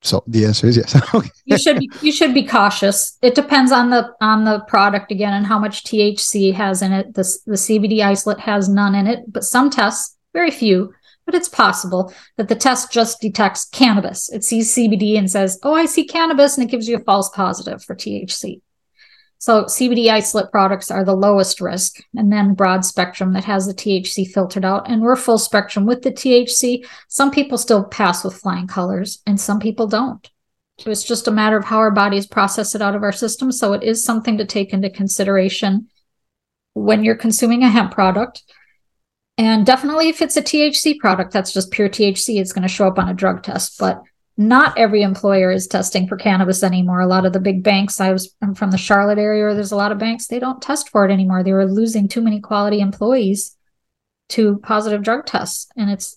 so 0.00 0.22
the 0.26 0.44
answer 0.44 0.66
is 0.66 0.76
yes. 0.76 0.96
you 1.44 1.58
should 1.58 1.78
be, 1.78 1.90
you 2.02 2.12
should 2.12 2.32
be 2.32 2.46
cautious. 2.46 3.18
It 3.20 3.34
depends 3.34 3.72
on 3.72 3.90
the 3.90 4.10
on 4.20 4.44
the 4.44 4.60
product 4.60 5.10
again 5.10 5.34
and 5.34 5.46
how 5.46 5.58
much 5.58 5.84
THC 5.84 6.54
has 6.54 6.82
in 6.82 6.92
it. 6.92 7.14
The 7.14 7.24
the 7.46 7.56
CBD 7.56 8.00
isolate 8.04 8.40
has 8.40 8.68
none 8.68 8.94
in 8.94 9.06
it, 9.06 9.24
but 9.32 9.44
some 9.44 9.70
tests, 9.70 10.16
very 10.32 10.52
few, 10.52 10.94
but 11.26 11.34
it's 11.34 11.48
possible 11.48 12.12
that 12.36 12.48
the 12.48 12.54
test 12.54 12.92
just 12.92 13.20
detects 13.20 13.64
cannabis. 13.64 14.32
It 14.32 14.44
sees 14.44 14.74
CBD 14.74 15.18
and 15.18 15.28
says, 15.30 15.58
"Oh, 15.64 15.74
I 15.74 15.86
see 15.86 16.06
cannabis," 16.06 16.56
and 16.56 16.66
it 16.66 16.70
gives 16.70 16.88
you 16.88 16.96
a 16.96 17.04
false 17.04 17.28
positive 17.30 17.82
for 17.82 17.96
THC. 17.96 18.60
So 19.40 19.64
CBD 19.64 20.10
isolate 20.10 20.50
products 20.50 20.90
are 20.90 21.04
the 21.04 21.14
lowest 21.14 21.60
risk, 21.60 22.02
and 22.16 22.32
then 22.32 22.54
broad 22.54 22.84
spectrum 22.84 23.32
that 23.34 23.44
has 23.44 23.66
the 23.66 23.74
THC 23.74 24.28
filtered 24.28 24.64
out. 24.64 24.90
And 24.90 25.00
we're 25.00 25.16
full 25.16 25.38
spectrum 25.38 25.86
with 25.86 26.02
the 26.02 26.10
THC. 26.10 26.84
Some 27.06 27.30
people 27.30 27.56
still 27.56 27.84
pass 27.84 28.24
with 28.24 28.34
flying 28.34 28.66
colors, 28.66 29.22
and 29.26 29.40
some 29.40 29.60
people 29.60 29.86
don't. 29.86 30.28
So 30.78 30.90
it's 30.90 31.04
just 31.04 31.28
a 31.28 31.32
matter 31.32 31.56
of 31.56 31.64
how 31.64 31.78
our 31.78 31.90
bodies 31.90 32.26
process 32.26 32.74
it 32.74 32.82
out 32.82 32.96
of 32.96 33.02
our 33.02 33.12
system. 33.12 33.52
So 33.52 33.72
it 33.72 33.82
is 33.84 34.04
something 34.04 34.38
to 34.38 34.44
take 34.44 34.72
into 34.72 34.90
consideration 34.90 35.88
when 36.74 37.04
you're 37.04 37.16
consuming 37.16 37.62
a 37.62 37.68
hemp 37.68 37.92
product. 37.92 38.42
And 39.36 39.64
definitely, 39.64 40.08
if 40.08 40.20
it's 40.20 40.36
a 40.36 40.42
THC 40.42 40.98
product, 40.98 41.32
that's 41.32 41.52
just 41.52 41.70
pure 41.70 41.88
THC, 41.88 42.40
it's 42.40 42.52
going 42.52 42.62
to 42.62 42.68
show 42.68 42.88
up 42.88 42.98
on 42.98 43.08
a 43.08 43.14
drug 43.14 43.44
test. 43.44 43.78
But 43.78 44.02
not 44.38 44.78
every 44.78 45.02
employer 45.02 45.50
is 45.50 45.66
testing 45.66 46.06
for 46.06 46.16
cannabis 46.16 46.62
anymore. 46.62 47.00
A 47.00 47.08
lot 47.08 47.26
of 47.26 47.32
the 47.32 47.40
big 47.40 47.64
banks, 47.64 48.00
I 48.00 48.12
was 48.12 48.34
I'm 48.40 48.54
from 48.54 48.70
the 48.70 48.78
Charlotte 48.78 49.18
area 49.18 49.52
there's 49.52 49.72
a 49.72 49.76
lot 49.76 49.90
of 49.90 49.98
banks, 49.98 50.28
they 50.28 50.38
don't 50.38 50.62
test 50.62 50.88
for 50.90 51.04
it 51.04 51.12
anymore. 51.12 51.42
They 51.42 51.52
were 51.52 51.66
losing 51.66 52.06
too 52.06 52.22
many 52.22 52.40
quality 52.40 52.80
employees 52.80 53.56
to 54.30 54.58
positive 54.58 55.02
drug 55.02 55.26
tests. 55.26 55.68
And 55.76 55.90
it's 55.90 56.16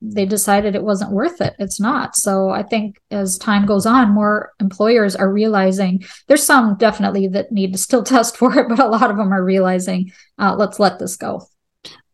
they 0.00 0.24
decided 0.24 0.74
it 0.74 0.82
wasn't 0.82 1.10
worth 1.10 1.40
it. 1.40 1.56
It's 1.58 1.80
not. 1.80 2.16
So 2.16 2.50
I 2.50 2.62
think 2.62 3.00
as 3.10 3.36
time 3.36 3.66
goes 3.66 3.84
on, 3.84 4.12
more 4.12 4.52
employers 4.60 5.14
are 5.16 5.30
realizing 5.30 6.04
there's 6.28 6.44
some 6.44 6.76
definitely 6.76 7.28
that 7.28 7.52
need 7.52 7.72
to 7.72 7.78
still 7.78 8.02
test 8.14 8.36
for 8.36 8.58
it, 8.58 8.68
but 8.68 8.78
a 8.78 8.88
lot 8.88 9.10
of 9.10 9.18
them 9.18 9.32
are 9.32 9.44
realizing, 9.44 10.10
uh, 10.38 10.54
let's 10.56 10.80
let 10.80 10.98
this 10.98 11.16
go. 11.16 11.46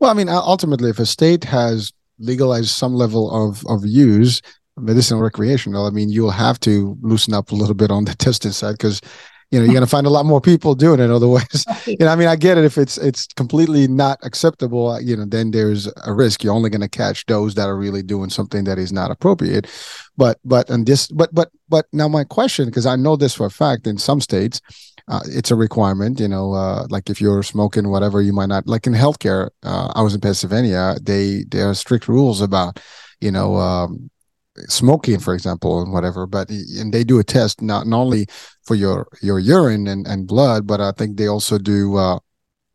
Well, 0.01 0.11
I 0.11 0.15
mean, 0.15 0.29
ultimately, 0.29 0.91
if 0.91 0.99
a 0.99 1.07
state 1.07 1.45
has 1.45 1.93
legalized 2.19 2.71
some 2.71 2.95
level 2.95 3.31
of 3.31 3.65
of 3.67 3.87
use, 3.87 4.41
medicinal 4.77 5.23
recreational, 5.23 5.87
I 5.87 5.91
mean, 5.91 6.11
you'll 6.11 6.31
have 6.31 6.59
to 6.61 6.97
loosen 7.01 7.35
up 7.35 7.51
a 7.51 7.55
little 7.55 7.75
bit 7.75 7.91
on 7.91 8.05
the 8.05 8.15
testing 8.19 8.53
side 8.53 8.73
because 8.73 9.01
you 9.51 9.61
know 9.61 9.67
you're 9.67 9.75
going 9.75 9.85
to 9.85 9.91
find 9.91 10.07
a 10.07 10.11
lot 10.11 10.27
more 10.27 10.41
people 10.41 10.75
doing 10.75 10.99
it 10.99 11.11
otherwise 11.11 11.65
you 11.87 11.97
know 12.01 12.09
i 12.09 12.17
mean 12.17 12.27
i 12.27 12.35
get 12.35 12.59
it 12.59 12.65
if 12.65 12.77
it's 12.77 12.97
it's 12.99 13.27
completely 13.35 13.87
not 13.87 14.19
acceptable 14.23 14.89
uh, 14.89 14.99
you 14.99 15.15
know 15.15 15.27
then 15.27 15.51
there's 15.51 15.87
a 16.07 16.13
risk 16.13 16.43
you're 16.43 16.55
only 16.55 16.71
going 16.71 16.81
to 16.81 16.89
catch 16.89 17.25
those 17.27 17.55
that 17.55 17.69
are 17.69 17.77
really 17.77 18.03
doing 18.03 18.31
something 18.31 18.65
that 18.65 18.79
is 18.79 18.91
not 18.91 19.11
appropriate 19.11 19.71
but 20.17 20.39
but 20.45 20.69
and 20.71 20.87
this 20.87 21.07
but 21.09 21.33
but 21.33 21.51
but 21.69 21.87
now 21.93 22.09
my 22.09 22.25
question 22.25 22.65
because 22.65 22.87
i 22.87 22.97
know 22.97 23.17
this 23.17 23.35
for 23.35 23.47
a 23.47 23.51
fact 23.51 23.87
in 23.87 23.99
some 23.99 24.21
states 24.21 24.61
uh, 25.09 25.21
it's 25.27 25.51
a 25.51 25.57
requirement. 25.57 26.19
You 26.21 26.29
know, 26.29 26.55
uh, 26.55 26.87
like 26.89 27.11
if 27.11 27.21
you're 27.21 27.43
smoking, 27.43 27.89
whatever, 27.89 28.23
you 28.23 28.33
might 28.33 28.47
not. 28.47 28.67
Like 28.67 28.87
in 28.87 28.95
healthcare, 28.95 29.51
uh, 29.63 29.93
I 29.95 30.03
was 30.03 30.15
in 30.15 30.21
Pennsylvania. 30.21 30.97
They 31.03 31.45
there 31.51 31.69
are 31.69 31.75
strict 31.75 32.09
rules 32.09 32.41
about, 32.41 32.81
you 33.21 33.31
know, 33.31 33.57
um, 33.57 34.11
smoking, 34.69 35.19
for 35.21 35.35
example, 35.35 35.83
and 35.83 35.93
whatever. 35.93 36.27
But 36.27 36.51
and 36.51 36.93
they 36.93 37.05
do 37.05 37.19
a 37.19 37.25
test 37.25 37.63
not, 37.63 37.87
not 37.87 38.01
only 38.01 38.27
for 38.65 38.75
your 38.75 39.09
your 39.23 39.39
urine 39.39 39.87
and, 39.87 40.07
and 40.07 40.27
blood, 40.27 40.67
but 40.67 40.81
I 40.81 40.93
think 40.93 41.17
they 41.17 41.27
also 41.27 41.59
do 41.59 41.97
uh, 41.97 42.19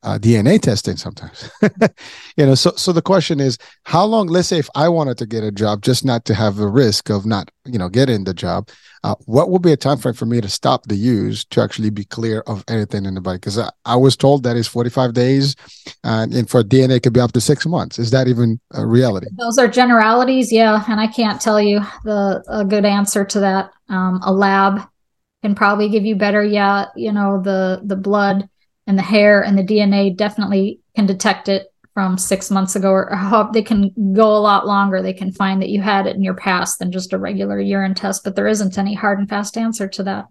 uh, 0.04 0.18
DNA 0.18 0.62
testing 0.62 0.95
sometimes. 0.95 1.50
you 2.38 2.45
know, 2.45 2.56
so 2.56 2.72
so 2.76 2.91
the 2.91 3.02
question 3.02 3.39
is, 3.39 3.58
how 3.84 4.06
long? 4.06 4.28
Let's 4.28 4.47
say 4.47 4.58
if 4.58 4.70
I 4.76 4.88
wanted 4.88 5.18
to 5.18 5.26
get 5.26 5.43
a 5.43 5.52
job, 5.52 5.82
just 5.82 6.06
not 6.06 6.26
to 6.26 6.34
have 6.34 6.56
the 6.56 6.68
risk 6.68 7.10
of 7.10 7.26
not, 7.26 7.52
you 7.66 7.78
know, 7.78 7.89
getting 7.89 8.24
the 8.24 8.34
job, 8.34 8.70
uh, 9.04 9.16
what 9.26 9.50
would 9.50 9.62
be 9.62 9.74
a 9.74 9.78
time 9.78 9.97
frame 9.97 10.14
for 10.14 10.26
me 10.26 10.39
to 10.39 10.47
stop 10.47 10.86
the 10.86 10.95
use 10.95 11.43
to 11.45 11.62
actually 11.62 11.89
be 11.89 12.06
clear 12.06 12.41
of 12.47 12.64
anything 12.70 13.06
in 13.06 13.14
the 13.14 13.22
body? 13.22 13.38
Because 13.38 13.58
I, 13.58 13.70
I, 13.86 13.95
was 13.97 14.16
told 14.16 14.43
that 14.43 14.56
is 14.56 14.68
45 14.68 15.14
days, 15.14 15.56
and, 16.04 16.34
and 16.34 16.50
for 16.50 16.64
DNA 16.64 16.97
it 16.97 17.04
could 17.04 17.14
be 17.14 17.20
up 17.20 17.34
to 17.34 17.41
six 17.41 17.66
months. 17.66 18.00
Is 18.00 18.12
that 18.12 18.28
even 18.28 18.60
a 18.74 18.86
reality? 18.86 19.28
Those 19.38 19.58
are 19.58 19.68
generalities, 19.68 20.52
yeah, 20.52 20.84
and 20.88 21.00
I 21.00 21.08
can't 21.08 21.41
tell 21.41 21.62
you 21.62 21.82
the 22.06 22.43
a 22.47 22.64
good 22.64 22.86
answer 22.86 23.26
to 23.26 23.39
that. 23.41 23.72
Um, 23.89 24.22
a 24.24 24.32
lab 24.32 24.82
can 25.41 25.56
probably 25.56 25.89
give 25.89 26.06
you 26.06 26.16
better. 26.16 26.43
Yeah, 26.43 26.86
you 26.95 27.12
know 27.12 27.41
the 27.41 27.82
the 27.84 27.97
blood 27.97 28.47
and 28.89 28.97
the 28.97 29.03
hair 29.03 29.41
and 29.43 29.55
the 29.55 29.63
DNA 29.63 30.17
definitely 30.17 30.79
can 30.95 31.05
detect 31.05 31.47
it 31.47 31.67
from 31.93 32.17
six 32.17 32.49
months 32.49 32.75
ago, 32.75 32.91
or 32.91 33.49
they 33.53 33.61
can 33.61 33.93
go 34.13 34.35
a 34.35 34.39
lot 34.39 34.65
longer. 34.65 35.01
They 35.01 35.13
can 35.13 35.31
find 35.31 35.61
that 35.61 35.69
you 35.69 35.79
had 35.79 36.07
it 36.07 36.15
in 36.15 36.23
your 36.23 36.33
past 36.33 36.79
than 36.79 36.91
just 36.91 37.13
a 37.13 37.19
regular 37.19 37.59
urine 37.59 37.93
test, 37.93 38.23
but 38.23 38.35
there 38.35 38.47
isn't 38.47 38.79
any 38.79 38.95
hard 38.95 39.19
and 39.19 39.29
fast 39.29 39.57
answer 39.57 39.87
to 39.89 40.03
that. 40.03 40.25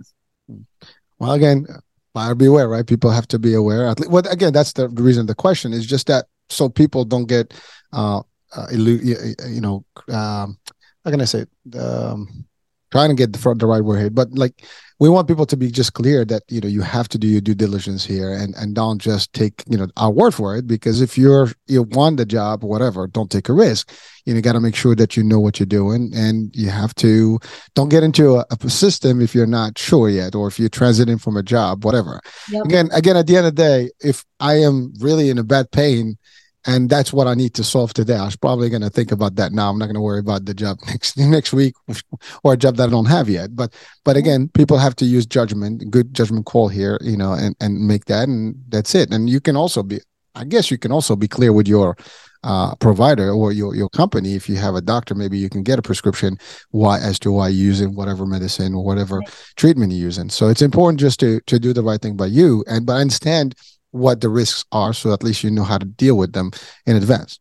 Well, 1.20 1.32
again, 1.32 1.66
buyer 2.14 2.34
beware, 2.34 2.68
right? 2.68 2.86
People 2.86 3.11
have 3.11 3.28
to 3.28 3.38
be 3.38 3.54
aware. 3.54 3.94
Well, 4.09 4.24
again, 4.28 4.52
that's 4.52 4.72
the 4.72 4.88
reason 4.88 5.26
the 5.26 5.36
question 5.36 5.72
is 5.72 5.86
just 5.86 6.09
that 6.09 6.26
so 6.48 6.68
people 6.68 7.04
don't 7.04 7.26
get, 7.26 7.54
uh, 7.92 8.22
uh 8.56 8.66
you 8.72 9.61
know, 9.61 9.84
um, 10.09 10.59
how 11.04 11.11
can 11.11 11.20
I 11.20 11.26
say, 11.26 11.44
it? 11.44 11.78
Um, 11.78 12.47
trying 12.91 13.09
to 13.11 13.14
get 13.14 13.32
the, 13.32 13.55
the 13.55 13.66
right 13.66 13.82
word 13.82 13.99
here, 13.99 14.11
but 14.11 14.32
like 14.32 14.64
we 15.01 15.09
want 15.09 15.28
people 15.28 15.47
to 15.47 15.57
be 15.57 15.70
just 15.70 15.93
clear 15.93 16.24
that 16.24 16.43
you 16.49 16.61
know 16.61 16.68
you 16.68 16.82
have 16.82 17.09
to 17.09 17.18
do 17.18 17.26
your 17.26 17.41
due 17.41 17.55
diligence 17.55 18.05
here 18.05 18.32
and 18.32 18.55
and 18.57 18.74
don't 18.74 19.01
just 19.01 19.32
take 19.32 19.62
you 19.68 19.76
know 19.76 19.86
our 19.97 20.11
word 20.11 20.34
for 20.34 20.57
it 20.57 20.66
because 20.66 21.01
if 21.01 21.16
you're 21.16 21.49
you 21.66 21.82
want 21.91 22.16
the 22.16 22.26
job 22.26 22.64
whatever 22.64 23.07
don't 23.07 23.30
take 23.30 23.49
a 23.49 23.53
risk 23.53 23.93
you, 24.24 24.34
know, 24.34 24.36
you 24.36 24.43
got 24.43 24.53
to 24.53 24.61
make 24.61 24.74
sure 24.74 24.95
that 24.95 25.16
you 25.16 25.22
know 25.22 25.41
what 25.41 25.59
you're 25.59 25.66
doing 25.66 26.11
and 26.14 26.55
you 26.55 26.68
have 26.68 26.95
to 26.97 27.39
don't 27.74 27.89
get 27.89 28.03
into 28.03 28.36
a, 28.36 28.45
a 28.51 28.70
system 28.70 29.20
if 29.20 29.34
you're 29.34 29.47
not 29.47 29.78
sure 29.78 30.09
yet 30.09 30.34
or 30.34 30.49
if 30.49 30.59
you're 30.59 30.68
transiting 30.68 31.20
from 31.20 31.36
a 31.36 31.43
job 31.43 31.84
whatever 31.84 32.20
yep. 32.51 32.64
again 32.64 32.89
again 32.93 33.16
at 33.16 33.26
the 33.26 33.36
end 33.36 33.47
of 33.47 33.55
the 33.55 33.62
day 33.62 33.91
if 34.01 34.24
i 34.41 34.55
am 34.55 34.93
really 35.01 35.30
in 35.30 35.39
a 35.39 35.45
bad 35.45 35.70
pain 35.70 36.18
and 36.66 36.90
that's 36.90 37.12
what 37.12 37.26
I 37.26 37.34
need 37.34 37.54
to 37.54 37.64
solve 37.64 37.94
today. 37.94 38.16
I 38.16 38.24
was 38.24 38.36
probably 38.36 38.68
going 38.68 38.82
to 38.82 38.90
think 38.90 39.12
about 39.12 39.36
that 39.36 39.52
now. 39.52 39.70
I'm 39.70 39.78
not 39.78 39.86
going 39.86 39.94
to 39.94 40.00
worry 40.00 40.18
about 40.18 40.44
the 40.44 40.54
job 40.54 40.78
next 40.86 41.16
next 41.16 41.52
week 41.52 41.74
or 42.44 42.54
a 42.54 42.56
job 42.56 42.76
that 42.76 42.88
I 42.88 42.90
don't 42.90 43.06
have 43.06 43.28
yet. 43.28 43.54
But 43.54 43.74
but 44.04 44.16
again, 44.16 44.48
people 44.54 44.78
have 44.78 44.96
to 44.96 45.04
use 45.04 45.26
judgment, 45.26 45.90
good 45.90 46.14
judgment 46.14 46.46
call 46.46 46.68
here, 46.68 46.98
you 47.00 47.16
know, 47.16 47.32
and 47.32 47.54
and 47.61 47.86
make 47.86 48.06
that, 48.06 48.28
and 48.28 48.56
that's 48.68 48.94
it. 48.94 49.12
And 49.12 49.30
you 49.30 49.40
can 49.40 49.56
also 49.56 49.82
be, 49.82 50.00
I 50.34 50.44
guess, 50.44 50.70
you 50.70 50.78
can 50.78 50.92
also 50.92 51.16
be 51.16 51.28
clear 51.28 51.52
with 51.52 51.68
your 51.68 51.96
uh, 52.44 52.74
provider 52.76 53.30
or 53.30 53.52
your 53.52 53.74
your 53.74 53.88
company. 53.88 54.34
If 54.34 54.48
you 54.48 54.56
have 54.56 54.74
a 54.74 54.80
doctor, 54.80 55.14
maybe 55.14 55.38
you 55.38 55.48
can 55.48 55.62
get 55.62 55.78
a 55.78 55.82
prescription 55.82 56.38
why 56.70 56.98
as 56.98 57.18
to 57.20 57.32
why 57.32 57.48
you're 57.48 57.66
using 57.66 57.94
whatever 57.94 58.26
medicine 58.26 58.74
or 58.74 58.84
whatever 58.84 59.18
right. 59.18 59.52
treatment 59.56 59.92
you're 59.92 60.00
using. 60.00 60.28
So 60.28 60.48
it's 60.48 60.62
important 60.62 61.00
just 61.00 61.20
to 61.20 61.40
to 61.46 61.59
do 61.59 61.72
the 61.72 61.82
right 61.82 62.00
thing 62.00 62.16
by 62.16 62.26
you, 62.26 62.64
and 62.66 62.84
but 62.84 62.94
understand 62.94 63.54
what 63.91 64.20
the 64.20 64.28
risks 64.28 64.64
are 64.72 64.93
so 64.93 65.12
at 65.12 65.22
least 65.22 65.43
you 65.43 65.51
know 65.51 65.64
how 65.64 65.78
to 65.78 65.86
deal 65.86 66.16
with 66.16 66.32
them 66.32 66.51
in 66.86 66.97
advance. 66.97 67.39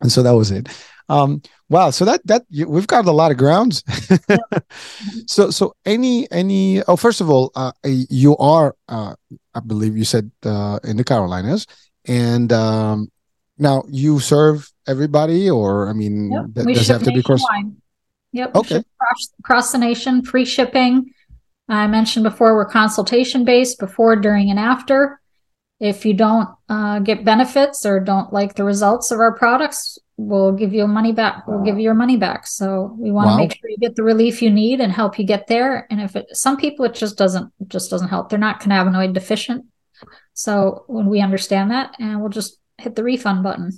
And 0.00 0.10
so 0.10 0.22
that 0.22 0.34
was 0.34 0.50
it. 0.50 0.68
Um 1.08 1.42
wow 1.68 1.90
so 1.90 2.04
that 2.04 2.26
that 2.26 2.44
you, 2.50 2.68
we've 2.68 2.86
got 2.86 3.06
a 3.06 3.12
lot 3.12 3.30
of 3.30 3.36
grounds. 3.36 3.82
So 5.26 5.50
so 5.50 5.74
any 5.84 6.30
any 6.30 6.82
oh 6.84 6.96
first 6.96 7.20
of 7.20 7.30
all 7.30 7.50
uh 7.54 7.72
you 7.84 8.36
are 8.38 8.74
uh 8.88 9.14
i 9.54 9.60
believe 9.60 9.96
you 9.96 10.04
said 10.04 10.30
uh 10.44 10.78
in 10.84 10.96
the 10.96 11.04
carolinas 11.04 11.66
and 12.06 12.52
um 12.52 13.10
now 13.58 13.82
you 13.88 14.20
serve 14.20 14.70
everybody 14.86 15.50
or 15.50 15.88
i 15.88 15.92
mean 15.92 16.30
yep. 16.30 16.44
that, 16.54 16.66
does 16.66 16.88
have 16.88 17.02
to 17.02 17.12
be 17.12 17.22
cross 17.22 17.42
yep 18.32 18.54
okay. 18.54 18.82
cross, 18.98 19.34
across 19.40 19.72
the 19.72 19.78
nation 19.78 20.22
free 20.22 20.44
shipping. 20.44 21.12
I 21.68 21.88
mentioned 21.88 22.22
before 22.22 22.54
we're 22.54 22.66
consultation 22.66 23.44
based 23.44 23.80
before 23.80 24.14
during 24.14 24.50
and 24.50 24.58
after 24.58 25.20
if 25.78 26.06
you 26.06 26.14
don't 26.14 26.48
uh, 26.68 27.00
get 27.00 27.24
benefits 27.24 27.84
or 27.84 28.00
don't 28.00 28.32
like 28.32 28.54
the 28.54 28.64
results 28.64 29.10
of 29.10 29.20
our 29.20 29.34
products, 29.36 29.98
we'll 30.16 30.52
give 30.52 30.72
you 30.72 30.86
money 30.86 31.12
back. 31.12 31.46
We'll 31.46 31.62
give 31.62 31.76
you 31.76 31.82
your 31.82 31.94
money 31.94 32.16
back. 32.16 32.46
So 32.46 32.96
we 32.98 33.10
want 33.10 33.26
to 33.26 33.30
wow. 33.32 33.36
make 33.38 33.54
sure 33.54 33.68
you 33.68 33.76
get 33.76 33.94
the 33.94 34.02
relief 34.02 34.40
you 34.40 34.50
need 34.50 34.80
and 34.80 34.90
help 34.90 35.18
you 35.18 35.24
get 35.26 35.46
there. 35.46 35.86
And 35.90 36.00
if 36.00 36.16
it, 36.16 36.26
some 36.32 36.56
people, 36.56 36.86
it 36.86 36.94
just 36.94 37.18
doesn't 37.18 37.52
just 37.68 37.90
doesn't 37.90 38.08
help. 38.08 38.30
They're 38.30 38.38
not 38.38 38.60
cannabinoid 38.60 39.12
deficient. 39.12 39.66
So 40.32 40.84
when 40.86 41.06
we 41.06 41.20
understand 41.20 41.70
that, 41.70 41.94
and 41.98 42.20
we'll 42.20 42.30
just 42.30 42.58
hit 42.78 42.94
the 42.94 43.04
refund 43.04 43.42
button. 43.42 43.72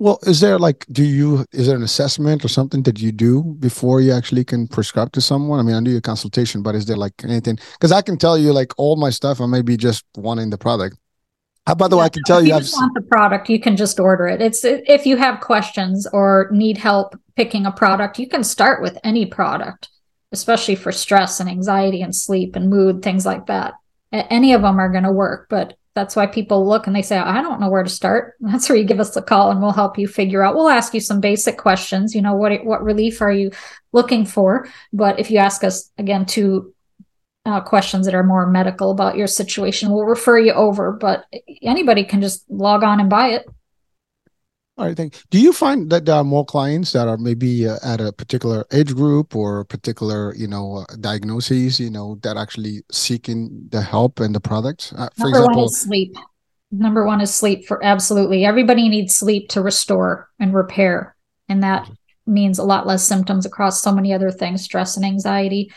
Well, 0.00 0.18
is 0.22 0.40
there 0.40 0.58
like, 0.58 0.86
do 0.90 1.04
you, 1.04 1.44
is 1.52 1.66
there 1.66 1.76
an 1.76 1.82
assessment 1.82 2.42
or 2.42 2.48
something 2.48 2.82
that 2.84 3.00
you 3.00 3.12
do 3.12 3.42
before 3.42 4.00
you 4.00 4.12
actually 4.12 4.44
can 4.44 4.66
prescribe 4.66 5.12
to 5.12 5.20
someone? 5.20 5.60
I 5.60 5.62
mean, 5.62 5.76
I 5.76 5.80
do 5.82 5.90
your 5.90 6.00
consultation, 6.00 6.62
but 6.62 6.74
is 6.74 6.86
there 6.86 6.96
like 6.96 7.12
anything? 7.22 7.58
Because 7.74 7.92
I 7.92 8.00
can 8.00 8.16
tell 8.16 8.38
you 8.38 8.54
like 8.54 8.72
all 8.78 8.96
my 8.96 9.10
stuff, 9.10 9.42
I 9.42 9.46
may 9.46 9.60
be 9.60 9.76
just 9.76 10.06
wanting 10.16 10.48
the 10.48 10.56
product. 10.56 10.96
How, 11.66 11.74
by 11.74 11.86
the 11.86 11.96
yeah, 11.96 12.00
way, 12.00 12.06
I 12.06 12.08
can 12.08 12.22
tell 12.24 12.40
you, 12.40 12.54
If 12.54 12.62
you 12.62 12.68
I've 12.68 12.72
want 12.72 12.94
the 12.94 13.02
product, 13.02 13.50
you 13.50 13.60
can 13.60 13.76
just 13.76 14.00
order 14.00 14.26
it. 14.26 14.40
It's 14.40 14.64
if 14.64 15.04
you 15.04 15.18
have 15.18 15.40
questions 15.40 16.06
or 16.14 16.48
need 16.50 16.78
help 16.78 17.14
picking 17.36 17.66
a 17.66 17.70
product, 17.70 18.18
you 18.18 18.26
can 18.26 18.42
start 18.42 18.80
with 18.80 18.96
any 19.04 19.26
product, 19.26 19.90
especially 20.32 20.76
for 20.76 20.92
stress 20.92 21.40
and 21.40 21.50
anxiety 21.50 22.00
and 22.00 22.16
sleep 22.16 22.56
and 22.56 22.70
mood, 22.70 23.02
things 23.02 23.26
like 23.26 23.46
that. 23.48 23.74
Any 24.12 24.54
of 24.54 24.62
them 24.62 24.80
are 24.80 24.88
going 24.88 25.04
to 25.04 25.12
work, 25.12 25.48
but 25.50 25.76
that's 25.94 26.14
why 26.16 26.26
people 26.26 26.66
look 26.66 26.86
and 26.86 26.94
they 26.94 27.02
say 27.02 27.18
i 27.18 27.42
don't 27.42 27.60
know 27.60 27.68
where 27.68 27.82
to 27.82 27.90
start. 27.90 28.34
That's 28.40 28.68
where 28.68 28.78
you 28.78 28.84
give 28.84 29.00
us 29.00 29.16
a 29.16 29.22
call 29.22 29.50
and 29.50 29.60
we'll 29.60 29.72
help 29.72 29.98
you 29.98 30.08
figure 30.08 30.42
out. 30.42 30.54
We'll 30.54 30.68
ask 30.68 30.94
you 30.94 31.00
some 31.00 31.20
basic 31.20 31.58
questions 31.58 32.14
you 32.14 32.22
know 32.22 32.34
what 32.34 32.64
what 32.64 32.82
relief 32.82 33.20
are 33.20 33.32
you 33.32 33.50
looking 33.92 34.24
for? 34.24 34.68
But 34.92 35.18
if 35.18 35.30
you 35.30 35.38
ask 35.38 35.64
us 35.64 35.90
again 35.98 36.26
two 36.26 36.74
uh, 37.46 37.60
questions 37.60 38.06
that 38.06 38.14
are 38.14 38.22
more 38.22 38.46
medical 38.46 38.90
about 38.90 39.16
your 39.16 39.26
situation 39.26 39.90
we'll 39.90 40.04
refer 40.04 40.38
you 40.38 40.52
over 40.52 40.92
but 40.92 41.24
anybody 41.62 42.04
can 42.04 42.20
just 42.20 42.44
log 42.50 42.82
on 42.84 43.00
and 43.00 43.08
buy 43.08 43.28
it 43.28 43.46
all 44.80 44.86
right, 44.86 44.96
thank. 44.96 45.22
Do 45.28 45.38
you 45.38 45.52
find 45.52 45.90
that 45.90 46.06
there 46.06 46.14
are 46.14 46.24
more 46.24 46.44
clients 46.44 46.92
that 46.92 47.06
are 47.06 47.18
maybe 47.18 47.68
uh, 47.68 47.76
at 47.84 48.00
a 48.00 48.12
particular 48.12 48.64
age 48.72 48.94
group 48.94 49.36
or 49.36 49.64
particular, 49.66 50.34
you 50.34 50.48
know, 50.48 50.86
uh, 50.88 50.96
diagnoses, 51.00 51.78
you 51.78 51.90
know, 51.90 52.18
that 52.22 52.38
actually 52.38 52.82
seeking 52.90 53.68
the 53.68 53.82
help 53.82 54.20
and 54.20 54.34
the 54.34 54.40
products? 54.40 54.94
Uh, 54.94 55.10
for 55.18 55.24
Number 55.24 55.38
example, 55.38 55.56
one 55.56 55.64
is 55.66 55.80
sleep. 55.80 56.16
Number 56.72 57.04
one 57.04 57.20
is 57.20 57.34
sleep 57.34 57.66
for 57.66 57.84
absolutely 57.84 58.46
everybody 58.46 58.88
needs 58.88 59.14
sleep 59.14 59.50
to 59.50 59.60
restore 59.60 60.30
and 60.38 60.54
repair, 60.54 61.14
and 61.46 61.62
that 61.62 61.86
means 62.26 62.58
a 62.58 62.64
lot 62.64 62.86
less 62.86 63.06
symptoms 63.06 63.44
across 63.44 63.82
so 63.82 63.92
many 63.92 64.14
other 64.14 64.30
things: 64.30 64.62
stress 64.62 64.96
and 64.96 65.04
anxiety, 65.04 65.70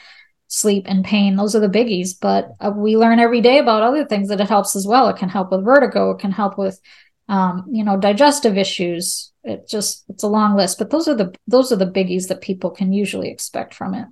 sleep 0.47 0.85
and 0.87 1.03
pain. 1.03 1.35
Those 1.35 1.57
are 1.57 1.59
the 1.59 1.67
biggies. 1.67 2.11
But 2.17 2.51
uh, 2.61 2.71
we 2.73 2.95
learn 2.95 3.19
every 3.19 3.41
day 3.41 3.57
about 3.57 3.83
other 3.83 4.05
things 4.05 4.29
that 4.29 4.39
it 4.39 4.47
helps 4.47 4.77
as 4.77 4.87
well. 4.87 5.09
It 5.09 5.17
can 5.17 5.27
help 5.27 5.51
with 5.51 5.65
vertigo. 5.65 6.11
It 6.11 6.19
can 6.19 6.31
help 6.31 6.57
with 6.57 6.79
um, 7.29 7.65
you 7.71 7.83
know, 7.83 7.97
digestive 7.97 8.57
issues. 8.57 9.31
It 9.43 9.67
just 9.67 10.05
it's 10.09 10.23
a 10.23 10.27
long 10.27 10.55
list, 10.55 10.77
but 10.77 10.89
those 10.89 11.07
are 11.07 11.15
the 11.15 11.33
those 11.47 11.71
are 11.71 11.75
the 11.75 11.85
biggies 11.87 12.27
that 12.29 12.41
people 12.41 12.69
can 12.71 12.93
usually 12.93 13.29
expect 13.29 13.73
from 13.73 13.93
it. 13.93 14.07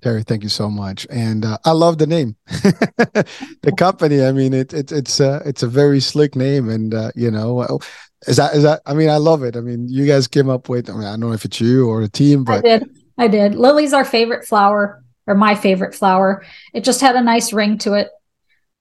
Terri, 0.00 0.26
thank 0.26 0.42
you 0.42 0.48
so 0.48 0.68
much, 0.68 1.06
and 1.08 1.44
uh, 1.44 1.58
I 1.64 1.70
love 1.70 1.98
the 1.98 2.06
name, 2.06 2.36
the 2.48 3.72
company. 3.76 4.24
I 4.24 4.32
mean, 4.32 4.52
it, 4.52 4.74
it 4.74 4.90
it's 4.90 5.20
uh, 5.20 5.40
it's 5.44 5.62
a 5.62 5.68
very 5.68 6.00
slick 6.00 6.34
name, 6.34 6.68
and 6.68 6.92
uh, 6.92 7.12
you 7.14 7.30
know, 7.30 7.78
is 8.26 8.38
that 8.38 8.54
is 8.54 8.64
that? 8.64 8.82
I 8.86 8.94
mean, 8.94 9.08
I 9.08 9.18
love 9.18 9.44
it. 9.44 9.56
I 9.56 9.60
mean, 9.60 9.88
you 9.88 10.06
guys 10.06 10.26
came 10.26 10.50
up 10.50 10.68
with. 10.68 10.90
I 10.90 10.94
mean, 10.94 11.04
I 11.04 11.10
don't 11.12 11.20
know 11.20 11.32
if 11.32 11.44
it's 11.44 11.60
you 11.60 11.88
or 11.88 12.02
a 12.02 12.08
team, 12.08 12.42
but 12.42 12.58
I 12.58 12.78
did. 12.78 12.90
I 13.18 13.28
did. 13.28 13.54
Lily's 13.54 13.92
our 13.92 14.04
favorite 14.04 14.46
flower, 14.46 15.04
or 15.26 15.34
my 15.36 15.54
favorite 15.54 15.94
flower. 15.94 16.44
It 16.72 16.82
just 16.82 17.00
had 17.00 17.14
a 17.14 17.22
nice 17.22 17.52
ring 17.52 17.78
to 17.78 17.94
it. 17.94 18.08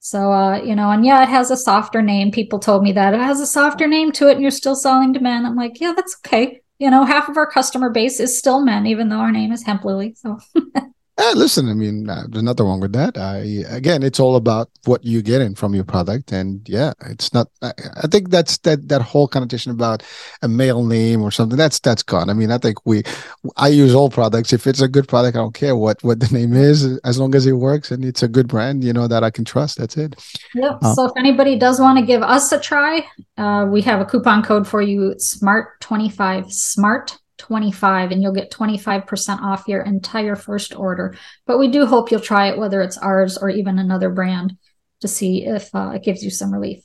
So, 0.06 0.34
uh, 0.34 0.62
you 0.62 0.76
know, 0.76 0.92
and 0.92 1.06
yeah, 1.06 1.24
it 1.24 1.30
has 1.30 1.50
a 1.50 1.56
softer 1.56 2.02
name. 2.02 2.30
People 2.30 2.60
told 2.60 2.84
me 2.84 2.92
that 2.92 3.14
it 3.14 3.22
has 3.22 3.40
a 3.40 3.48
softer 3.48 3.88
name 3.88 4.12
to 4.12 4.28
it 4.28 4.34
and 4.34 4.42
you're 4.42 4.52
still 4.52 4.76
selling 4.76 5.14
to 5.14 5.22
men. 5.22 5.46
I'm 5.46 5.56
like, 5.56 5.80
yeah, 5.80 5.94
that's 5.96 6.18
okay. 6.18 6.62
You 6.78 6.92
know, 6.92 7.06
half 7.06 7.30
of 7.30 7.38
our 7.38 7.50
customer 7.50 7.90
base 7.90 8.20
is 8.20 8.38
still 8.38 8.60
men, 8.66 8.86
even 8.86 9.08
though 9.08 9.20
our 9.20 9.32
name 9.32 9.54
is 9.54 9.64
Hemplily. 9.64 10.14
So, 10.16 10.40
Eh, 11.16 11.34
listen, 11.36 11.70
I 11.70 11.76
mean, 11.76 12.10
uh, 12.10 12.24
there's 12.28 12.42
nothing 12.42 12.66
wrong 12.66 12.80
with 12.80 12.94
that. 12.94 13.20
I 13.20 13.38
again, 13.70 14.02
it's 14.02 14.20
all 14.20 14.36
about 14.36 14.72
what 14.86 15.04
you 15.04 15.22
get 15.22 15.42
in 15.42 15.54
from 15.54 15.76
your 15.76 15.84
product, 15.84 16.32
and 16.32 16.68
yeah, 16.68 16.94
it's 17.06 17.32
not. 17.32 17.50
I, 17.62 17.72
I, 18.04 18.08
think 18.08 18.32
that's 18.32 18.58
that 18.60 18.90
that 18.90 19.04
whole 19.04 19.28
connotation 19.28 19.72
about 19.72 20.02
a 20.42 20.48
male 20.48 20.84
name 20.84 21.22
or 21.22 21.30
something. 21.30 21.56
That's 21.56 21.80
that's 21.80 22.02
gone. 22.02 22.32
I 22.32 22.34
mean, 22.34 22.50
I 22.50 22.58
think 22.58 22.84
we, 22.88 23.04
I 23.58 23.68
use 23.68 23.94
all 23.94 24.10
products. 24.10 24.54
If 24.54 24.66
it's 24.66 24.82
a 24.82 24.88
good 24.88 25.08
product, 25.08 25.38
I 25.38 25.42
don't 25.42 25.54
care 25.54 25.76
what 25.76 26.04
what 26.04 26.20
the 26.20 26.28
name 26.32 26.54
is, 26.54 26.98
as 27.04 27.20
long 27.20 27.36
as 27.36 27.46
it 27.46 27.54
works 27.54 27.92
and 27.92 28.04
it's 28.04 28.24
a 28.24 28.28
good 28.28 28.48
brand, 28.48 28.84
you 28.84 28.92
know 28.92 29.08
that 29.08 29.24
I 29.24 29.30
can 29.30 29.46
trust. 29.46 29.78
That's 29.78 29.96
it. 29.98 30.16
Yep. 30.56 30.80
Uh, 30.82 30.96
so 30.96 31.06
if 31.06 31.12
anybody 31.16 31.60
does 31.60 31.80
want 31.80 32.00
to 32.00 32.06
give 32.06 32.24
us 32.24 32.52
a 32.52 32.60
try, 32.60 33.06
uh, 33.38 33.68
we 33.70 33.84
have 33.84 34.02
a 34.02 34.06
coupon 34.06 34.42
code 34.42 34.68
for 34.68 34.82
you. 34.82 35.14
Smart 35.20 35.80
twenty 35.80 36.10
five. 36.10 36.52
Smart 36.52 37.20
25 37.44 38.12
and 38.12 38.22
you'll 38.22 38.32
get 38.32 38.52
25% 38.52 39.42
off 39.42 39.68
your 39.68 39.82
entire 39.82 40.36
first 40.36 40.74
order. 40.76 41.16
But 41.46 41.60
we 41.60 41.68
do 41.68 41.86
hope 41.86 42.10
you'll 42.10 42.22
try 42.22 42.48
it, 42.48 42.58
whether 42.58 42.82
it's 42.82 42.98
ours 42.98 43.38
or 43.38 43.50
even 43.50 43.80
another 43.80 44.10
brand, 44.10 44.56
to 45.02 45.10
see 45.10 45.46
if 45.46 45.74
uh, 45.76 45.92
it 45.96 46.04
gives 46.04 46.24
you 46.24 46.30
some 46.30 46.54
relief. 46.54 46.82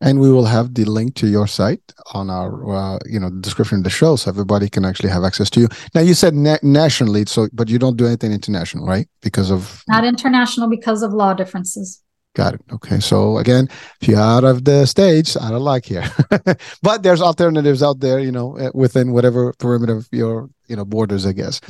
And 0.00 0.18
we 0.18 0.32
will 0.32 0.46
have 0.46 0.74
the 0.74 0.84
link 0.84 1.14
to 1.16 1.28
your 1.28 1.46
site 1.46 1.92
on 2.12 2.28
our, 2.30 2.50
uh, 2.74 2.98
you 3.06 3.20
know, 3.20 3.30
description 3.30 3.78
of 3.78 3.84
the 3.84 3.90
show, 3.90 4.16
so 4.16 4.28
everybody 4.28 4.68
can 4.68 4.84
actually 4.84 5.10
have 5.10 5.22
access 5.22 5.48
to 5.50 5.60
you. 5.60 5.68
Now, 5.94 6.00
you 6.00 6.14
said 6.14 6.34
na- 6.34 6.58
nationally, 6.64 7.24
so 7.26 7.48
but 7.52 7.68
you 7.68 7.78
don't 7.78 7.96
do 7.96 8.06
anything 8.06 8.32
international, 8.32 8.84
right? 8.84 9.06
Because 9.20 9.52
of 9.52 9.84
not 9.86 10.04
international 10.04 10.68
because 10.68 11.02
of 11.04 11.12
law 11.12 11.34
differences. 11.34 12.02
Got 12.34 12.54
it. 12.54 12.60
Okay. 12.72 12.98
So 12.98 13.36
again, 13.38 13.68
if 14.00 14.08
you're 14.08 14.18
out 14.18 14.44
of 14.44 14.64
the 14.64 14.86
states, 14.86 15.36
I 15.36 15.50
don't 15.50 15.60
like 15.60 15.84
here, 15.84 16.04
but 16.82 17.02
there's 17.02 17.20
alternatives 17.20 17.82
out 17.82 18.00
there, 18.00 18.20
you 18.20 18.32
know, 18.32 18.56
eh, 18.56 18.70
within 18.72 19.12
whatever 19.12 19.52
perimeter 19.58 19.96
of 19.96 20.08
your, 20.12 20.48
you 20.66 20.76
know, 20.76 20.86
borders, 20.86 21.26
I 21.26 21.32
guess. 21.32 21.60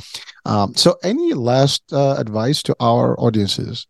Um, 0.45 0.73
so 0.75 0.95
any 1.03 1.33
last 1.33 1.91
uh, 1.91 2.15
advice 2.17 2.63
to 2.63 2.75
our 2.79 3.19
audiences? 3.19 3.87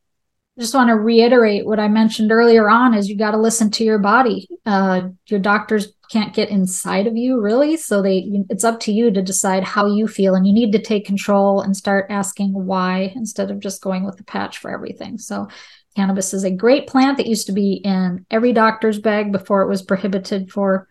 Just 0.59 0.73
want 0.75 0.89
to 0.89 0.95
reiterate 0.95 1.65
what 1.65 1.79
I 1.79 1.87
mentioned 1.87 2.31
earlier 2.31 2.69
on 2.69 2.93
is 2.93 3.09
you 3.09 3.17
got 3.17 3.31
to 3.31 3.39
listen 3.39 3.71
to 3.71 3.83
your 3.83 3.97
body. 3.97 4.47
Uh, 4.65 5.09
your 5.27 5.39
doctors 5.39 5.93
can't 6.11 6.33
get 6.33 6.49
inside 6.49 7.07
of 7.07 7.17
you 7.17 7.41
really. 7.41 7.75
So 7.75 8.03
they, 8.03 8.29
it's 8.49 8.63
up 8.63 8.79
to 8.81 8.91
you 8.91 9.09
to 9.11 9.21
decide 9.21 9.63
how 9.63 9.87
you 9.87 10.07
feel 10.07 10.35
and 10.35 10.45
you 10.45 10.53
need 10.53 10.71
to 10.73 10.79
take 10.79 11.05
control 11.05 11.61
and 11.61 11.75
start 11.75 12.05
asking 12.09 12.53
why 12.53 13.11
instead 13.15 13.49
of 13.49 13.59
just 13.59 13.81
going 13.81 14.05
with 14.05 14.17
the 14.17 14.23
patch 14.23 14.59
for 14.59 14.69
everything. 14.69 15.17
So 15.17 15.47
Cannabis 15.95 16.33
is 16.33 16.43
a 16.43 16.51
great 16.51 16.87
plant 16.87 17.17
that 17.17 17.27
used 17.27 17.47
to 17.47 17.53
be 17.53 17.73
in 17.73 18.25
every 18.31 18.53
doctor's 18.53 18.99
bag 18.99 19.31
before 19.31 19.61
it 19.61 19.69
was 19.69 19.81
prohibited 19.81 20.51
for 20.51 20.87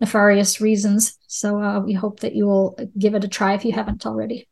nefarious 0.00 0.60
reasons. 0.60 1.18
So 1.26 1.62
uh, 1.62 1.80
we 1.80 1.92
hope 1.92 2.20
that 2.20 2.34
you 2.34 2.46
will 2.46 2.76
give 2.98 3.14
it 3.14 3.24
a 3.24 3.28
try 3.28 3.54
if 3.54 3.64
you 3.64 3.72
haven't 3.72 4.06
already. 4.06 4.48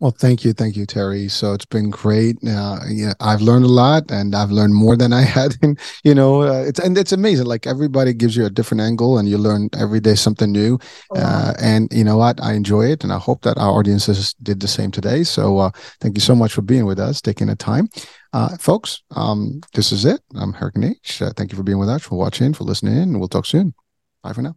Well, 0.00 0.12
thank 0.12 0.44
you, 0.44 0.52
thank 0.52 0.76
you, 0.76 0.86
Terri. 0.86 1.28
So 1.28 1.54
it's 1.54 1.64
been 1.64 1.90
great. 1.90 2.36
Uh, 2.46 2.78
yeah, 2.88 3.14
I've 3.18 3.40
learned 3.40 3.64
a 3.64 3.68
lot, 3.68 4.12
and 4.12 4.32
I've 4.32 4.52
learned 4.52 4.74
more 4.74 4.96
than 4.96 5.12
I 5.12 5.22
had. 5.36 5.56
And 5.60 5.76
you 6.04 6.14
know, 6.14 6.42
uh, 6.42 6.62
it's 6.62 6.78
and 6.78 6.96
it's 6.96 7.10
amazing. 7.10 7.46
Like 7.46 7.66
everybody 7.66 8.14
gives 8.14 8.36
you 8.36 8.46
a 8.46 8.50
different 8.50 8.80
angle, 8.80 9.18
and 9.18 9.28
you 9.28 9.38
learn 9.38 9.70
every 9.76 9.98
day 9.98 10.14
something 10.14 10.52
new. 10.52 10.78
Oh, 11.10 11.16
uh, 11.20 11.54
and 11.60 11.92
you 11.92 12.04
know 12.04 12.16
what? 12.16 12.40
I 12.40 12.52
enjoy 12.52 12.86
it, 12.86 13.02
and 13.02 13.12
I 13.12 13.18
hope 13.18 13.42
that 13.42 13.58
our 13.58 13.70
audiences 13.76 14.34
did 14.40 14.60
the 14.60 14.68
same 14.68 14.92
today. 14.92 15.24
So 15.24 15.58
uh, 15.58 15.70
thank 16.00 16.16
you 16.16 16.20
so 16.20 16.36
much 16.36 16.52
for 16.52 16.62
being 16.62 16.86
with 16.86 17.00
us, 17.00 17.20
taking 17.20 17.48
the 17.48 17.56
time, 17.56 17.88
uh, 18.32 18.56
folks. 18.58 19.02
Um, 19.10 19.60
this 19.74 19.92
is 19.92 20.04
it. 20.04 20.20
I'm 20.34 20.52
Hurricane 20.52 20.84
H. 20.84 21.22
Uh, 21.22 21.32
thank 21.36 21.52
you 21.52 21.56
for 21.56 21.64
being 21.64 21.78
with 21.78 21.88
us, 21.88 22.02
for 22.02 22.16
watching, 22.18 22.52
for 22.54 22.64
listening, 22.64 23.18
we'll 23.18 23.28
talk 23.28 23.46
soon. 23.46 23.74
Bye 24.22 24.32
for 24.32 24.42
now. 24.42 24.56